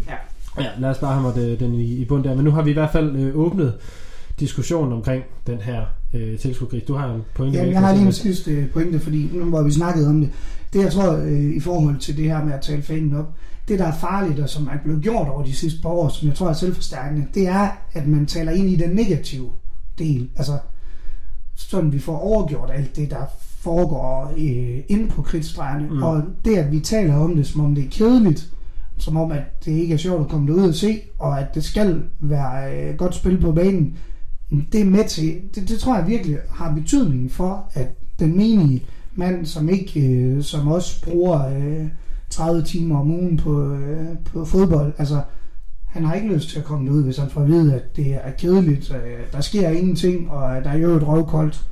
Ja, 0.59 0.67
lad 0.79 0.89
os 0.89 0.97
bare 0.97 1.13
hamre 1.13 1.33
det, 1.41 1.59
den 1.59 1.73
i, 1.73 1.83
i 1.95 2.05
bund 2.05 2.23
der. 2.23 2.35
Men 2.35 2.43
nu 2.45 2.51
har 2.51 2.61
vi 2.61 2.69
i 2.69 2.73
hvert 2.73 2.91
fald 2.91 3.15
øh, 3.15 3.35
åbnet 3.35 3.73
diskussionen 4.39 4.93
omkring 4.93 5.23
den 5.47 5.57
her 5.57 5.81
øh, 6.13 6.37
tilskudsgris. 6.37 6.83
Du 6.83 6.93
har 6.93 7.13
en 7.13 7.21
pointe. 7.35 7.57
Ja, 7.57 7.63
med, 7.63 7.71
jeg 7.71 7.79
har 7.81 7.93
lige 7.93 8.05
en 8.05 8.11
sidste 8.11 8.51
øh, 8.51 8.69
pointe, 8.69 8.99
fordi 8.99 9.29
nu 9.33 9.43
hvor 9.45 9.63
vi 9.63 9.71
snakkede 9.71 10.07
om 10.09 10.19
det, 10.21 10.29
det 10.73 10.83
jeg 10.83 10.91
tror 10.91 11.13
øh, 11.17 11.55
i 11.55 11.59
forhold 11.59 11.97
til 11.99 12.17
det 12.17 12.25
her 12.25 12.45
med 12.45 12.53
at 12.53 12.61
tale 12.61 12.81
fanen 12.81 13.15
op, 13.15 13.33
det 13.67 13.79
der 13.79 13.85
er 13.85 13.95
farligt 13.95 14.39
og 14.39 14.49
som 14.49 14.67
er 14.67 14.77
blevet 14.83 15.03
gjort 15.03 15.27
over 15.27 15.43
de 15.43 15.55
sidste 15.55 15.81
par 15.81 15.89
år, 15.89 16.09
som 16.09 16.27
jeg 16.27 16.35
tror 16.35 16.49
er 16.49 16.53
selvforstærkende, 16.53 17.27
det 17.33 17.47
er, 17.47 17.69
at 17.93 18.07
man 18.07 18.25
taler 18.25 18.51
ind 18.51 18.69
i 18.69 18.75
den 18.75 18.89
negative 18.89 19.49
del. 19.97 20.29
Altså, 20.35 20.57
sådan 21.55 21.91
vi 21.91 21.99
får 21.99 22.17
overgjort 22.17 22.71
alt 22.73 22.95
det, 22.95 23.11
der 23.11 23.25
foregår 23.39 24.33
øh, 24.37 24.83
inde 24.87 25.09
på 25.09 25.21
kridtstregerne. 25.21 25.89
Mm. 25.89 26.03
Og 26.03 26.23
det, 26.45 26.57
at 26.57 26.71
vi 26.71 26.79
taler 26.79 27.15
om 27.15 27.35
det, 27.35 27.47
som 27.47 27.61
om 27.61 27.75
det 27.75 27.83
er 27.83 27.89
kedeligt, 27.89 28.49
som 28.97 29.17
om, 29.17 29.31
at 29.31 29.65
det 29.65 29.71
ikke 29.71 29.93
er 29.93 29.97
sjovt 29.97 30.21
at 30.21 30.29
komme 30.29 30.47
derud 30.47 30.67
og 30.69 30.75
se, 30.75 30.99
og 31.19 31.39
at 31.39 31.55
det 31.55 31.63
skal 31.63 32.03
være 32.19 32.75
øh, 32.75 32.95
godt 32.95 33.15
spil 33.15 33.41
på 33.41 33.51
banen, 33.51 33.97
det 34.71 34.81
er 34.81 34.85
med 34.85 35.07
til, 35.07 35.41
det, 35.55 35.69
det 35.69 35.79
tror 35.79 35.97
jeg 35.97 36.07
virkelig 36.07 36.37
har 36.49 36.73
betydning 36.73 37.31
for, 37.31 37.71
at 37.73 37.87
den 38.19 38.37
menige 38.37 38.83
mand, 39.15 39.45
som 39.45 39.69
ikke, 39.69 40.07
øh, 40.07 40.43
som 40.43 40.67
også 40.67 41.03
bruger 41.03 41.47
øh, 41.57 41.87
30 42.29 42.63
timer 42.63 42.99
om 42.99 43.11
ugen 43.11 43.37
på, 43.37 43.73
øh, 43.73 44.07
på 44.33 44.45
fodbold, 44.45 44.93
altså 44.97 45.21
han 45.85 46.05
har 46.05 46.13
ikke 46.13 46.33
lyst 46.33 46.49
til 46.49 46.59
at 46.59 46.65
komme 46.65 46.91
ud, 46.91 47.03
hvis 47.03 47.17
han 47.17 47.29
får 47.29 47.41
at 47.41 47.47
vide, 47.47 47.75
at 47.75 47.95
det 47.95 48.13
er 48.13 48.31
kedeligt, 48.37 48.91
øh, 48.91 49.19
der 49.31 49.41
sker 49.41 49.69
ingenting, 49.69 50.31
og 50.31 50.63
der 50.63 50.69
er 50.69 50.77
jo 50.77 50.89
et 50.89 51.07
røvkoldt, 51.07 51.65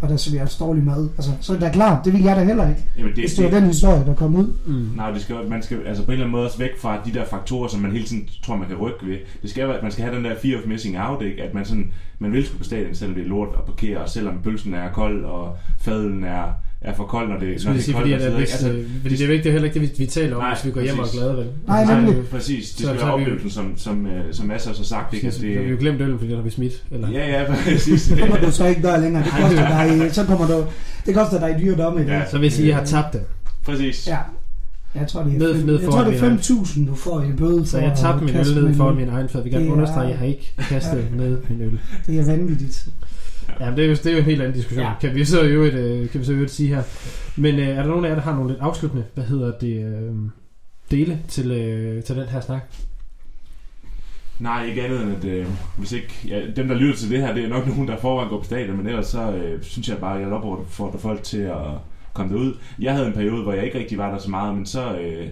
og 0.00 0.08
der 0.08 0.16
serveres 0.16 0.56
dårlig 0.56 0.84
mad. 0.84 1.08
Altså, 1.16 1.30
så 1.40 1.52
er 1.52 1.56
det 1.56 1.66
da 1.66 1.72
klart, 1.72 2.04
det 2.04 2.12
vil 2.12 2.22
jeg 2.22 2.36
da 2.36 2.44
heller 2.44 2.68
ikke, 2.68 2.84
Jamen, 2.98 3.10
det, 3.10 3.22
hvis 3.22 3.34
det 3.34 3.44
var 3.44 3.50
den 3.50 3.64
historie, 3.64 4.04
der 4.06 4.14
kom 4.14 4.36
ud. 4.36 4.52
Mm. 4.66 4.90
Nej, 4.96 5.10
det 5.10 5.22
skal, 5.22 5.36
man 5.48 5.62
skal 5.62 5.78
altså 5.86 6.04
på 6.04 6.10
en 6.10 6.12
eller 6.12 6.24
anden 6.24 6.32
måde 6.32 6.44
også 6.44 6.58
væk 6.58 6.78
fra 6.78 7.02
de 7.04 7.12
der 7.12 7.24
faktorer, 7.24 7.68
som 7.68 7.80
man 7.80 7.92
hele 7.92 8.04
tiden 8.04 8.28
tror, 8.44 8.56
man 8.56 8.68
kan 8.68 8.76
rykke 8.76 9.06
ved. 9.06 9.18
Det 9.42 9.50
skal 9.50 9.68
være, 9.68 9.76
at 9.76 9.82
man 9.82 9.92
skal 9.92 10.04
have 10.04 10.16
den 10.16 10.24
der 10.24 10.34
fear 10.42 10.58
of 10.58 10.66
missing 10.66 10.98
out, 10.98 11.22
ikke? 11.22 11.42
at 11.42 11.54
man, 11.54 11.64
sådan, 11.64 11.92
man 12.18 12.32
vil 12.32 12.46
skulle 12.46 12.58
på 12.58 12.64
stadion, 12.64 12.94
selvom 12.94 13.14
det 13.14 13.24
er 13.24 13.28
lort 13.28 13.48
at 13.58 13.64
parkere, 13.64 13.98
og 13.98 14.08
selvom 14.08 14.38
pølsen 14.44 14.74
er 14.74 14.92
kold, 14.92 15.24
og 15.24 15.56
fadelen 15.80 16.24
er, 16.24 16.44
er 16.86 16.94
for 16.94 17.04
kold, 17.04 17.28
når 17.28 17.38
det, 17.38 17.46
Jeg 17.46 17.56
når 17.64 17.72
det 17.72 17.88
er 17.88 17.92
koldt. 17.92 17.96
fordi, 17.98 18.12
at, 18.12 18.20
at, 18.20 18.32
hvis, 18.32 18.62
ikke? 18.62 18.76
øh, 18.78 18.84
fordi 19.02 19.16
det 19.16 19.24
er 19.24 19.28
vigtigt, 19.28 19.44
det 19.44 19.50
er 19.50 19.52
heller 19.52 19.68
ikke 19.68 19.80
det, 19.80 19.82
vi, 19.98 20.04
vi 20.04 20.06
taler 20.06 20.36
om, 20.36 20.42
Nej, 20.42 20.54
hvis 20.54 20.64
vi 20.66 20.70
går 20.70 20.80
hjem 20.80 20.98
og 20.98 21.06
er 21.06 21.10
glade, 21.12 21.36
vel? 21.36 21.46
Nej, 21.68 21.78
Altså, 21.80 21.92
er 21.94 21.98
altså, 21.98 22.22
præcis, 22.30 22.70
det 22.70 22.86
skal 22.86 22.96
være 23.00 23.12
oplevelsen, 23.12 23.50
som, 23.50 23.72
som, 23.76 24.06
øh, 24.06 24.34
som 24.34 24.46
Mads 24.46 24.66
også 24.66 24.80
har 24.80 24.84
sagt. 24.86 25.14
Ikke? 25.14 25.26
Altså, 25.26 25.40
vi, 25.40 25.48
vi 25.48 25.54
har 25.54 25.62
jo 25.62 25.70
det, 25.70 25.78
glemt 25.78 26.00
øllen, 26.00 26.18
fordi 26.18 26.30
der 26.30 26.36
har 26.36 26.44
vi 26.44 26.50
smidt. 26.50 26.82
Eller? 26.90 27.10
ja, 27.10 27.40
ja, 27.40 27.44
præcis. 27.64 28.02
Så 28.02 28.16
kommer 28.16 28.36
du 28.36 28.50
så 28.50 28.66
ikke 28.66 28.82
der 28.82 29.00
længere. 29.00 29.24
Det 29.24 29.32
koster 29.32 29.68
dig, 29.68 30.14
så 30.14 30.24
kommer 30.24 30.46
du, 30.46 30.64
det 31.06 31.14
koster 31.14 31.38
dig 31.40 31.56
dyre 31.60 32.00
ikke? 32.00 32.12
Ja. 32.12 32.26
Så 32.30 32.38
vil 32.38 32.42
jeg 32.46 32.52
sige, 32.52 32.64
at 32.64 32.68
jeg 32.68 32.76
har 32.76 32.84
tabt 32.84 33.12
det. 33.12 33.22
præcis. 33.64 34.06
Ja. 34.08 34.16
Jeg 34.94 35.08
tror, 35.08 35.22
det 35.22 35.34
er, 35.34 35.38
Ned- 35.38 35.64
ned 35.64 35.80
jeg 35.80 35.90
tror, 35.90 36.04
det 36.04 36.22
er 36.22 36.28
min 36.30 36.38
5.000, 36.38 36.88
du 36.88 36.94
får 36.94 37.22
i 37.22 37.32
bøde 37.38 37.58
for 37.58 37.64
Så 37.66 37.78
jeg 37.78 37.92
tabte 37.96 38.18
at 38.18 38.22
min 38.22 38.36
øl 38.36 38.54
ned 38.76 38.80
en- 38.90 38.96
min 38.96 39.08
egen 39.08 39.28
fad. 39.28 39.42
Vi 39.42 39.50
kan 39.50 39.60
Det 39.60 39.68
er- 39.68 39.72
understrege, 39.72 40.04
at 40.04 40.10
jeg 40.10 40.18
har 40.18 40.26
ikke 40.26 40.52
kastet 40.68 41.04
med 41.16 41.36
min 41.48 41.60
øl. 41.60 41.78
Det 42.06 42.18
er 42.20 42.24
vanvittigt. 42.24 42.86
Ja, 43.60 43.70
det 43.70 43.84
er 43.84 43.88
jo, 43.88 43.94
det 43.94 44.06
er 44.06 44.12
jo 44.12 44.18
en 44.18 44.24
helt 44.24 44.40
anden 44.40 44.54
diskussion. 44.54 44.84
Ja. 44.84 44.92
Kan 45.00 45.14
vi 45.14 45.24
så 45.24 45.42
i 45.42 45.48
øvrigt, 45.48 45.74
øh, 45.74 46.10
kan 46.10 46.20
vi 46.20 46.24
så 46.24 46.32
i 46.32 46.34
øvrigt 46.34 46.52
sige 46.52 46.74
her. 46.74 46.82
Men 47.36 47.58
øh, 47.58 47.68
er 47.68 47.82
der 47.82 47.88
nogen 47.88 48.04
af 48.04 48.08
jer, 48.08 48.14
der 48.14 48.22
har 48.22 48.34
nogle 48.34 48.50
lidt 48.50 48.60
afsluttende, 48.60 49.04
hvad 49.14 49.24
hedder 49.24 49.52
det, 49.58 49.84
øh, 49.84 50.14
dele 50.90 51.18
til, 51.28 51.50
øh, 51.50 52.02
til 52.02 52.16
den 52.16 52.26
her 52.28 52.40
snak? 52.40 52.62
Nej, 54.38 54.66
ikke 54.66 54.82
andet 54.82 55.02
end 55.02 55.16
at 55.16 55.24
øh, 55.24 55.46
hvis 55.78 55.92
ikke, 55.92 56.14
ja, 56.28 56.40
dem 56.56 56.68
der 56.68 56.74
lytter 56.74 56.96
til 56.96 57.10
det 57.10 57.20
her, 57.20 57.34
det 57.34 57.44
er 57.44 57.48
nok 57.48 57.66
nogen, 57.66 57.88
der 57.88 57.96
forvejen 57.96 58.28
går 58.30 58.38
på 58.38 58.44
stadion, 58.44 58.76
men 58.76 58.86
ellers 58.86 59.06
så 59.06 59.32
øh, 59.32 59.62
synes 59.62 59.88
jeg 59.88 59.98
bare, 59.98 60.16
at 60.16 60.22
jeg 60.22 60.32
opfordrer 60.32 60.98
folk 60.98 61.22
til 61.22 61.38
at 61.38 61.56
komme 62.12 62.32
derud. 62.32 62.54
Jeg 62.78 62.94
havde 62.94 63.06
en 63.06 63.12
periode, 63.12 63.42
hvor 63.42 63.52
jeg 63.52 63.64
ikke 63.64 63.78
rigtig 63.78 63.98
var 63.98 64.10
der 64.10 64.18
så 64.18 64.30
meget, 64.30 64.54
men 64.54 64.66
så, 64.66 64.98
øh, 64.98 65.28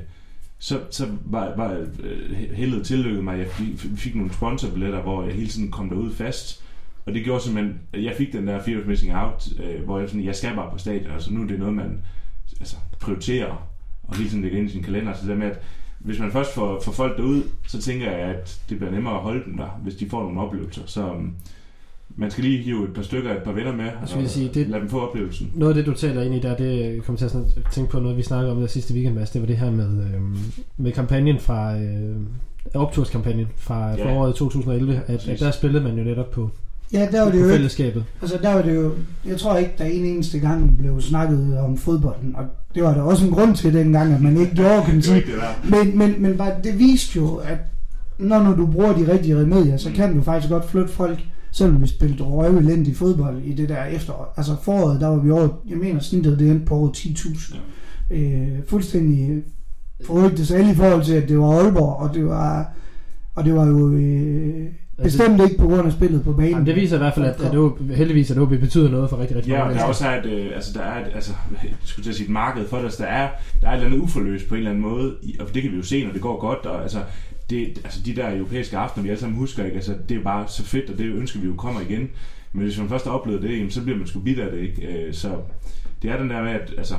så, 0.58 0.80
så 0.90 1.06
var, 1.24 1.52
var 1.56 1.76
øh, 2.02 2.30
heldet 2.54 2.86
tillykket 2.86 3.24
mig. 3.24 3.38
Jeg 3.38 3.46
fik, 3.46 3.98
fik 3.98 4.14
nogle 4.14 4.32
sponsorbilletter, 4.32 5.02
hvor 5.02 5.24
jeg 5.24 5.34
hele 5.34 5.48
tiden 5.48 5.70
kom 5.70 5.88
derud 5.88 6.12
fast. 6.12 6.62
Og 7.06 7.14
det 7.14 7.24
gjorde 7.24 7.42
simpelthen, 7.44 7.78
at 7.92 8.04
jeg 8.04 8.14
fik 8.18 8.32
den 8.32 8.46
der 8.46 8.62
fear 8.62 8.80
of 8.80 8.86
missing 8.86 9.14
out, 9.16 9.48
øh, 9.64 9.84
hvor 9.84 9.98
jeg 9.98 10.08
sådan, 10.08 10.24
jeg 10.24 10.34
skal 10.34 10.54
bare 10.56 10.70
på 10.72 10.78
stadion. 10.78 11.10
Altså 11.12 11.32
nu 11.34 11.42
er 11.42 11.46
det 11.46 11.58
noget, 11.58 11.74
man 11.74 12.00
altså, 12.60 12.76
prioriterer 13.00 13.68
og 14.02 14.16
hele 14.16 14.28
tiden 14.28 14.42
lægger 14.42 14.58
ind 14.58 14.68
i 14.68 14.72
sin 14.72 14.82
kalender. 14.82 15.12
Så 15.12 15.20
det 15.20 15.28
der 15.28 15.36
med, 15.36 15.46
at 15.46 15.60
hvis 15.98 16.18
man 16.20 16.32
først 16.32 16.54
får, 16.54 16.80
får 16.84 16.92
folk 16.92 17.16
derud, 17.16 17.42
så 17.66 17.80
tænker 17.82 18.10
jeg, 18.10 18.20
at 18.20 18.60
det 18.68 18.78
bliver 18.78 18.92
nemmere 18.92 19.14
at 19.14 19.20
holde 19.20 19.44
dem 19.44 19.56
der, 19.56 19.80
hvis 19.82 19.94
de 19.94 20.08
får 20.08 20.22
nogle 20.22 20.40
oplevelser. 20.40 20.82
Så 20.86 21.10
um, 21.10 21.34
man 22.16 22.30
skal 22.30 22.44
lige 22.44 22.62
hive 22.62 22.84
et 22.88 22.94
par 22.94 23.02
stykker 23.02 23.30
et 23.36 23.42
par 23.42 23.52
venner 23.52 23.76
med, 23.76 23.84
og 24.14 24.22
vi 24.22 24.26
sige, 24.28 24.50
det- 24.54 24.68
lade 24.68 24.80
dem 24.80 24.88
få 24.90 25.00
oplevelsen. 25.08 25.52
Noget 25.54 25.70
af 25.70 25.74
det, 25.84 25.86
du 25.86 25.98
taler 25.98 26.22
ind 26.22 26.34
i 26.34 26.40
der, 26.40 26.56
det 26.56 27.02
kommer 27.04 27.18
til 27.18 27.24
at 27.24 27.30
sådan 27.30 27.48
tænke 27.72 27.90
på 27.90 28.00
noget, 28.00 28.16
vi 28.16 28.22
snakkede 28.22 28.52
om 28.52 28.60
der 28.60 28.66
sidste 28.66 28.94
weekend, 28.94 29.14
Mads. 29.14 29.30
Det 29.30 29.40
var 29.40 29.46
det 29.46 29.56
her 29.56 29.70
med, 29.70 30.04
øh, 30.04 30.20
med 30.76 30.92
kampagnen 30.92 31.38
fra, 31.38 31.78
øh, 31.78 32.16
opturskampagnen 32.74 33.46
fra 33.56 33.90
Ja. 33.90 34.04
foråret 34.04 34.34
2011, 34.34 34.94
at, 34.96 35.04
Præcis. 35.06 35.28
at 35.28 35.40
der 35.40 35.50
spillede 35.50 35.84
man 35.84 35.98
jo 35.98 36.04
netop 36.04 36.30
på, 36.30 36.50
Ja, 36.92 37.08
der 37.12 37.22
var 37.22 37.30
det 37.30 37.38
jo 37.38 37.44
ikke, 37.44 37.54
fællesskabet. 37.54 38.04
altså 38.22 38.38
der 38.42 38.54
var 38.54 38.62
det 38.62 38.74
jo, 38.74 38.92
jeg 39.26 39.38
tror 39.38 39.56
ikke, 39.56 39.74
der 39.78 39.84
en 39.84 40.04
eneste 40.04 40.38
gang 40.38 40.78
blev 40.78 41.00
snakket 41.00 41.58
om 41.58 41.76
fodbolden, 41.76 42.36
og 42.36 42.44
det 42.74 42.82
var 42.82 42.94
der 42.94 43.02
også 43.02 43.24
en 43.24 43.30
grund 43.30 43.56
til 43.56 43.74
dengang, 43.74 44.12
at 44.12 44.20
man 44.20 44.36
ikke 44.36 44.54
gjorde, 44.54 44.82
kan 44.86 44.96
Det 45.00 45.04
det. 45.04 45.24
Men, 45.70 45.98
men, 45.98 46.14
men 46.22 46.36
bare, 46.36 46.52
det 46.64 46.78
viste 46.78 47.16
jo, 47.16 47.34
at 47.34 47.58
når, 48.18 48.42
når 48.42 48.54
du 48.54 48.66
bruger 48.66 48.92
de 48.92 49.12
rigtige 49.12 49.40
remedier, 49.40 49.76
så 49.76 49.90
kan 49.94 50.16
du 50.16 50.22
faktisk 50.22 50.50
godt 50.50 50.70
flytte 50.70 50.92
folk, 50.92 51.18
selvom 51.52 51.82
vi 51.82 51.86
spillede 51.86 52.22
røvelendig 52.22 52.96
fodbold 52.96 53.42
i 53.42 53.52
det 53.52 53.68
der 53.68 53.84
efterår. 53.84 54.34
Altså 54.36 54.56
foråret, 54.62 55.00
der 55.00 55.06
var 55.06 55.16
vi 55.16 55.30
over, 55.30 55.48
jeg 55.68 55.78
mener 55.78 56.00
snittet 56.00 56.38
det 56.38 56.50
endte 56.50 56.66
på 56.66 56.74
over 56.74 56.88
10.000. 56.88 57.56
Ja. 58.10 58.16
Øh, 58.16 58.58
fuldstændig 58.68 59.42
forrygte 60.06 60.46
sig 60.46 60.70
i 60.70 60.74
forhold 60.74 61.04
til, 61.04 61.14
at 61.14 61.28
det 61.28 61.38
var 61.38 61.62
Aalborg, 61.62 61.96
og 61.96 62.14
det 62.14 62.26
var, 62.26 62.72
og 63.34 63.44
det 63.44 63.54
var 63.54 63.66
jo 63.66 63.90
øh, 63.92 64.66
bestemt 65.02 65.40
ikke 65.42 65.58
på 65.58 65.66
grund 65.66 65.86
af 65.86 65.92
spillet 65.92 66.24
på 66.24 66.32
banen. 66.32 66.50
Jamen, 66.50 66.66
det 66.66 66.76
viser 66.76 66.96
i 66.96 66.98
hvert 66.98 67.14
fald, 67.14 67.26
at, 67.26 67.40
at 67.40 67.56
OB, 67.56 67.80
heldigvis 67.90 68.30
at 68.30 68.38
OB 68.38 68.48
betyder 68.48 68.90
noget 68.90 69.10
for 69.10 69.18
rigtig, 69.18 69.36
rigtig 69.36 69.50
Ja, 69.50 69.60
og 69.60 69.66
mange 69.66 69.78
der 69.78 69.84
er 69.84 69.86
mennesker. 69.88 70.06
også 70.06 70.32
er 70.32 70.36
et, 70.38 70.46
øh, 70.46 70.54
altså, 70.56 70.72
der 70.78 70.80
er 70.84 71.06
et, 71.06 71.12
altså, 71.14 71.32
jeg 71.62 71.70
skulle 71.84 72.04
til 72.04 72.10
at 72.10 72.16
sige 72.16 72.24
et 72.26 72.32
marked 72.32 72.68
for 72.68 72.76
det, 72.76 72.84
altså, 72.84 73.02
der 73.02 73.08
er, 73.08 73.28
der 73.60 73.66
er 73.68 73.72
et 73.72 73.74
eller 73.76 73.86
andet 73.86 73.98
uforløst 73.98 74.48
på 74.48 74.54
en 74.54 74.58
eller 74.58 74.70
anden 74.70 74.82
måde, 74.82 75.14
og 75.40 75.54
det 75.54 75.62
kan 75.62 75.72
vi 75.72 75.76
jo 75.76 75.82
se, 75.82 76.04
når 76.04 76.12
det 76.12 76.20
går 76.20 76.40
godt, 76.40 76.66
og 76.66 76.82
altså, 76.82 76.98
det, 77.50 77.80
altså 77.84 78.00
de 78.06 78.16
der 78.16 78.36
europæiske 78.36 78.76
aftener, 78.76 79.02
vi 79.02 79.08
alle 79.08 79.20
sammen 79.20 79.38
husker, 79.38 79.64
ikke? 79.64 79.76
Altså, 79.76 79.94
det 80.08 80.16
er 80.16 80.22
bare 80.22 80.44
så 80.48 80.62
fedt, 80.64 80.90
og 80.90 80.98
det 80.98 81.06
ønsker 81.06 81.40
vi 81.40 81.46
jo 81.46 81.54
kommer 81.54 81.80
igen. 81.80 82.08
Men 82.52 82.62
hvis 82.62 82.78
man 82.78 82.88
først 82.88 83.04
har 83.04 83.12
oplevet 83.12 83.42
det, 83.42 83.50
jamen, 83.56 83.70
så 83.70 83.82
bliver 83.82 83.98
man 83.98 84.06
sgu 84.06 84.20
bidt 84.20 84.38
af 84.38 84.50
det, 84.52 84.60
ikke? 84.60 84.82
Øh, 85.06 85.14
Så 85.14 85.28
det 86.02 86.10
er 86.10 86.18
den 86.18 86.30
der 86.30 86.42
med, 86.42 86.50
at 86.50 86.74
altså, 86.78 86.94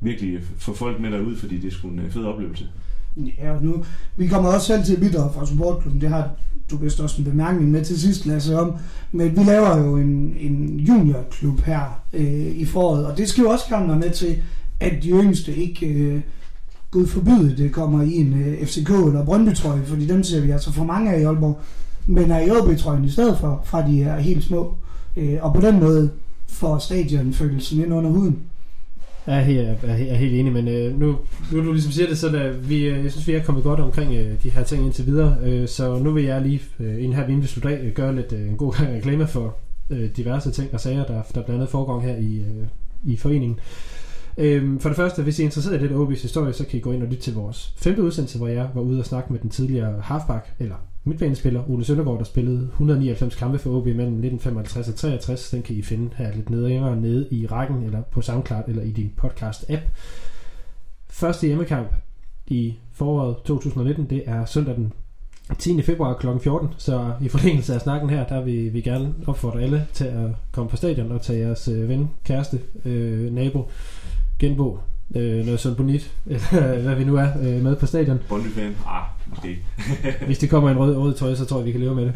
virkelig 0.00 0.38
få 0.58 0.74
folk 0.74 1.00
med 1.00 1.10
derud, 1.10 1.36
fordi 1.36 1.58
det 1.58 1.68
er 1.68 1.72
sgu 1.72 1.88
en 1.88 1.98
øh, 1.98 2.10
fed 2.10 2.24
oplevelse. 2.24 2.66
Ja, 3.16 3.50
og 3.52 3.62
nu, 3.64 3.84
vi 4.16 4.26
kommer 4.26 4.50
også 4.50 4.66
selv 4.66 4.84
til 4.84 4.94
at 4.94 5.00
bidrage 5.00 5.32
fra 5.34 5.46
supportklubben. 5.46 6.00
Det 6.00 6.08
har 6.08 6.30
du 6.70 6.76
vist 6.76 7.00
også 7.00 7.18
en 7.18 7.24
bemærkning 7.24 7.70
med 7.70 7.84
til 7.84 8.00
sidst, 8.00 8.26
Lasse, 8.26 8.60
om. 8.60 8.72
Men 9.12 9.36
vi 9.36 9.44
laver 9.44 9.78
jo 9.78 9.96
en, 9.96 10.36
en 10.40 10.80
juniorklub 10.80 11.60
her 11.60 12.02
øh, 12.12 12.46
i 12.46 12.64
foråret, 12.64 13.06
og 13.06 13.18
det 13.18 13.28
skal 13.28 13.42
jo 13.42 13.50
også 13.50 13.64
gerne 13.68 13.88
være 13.88 13.98
med 13.98 14.10
til, 14.10 14.36
at 14.80 15.02
de 15.02 15.10
yngste 15.10 15.56
ikke, 15.56 15.86
øh, 15.86 16.20
gud 16.90 17.06
forbyde 17.06 17.56
det, 17.56 17.72
kommer 17.72 18.02
i 18.02 18.14
en 18.14 18.42
øh, 18.42 18.66
FCK 18.66 18.90
eller 18.90 19.24
Brøndby-trøje, 19.24 19.84
fordi 19.84 20.06
dem 20.06 20.22
ser 20.22 20.40
vi 20.40 20.50
altså 20.50 20.72
for 20.72 20.84
mange 20.84 21.12
af 21.12 21.20
i 21.20 21.24
Aalborg, 21.24 21.60
men 22.06 22.30
er 22.30 22.38
i 22.38 22.50
OB-trøjen 22.50 23.04
i 23.04 23.10
stedet 23.10 23.38
for, 23.38 23.62
fra 23.64 23.88
de 23.88 24.02
er 24.02 24.18
helt 24.18 24.44
små. 24.44 24.74
Øh, 25.16 25.38
og 25.40 25.54
på 25.54 25.60
den 25.60 25.80
måde 25.80 26.10
får 26.48 26.78
stadionfølelsen 26.78 27.80
ind 27.84 27.94
under 27.94 28.10
huden. 28.10 28.38
Jeg 29.26 29.36
er 29.38 29.40
helt, 29.40 29.58
jeg 29.58 29.76
er, 29.82 29.94
helt- 29.94 30.08
jeg 30.08 30.14
er 30.14 30.18
helt 30.18 30.34
enig, 30.34 30.52
men 30.52 30.68
øh, 30.68 30.98
nu, 31.00 31.16
nu 31.52 31.64
du 31.66 31.72
ligesom 31.72 31.92
siger 31.92 32.08
det, 32.08 32.18
så 32.18 32.28
der, 32.28 32.52
vi, 32.52 32.86
øh, 32.86 33.04
jeg 33.04 33.10
synes, 33.12 33.26
vi 33.28 33.32
er 33.32 33.42
kommet 33.42 33.64
godt 33.64 33.80
omkring 33.80 34.14
øh, 34.14 34.42
de 34.42 34.50
her 34.50 34.62
ting 34.62 34.84
indtil 34.84 35.06
videre. 35.06 35.36
Øh, 35.42 35.68
så 35.68 35.98
nu 35.98 36.10
vil 36.10 36.24
jeg 36.24 36.42
lige, 36.42 36.60
øh, 36.80 36.94
inden 36.94 37.12
her 37.12 37.26
vi 37.26 37.32
inden 37.32 37.46
slutter 37.46 37.70
af, 37.70 37.80
øh, 37.82 37.92
gøre 37.92 38.14
lidt 38.16 38.32
øh, 38.32 38.48
en 38.48 38.56
god 38.56 38.72
gang 38.72 38.94
reklame 38.96 39.26
for 39.26 39.56
øh, 39.90 40.10
diverse 40.16 40.50
ting 40.50 40.74
og 40.74 40.80
sager, 40.80 41.04
der, 41.04 41.14
der 41.14 41.22
blandt 41.42 41.50
andet 41.50 41.68
foregår 41.68 42.00
her 42.00 42.16
i, 42.16 42.36
øh, 42.38 42.66
i 43.04 43.16
foreningen. 43.16 43.58
Øhm, 44.38 44.78
for 44.80 44.88
det 44.88 44.96
første, 44.96 45.22
hvis 45.22 45.38
I 45.38 45.42
er 45.42 45.46
interesseret 45.46 45.74
i 45.74 45.78
lidt 45.78 45.92
OB's 45.92 46.22
historie, 46.22 46.52
så 46.52 46.64
kan 46.66 46.78
I 46.78 46.80
gå 46.82 46.92
ind 46.92 47.02
og 47.02 47.08
lytte 47.08 47.22
til 47.22 47.34
vores 47.34 47.74
femte 47.76 48.02
udsendelse, 48.02 48.38
hvor 48.38 48.48
jeg 48.48 48.68
var 48.74 48.80
ude 48.80 48.98
og 48.98 49.04
snakke 49.06 49.32
med 49.32 49.40
den 49.40 49.50
tidligere 49.50 50.00
halfback, 50.02 50.52
eller 50.58 50.74
midtbanespiller, 51.04 51.70
Ole 51.70 51.84
Søndergaard, 51.84 52.18
der 52.18 52.24
spillede 52.24 52.68
199 52.72 53.34
kampe 53.34 53.58
for 53.58 53.70
OB 53.70 53.84
mellem 53.86 54.00
1955 54.00 54.88
og 54.88 54.94
63. 54.94 55.50
Den 55.50 55.62
kan 55.62 55.76
I 55.76 55.82
finde 55.82 56.10
her 56.16 56.34
lidt 56.34 56.50
nede, 56.50 57.00
nede 57.00 57.28
i 57.30 57.46
rækken, 57.46 57.82
eller 57.82 58.02
på 58.02 58.20
SoundCloud, 58.22 58.62
eller 58.68 58.82
i 58.82 58.90
din 58.90 59.12
podcast-app. 59.22 59.80
Første 61.10 61.46
hjemmekamp 61.46 61.88
i 62.46 62.74
foråret 62.92 63.36
2019. 63.44 64.10
Det 64.10 64.22
er 64.26 64.44
søndag 64.44 64.76
den 64.76 64.92
10. 65.58 65.82
februar 65.82 66.14
kl. 66.14 66.26
14, 66.42 66.68
så 66.76 67.12
i 67.20 67.28
forlængelse 67.28 67.74
af 67.74 67.80
snakken 67.80 68.10
her, 68.10 68.26
der 68.26 68.40
vil 68.42 68.74
vi 68.74 68.80
gerne 68.80 69.14
opfordre 69.26 69.62
alle 69.62 69.86
til 69.92 70.04
at 70.04 70.30
komme 70.52 70.70
på 70.70 70.76
stadion 70.76 71.12
og 71.12 71.22
tage 71.22 71.38
jeres 71.38 71.68
øh, 71.68 71.88
ven, 71.88 72.10
kæreste, 72.24 72.60
øh, 72.84 73.34
nabo, 73.34 73.70
genbo, 74.38 74.78
øh, 75.14 75.44
noget 75.44 75.60
sådan 75.60 75.76
bonit, 75.76 76.12
eller 76.26 76.80
hvad 76.80 76.94
vi 76.94 77.04
nu 77.04 77.16
er, 77.16 77.28
øh, 77.40 77.62
med 77.62 77.76
på 77.76 77.86
stadion. 77.86 78.18
Bondefan, 78.28 78.76
Ah, 78.86 79.02
måske 79.34 79.48
ikke. 79.50 79.64
Hvis 80.26 80.38
det 80.38 80.50
kommer 80.50 80.70
en 80.70 80.78
rød, 80.78 80.96
rød 80.96 81.14
tøj, 81.14 81.34
så 81.34 81.44
tror 81.44 81.56
jeg, 81.58 81.66
vi 81.66 81.72
kan 81.72 81.80
leve 81.80 81.94
med 81.94 82.04
det. 82.04 82.14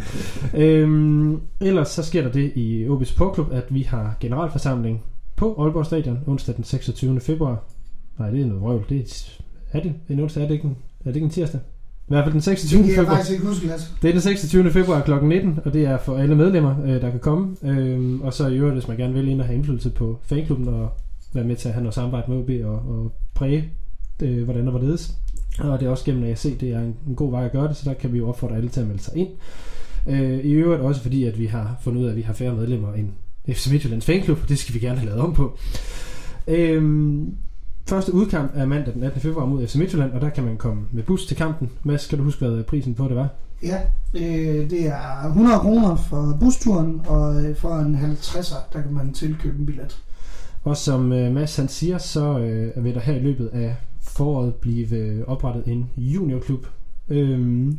øhm, 0.54 1.40
ellers 1.60 1.88
så 1.88 2.02
sker 2.02 2.22
der 2.22 2.30
det 2.32 2.52
i 2.56 2.88
OB 2.88 3.04
Sportklub, 3.04 3.52
at 3.52 3.64
vi 3.70 3.82
har 3.82 4.16
generalforsamling 4.20 5.02
på 5.36 5.62
Aalborg 5.62 5.86
Stadion 5.86 6.18
onsdag 6.26 6.56
den 6.56 6.64
26. 6.64 7.20
februar. 7.20 7.64
Nej, 8.18 8.30
det 8.30 8.40
er 8.42 8.46
noget 8.46 8.62
røvl. 8.62 8.84
Det 8.88 9.00
er, 9.72 9.78
er 9.78 9.82
det 9.82 9.94
en 10.08 10.20
onsdag? 10.20 10.42
Er 10.42 10.46
det 10.46 10.54
ikke 10.54 10.64
en, 10.66 10.76
er 11.00 11.04
det 11.04 11.16
ikke 11.16 11.24
en 11.24 11.30
tirsdag? 11.30 11.60
I 12.08 12.08
hvert 12.08 12.24
fald 12.24 12.32
den 12.32 12.40
26. 12.40 12.82
Det 12.82 12.90
februar. 12.94 13.14
faktisk 13.14 13.32
ikke 13.32 13.46
huske, 13.46 13.66
Lasse. 13.66 13.88
Det 14.02 14.08
er 14.08 14.12
den 14.12 14.20
26. 14.20 14.70
februar 14.70 15.00
kl. 15.02 15.24
19, 15.24 15.58
og 15.64 15.72
det 15.72 15.84
er 15.84 15.98
for 15.98 16.16
alle 16.16 16.34
medlemmer, 16.34 16.82
øh, 16.84 17.00
der 17.00 17.10
kan 17.10 17.20
komme. 17.20 17.56
Øhm, 17.62 18.20
og 18.20 18.34
så 18.34 18.46
i 18.46 18.56
øvrigt, 18.56 18.74
hvis 18.74 18.88
man 18.88 18.96
gerne 18.96 19.14
vil 19.14 19.28
ind 19.28 19.40
og 19.40 19.46
have 19.46 19.56
indflydelse 19.56 19.90
på 19.90 20.18
fanklubben 20.22 20.68
og 20.68 20.88
være 21.34 21.44
med 21.44 21.56
til 21.56 21.68
at 21.68 21.74
have 21.74 21.82
noget 21.82 21.94
samarbejde 21.94 22.30
med 22.30 22.38
OB 22.38 22.50
og, 22.72 22.96
og 22.96 23.12
præge, 23.34 23.70
øh, 24.22 24.44
hvordan 24.44 24.64
og 24.68 24.70
hvorledes. 24.70 25.14
Og 25.58 25.80
det 25.80 25.86
er 25.86 25.90
også 25.90 26.04
gennem 26.04 26.24
AFC, 26.24 26.58
det 26.58 26.70
er 26.70 26.80
en, 26.80 26.96
en 27.08 27.14
god 27.14 27.30
vej 27.30 27.44
at 27.44 27.52
gøre 27.52 27.68
det, 27.68 27.76
så 27.76 27.90
der 27.90 27.94
kan 27.94 28.12
vi 28.12 28.18
jo 28.18 28.28
opfordre 28.28 28.56
alle 28.56 28.68
til 28.68 28.80
at 28.80 28.86
melde 28.86 29.02
sig 29.02 29.16
ind. 29.16 29.28
Øh, 30.06 30.38
I 30.38 30.52
øvrigt 30.52 30.82
også 30.82 31.00
fordi, 31.00 31.24
at 31.24 31.38
vi 31.38 31.46
har 31.46 31.76
fundet 31.80 32.00
ud 32.00 32.06
af, 32.06 32.10
at 32.10 32.16
vi 32.16 32.22
har 32.22 32.32
færre 32.32 32.54
medlemmer 32.54 32.92
end 32.92 33.08
FC 33.48 33.70
Midtjyllands 33.70 34.04
fanklub. 34.04 34.48
Det 34.48 34.58
skal 34.58 34.74
vi 34.74 34.78
gerne 34.78 34.98
have 34.98 35.08
lavet 35.08 35.22
om 35.22 35.34
på. 35.34 35.58
Øhm, 36.46 37.34
første 37.88 38.14
udkamp 38.14 38.50
er 38.54 38.66
mandag 38.66 38.94
den 38.94 39.02
18. 39.02 39.20
februar 39.20 39.46
mod 39.46 39.66
FC 39.66 39.74
Midtjylland, 39.74 40.12
og 40.12 40.20
der 40.20 40.30
kan 40.30 40.44
man 40.44 40.56
komme 40.56 40.82
med 40.92 41.02
bus 41.02 41.26
til 41.26 41.36
kampen. 41.36 41.70
Mads, 41.82 42.00
skal 42.00 42.18
du 42.18 42.24
huske, 42.24 42.46
hvad 42.46 42.64
prisen 42.64 42.94
på 42.94 43.08
det 43.08 43.16
var? 43.16 43.28
Ja, 43.62 43.80
øh, 44.14 44.70
det 44.70 44.86
er 44.86 45.26
100 45.26 45.58
kroner 45.58 45.96
for 45.96 46.36
busturen, 46.40 47.00
og 47.06 47.44
øh, 47.44 47.56
for 47.56 47.74
en 47.74 47.94
50'er, 47.96 48.72
der 48.72 48.82
kan 48.82 48.92
man 48.92 49.12
tilkøbe 49.12 49.58
en 49.58 49.66
billet. 49.66 49.98
Og 50.64 50.76
som 50.76 51.12
øh, 51.12 51.32
Mads 51.32 51.56
han 51.56 51.68
siger, 51.68 51.98
så 51.98 52.38
øh, 52.38 52.84
vil 52.84 52.94
der 52.94 53.00
her 53.00 53.14
i 53.14 53.18
løbet 53.18 53.50
af 53.52 53.76
foråret 54.18 54.54
blive 54.54 54.96
øh, 54.96 55.20
oprettet 55.26 55.62
en 55.66 55.90
juniorklub. 55.96 56.66
Øhm, 57.08 57.78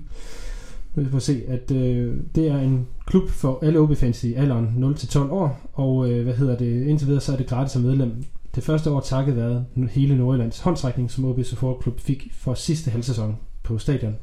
nu 0.95 1.03
vi 1.03 1.19
se, 1.19 1.41
at 1.47 1.71
øh, 1.71 2.17
det 2.35 2.47
er 2.47 2.57
en 2.59 2.87
klub 3.05 3.29
for 3.29 3.59
alle 3.63 3.79
OB-fans 3.79 4.23
i 4.23 4.33
alderen 4.33 4.93
0-12 4.95 5.19
år, 5.19 5.69
og 5.73 6.11
øh, 6.11 6.23
hvad 6.23 6.33
hedder 6.33 6.57
det, 6.57 6.87
indtil 6.87 7.07
videre 7.07 7.21
så 7.21 7.33
er 7.33 7.37
det 7.37 7.47
gratis 7.47 7.71
som 7.71 7.81
medlem. 7.81 8.23
Det 8.55 8.63
første 8.63 8.91
år 8.91 8.99
takket 8.99 9.35
været 9.35 9.65
hele 9.91 10.17
Nordjyllands 10.17 10.59
håndsrækning, 10.59 11.11
som 11.11 11.25
OB 11.25 11.39
Support 11.43 11.79
Klub 11.79 11.99
fik 11.99 12.27
for 12.33 12.53
sidste 12.53 12.91
halvsæson 12.91 13.37
på 13.63 13.77
stadion. 13.77 14.15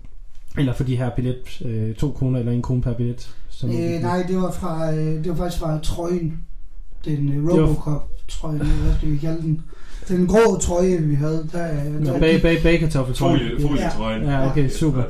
Eller 0.59 0.73
for 0.73 0.85
de 0.85 0.97
her 0.97 1.11
billet, 1.17 1.63
øh, 1.65 1.95
2 1.95 2.11
kroner 2.11 2.39
eller 2.39 2.53
1 2.53 2.63
krone 2.63 2.83
per 2.83 2.93
billet. 2.95 3.35
Som 3.49 3.71
Øh, 3.71 4.01
nej, 4.03 4.25
det 4.29 4.37
var, 4.37 4.51
fra, 4.53 4.95
øh, 4.95 5.25
det 5.25 5.29
var 5.29 5.35
faktisk 5.37 5.61
fra 5.63 5.79
trøjen. 5.79 6.39
Den 7.05 7.33
øh, 7.33 7.47
var- 7.47 7.53
Robocop-trøje, 7.53 8.55
eller 8.61 8.83
hvad 8.85 8.95
skal 8.97 9.11
vi 9.13 9.17
kalde 9.17 9.43
den? 9.43 9.61
Den 10.09 10.27
grå 10.27 10.59
trøje, 10.59 10.97
vi 11.03 11.15
havde. 11.15 11.49
Der, 11.53 11.69
øh, 11.71 12.07
der, 12.07 12.19
bag, 12.21 12.43
bag, 12.43 12.63
bagkartoffel, 12.63 13.15
tror 13.15 13.31
jeg. 13.31 13.41
Folie, 13.61 13.69
folietrøjen. 13.69 14.23
Ja, 14.25 14.51
okay, 14.51 14.69
super. 14.71 15.03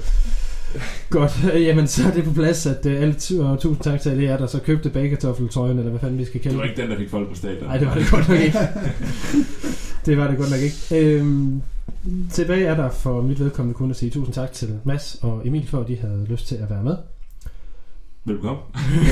Godt, 1.10 1.44
jamen 1.66 1.86
så 1.86 2.06
er 2.08 2.10
det 2.10 2.24
på 2.24 2.32
plads, 2.32 2.66
at 2.66 2.86
uh, 2.86 2.92
alle 2.92 3.14
tu- 3.14 3.42
og 3.42 3.58
tusind 3.60 3.84
tak 3.84 4.00
til 4.00 4.10
alle 4.10 4.22
jer, 4.22 4.36
der 4.38 4.46
så 4.46 4.58
købte 4.60 4.90
bagkartoffeltrøjen, 4.90 5.78
eller 5.78 5.90
hvad 5.90 6.00
fanden 6.00 6.18
vi 6.18 6.24
skal 6.24 6.34
Det 6.34 6.42
kalde 6.42 6.56
var 6.58 6.62
det. 6.62 6.70
ikke 6.70 6.82
den, 6.82 6.90
der 6.90 6.96
fik 6.98 7.10
folk 7.10 7.28
på 7.28 7.34
stadion. 7.34 7.64
Nej, 7.64 7.78
det 7.78 7.86
var 7.86 7.94
det 7.94 8.10
godt 8.10 8.28
nok 8.28 8.40
ikke. 8.40 8.58
det 10.06 10.16
var 10.18 10.28
det 10.28 10.38
godt 10.38 10.50
nok 10.50 10.60
ikke. 10.60 10.76
Øhm, 11.16 11.62
tilbage 12.32 12.64
er 12.66 12.76
der 12.76 12.90
for 12.90 13.22
mit 13.22 13.40
vedkommende 13.40 13.74
kun 13.76 13.90
at 13.90 13.96
sige 13.96 14.10
tusind 14.10 14.34
tak 14.34 14.52
til 14.52 14.68
Mads 14.84 15.18
og 15.22 15.42
Emil, 15.46 15.66
for 15.68 15.80
at 15.80 15.88
de 15.88 15.96
havde 16.00 16.26
lyst 16.28 16.46
til 16.48 16.54
at 16.54 16.70
være 16.70 16.82
med. 16.82 16.96
Velkommen. 18.26 18.62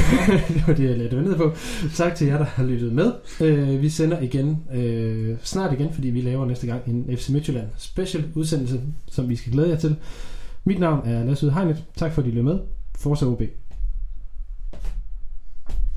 det 0.54 0.64
var 0.66 0.74
det, 0.74 0.88
jeg 0.90 0.98
lidt 0.98 1.12
ned 1.12 1.36
på. 1.36 1.52
Tak 1.94 2.14
til 2.14 2.26
jer, 2.26 2.38
der 2.38 2.44
har 2.44 2.64
lyttet 2.64 2.92
med. 2.92 3.12
Øh, 3.40 3.82
vi 3.82 3.88
sender 3.88 4.20
igen 4.20 4.62
øh, 4.74 5.36
snart 5.42 5.72
igen, 5.72 5.92
fordi 5.92 6.10
vi 6.10 6.20
laver 6.20 6.46
næste 6.46 6.66
gang 6.66 6.82
en 6.86 7.16
FC 7.16 7.28
Midtjylland 7.28 7.66
special 7.76 8.24
udsendelse, 8.34 8.80
som 9.06 9.28
vi 9.28 9.36
skal 9.36 9.52
glæde 9.52 9.68
jer 9.68 9.76
til. 9.76 9.96
Mit 10.64 10.78
navn 10.78 11.08
er 11.08 11.24
Lasse 11.24 11.50
Hegnet. 11.50 11.84
Tak 11.96 12.12
for 12.12 12.22
at 12.22 12.28
I 12.28 12.30
løb 12.30 12.44
med. 12.44 12.58
Forza 12.98 13.26
OB. 13.26 13.42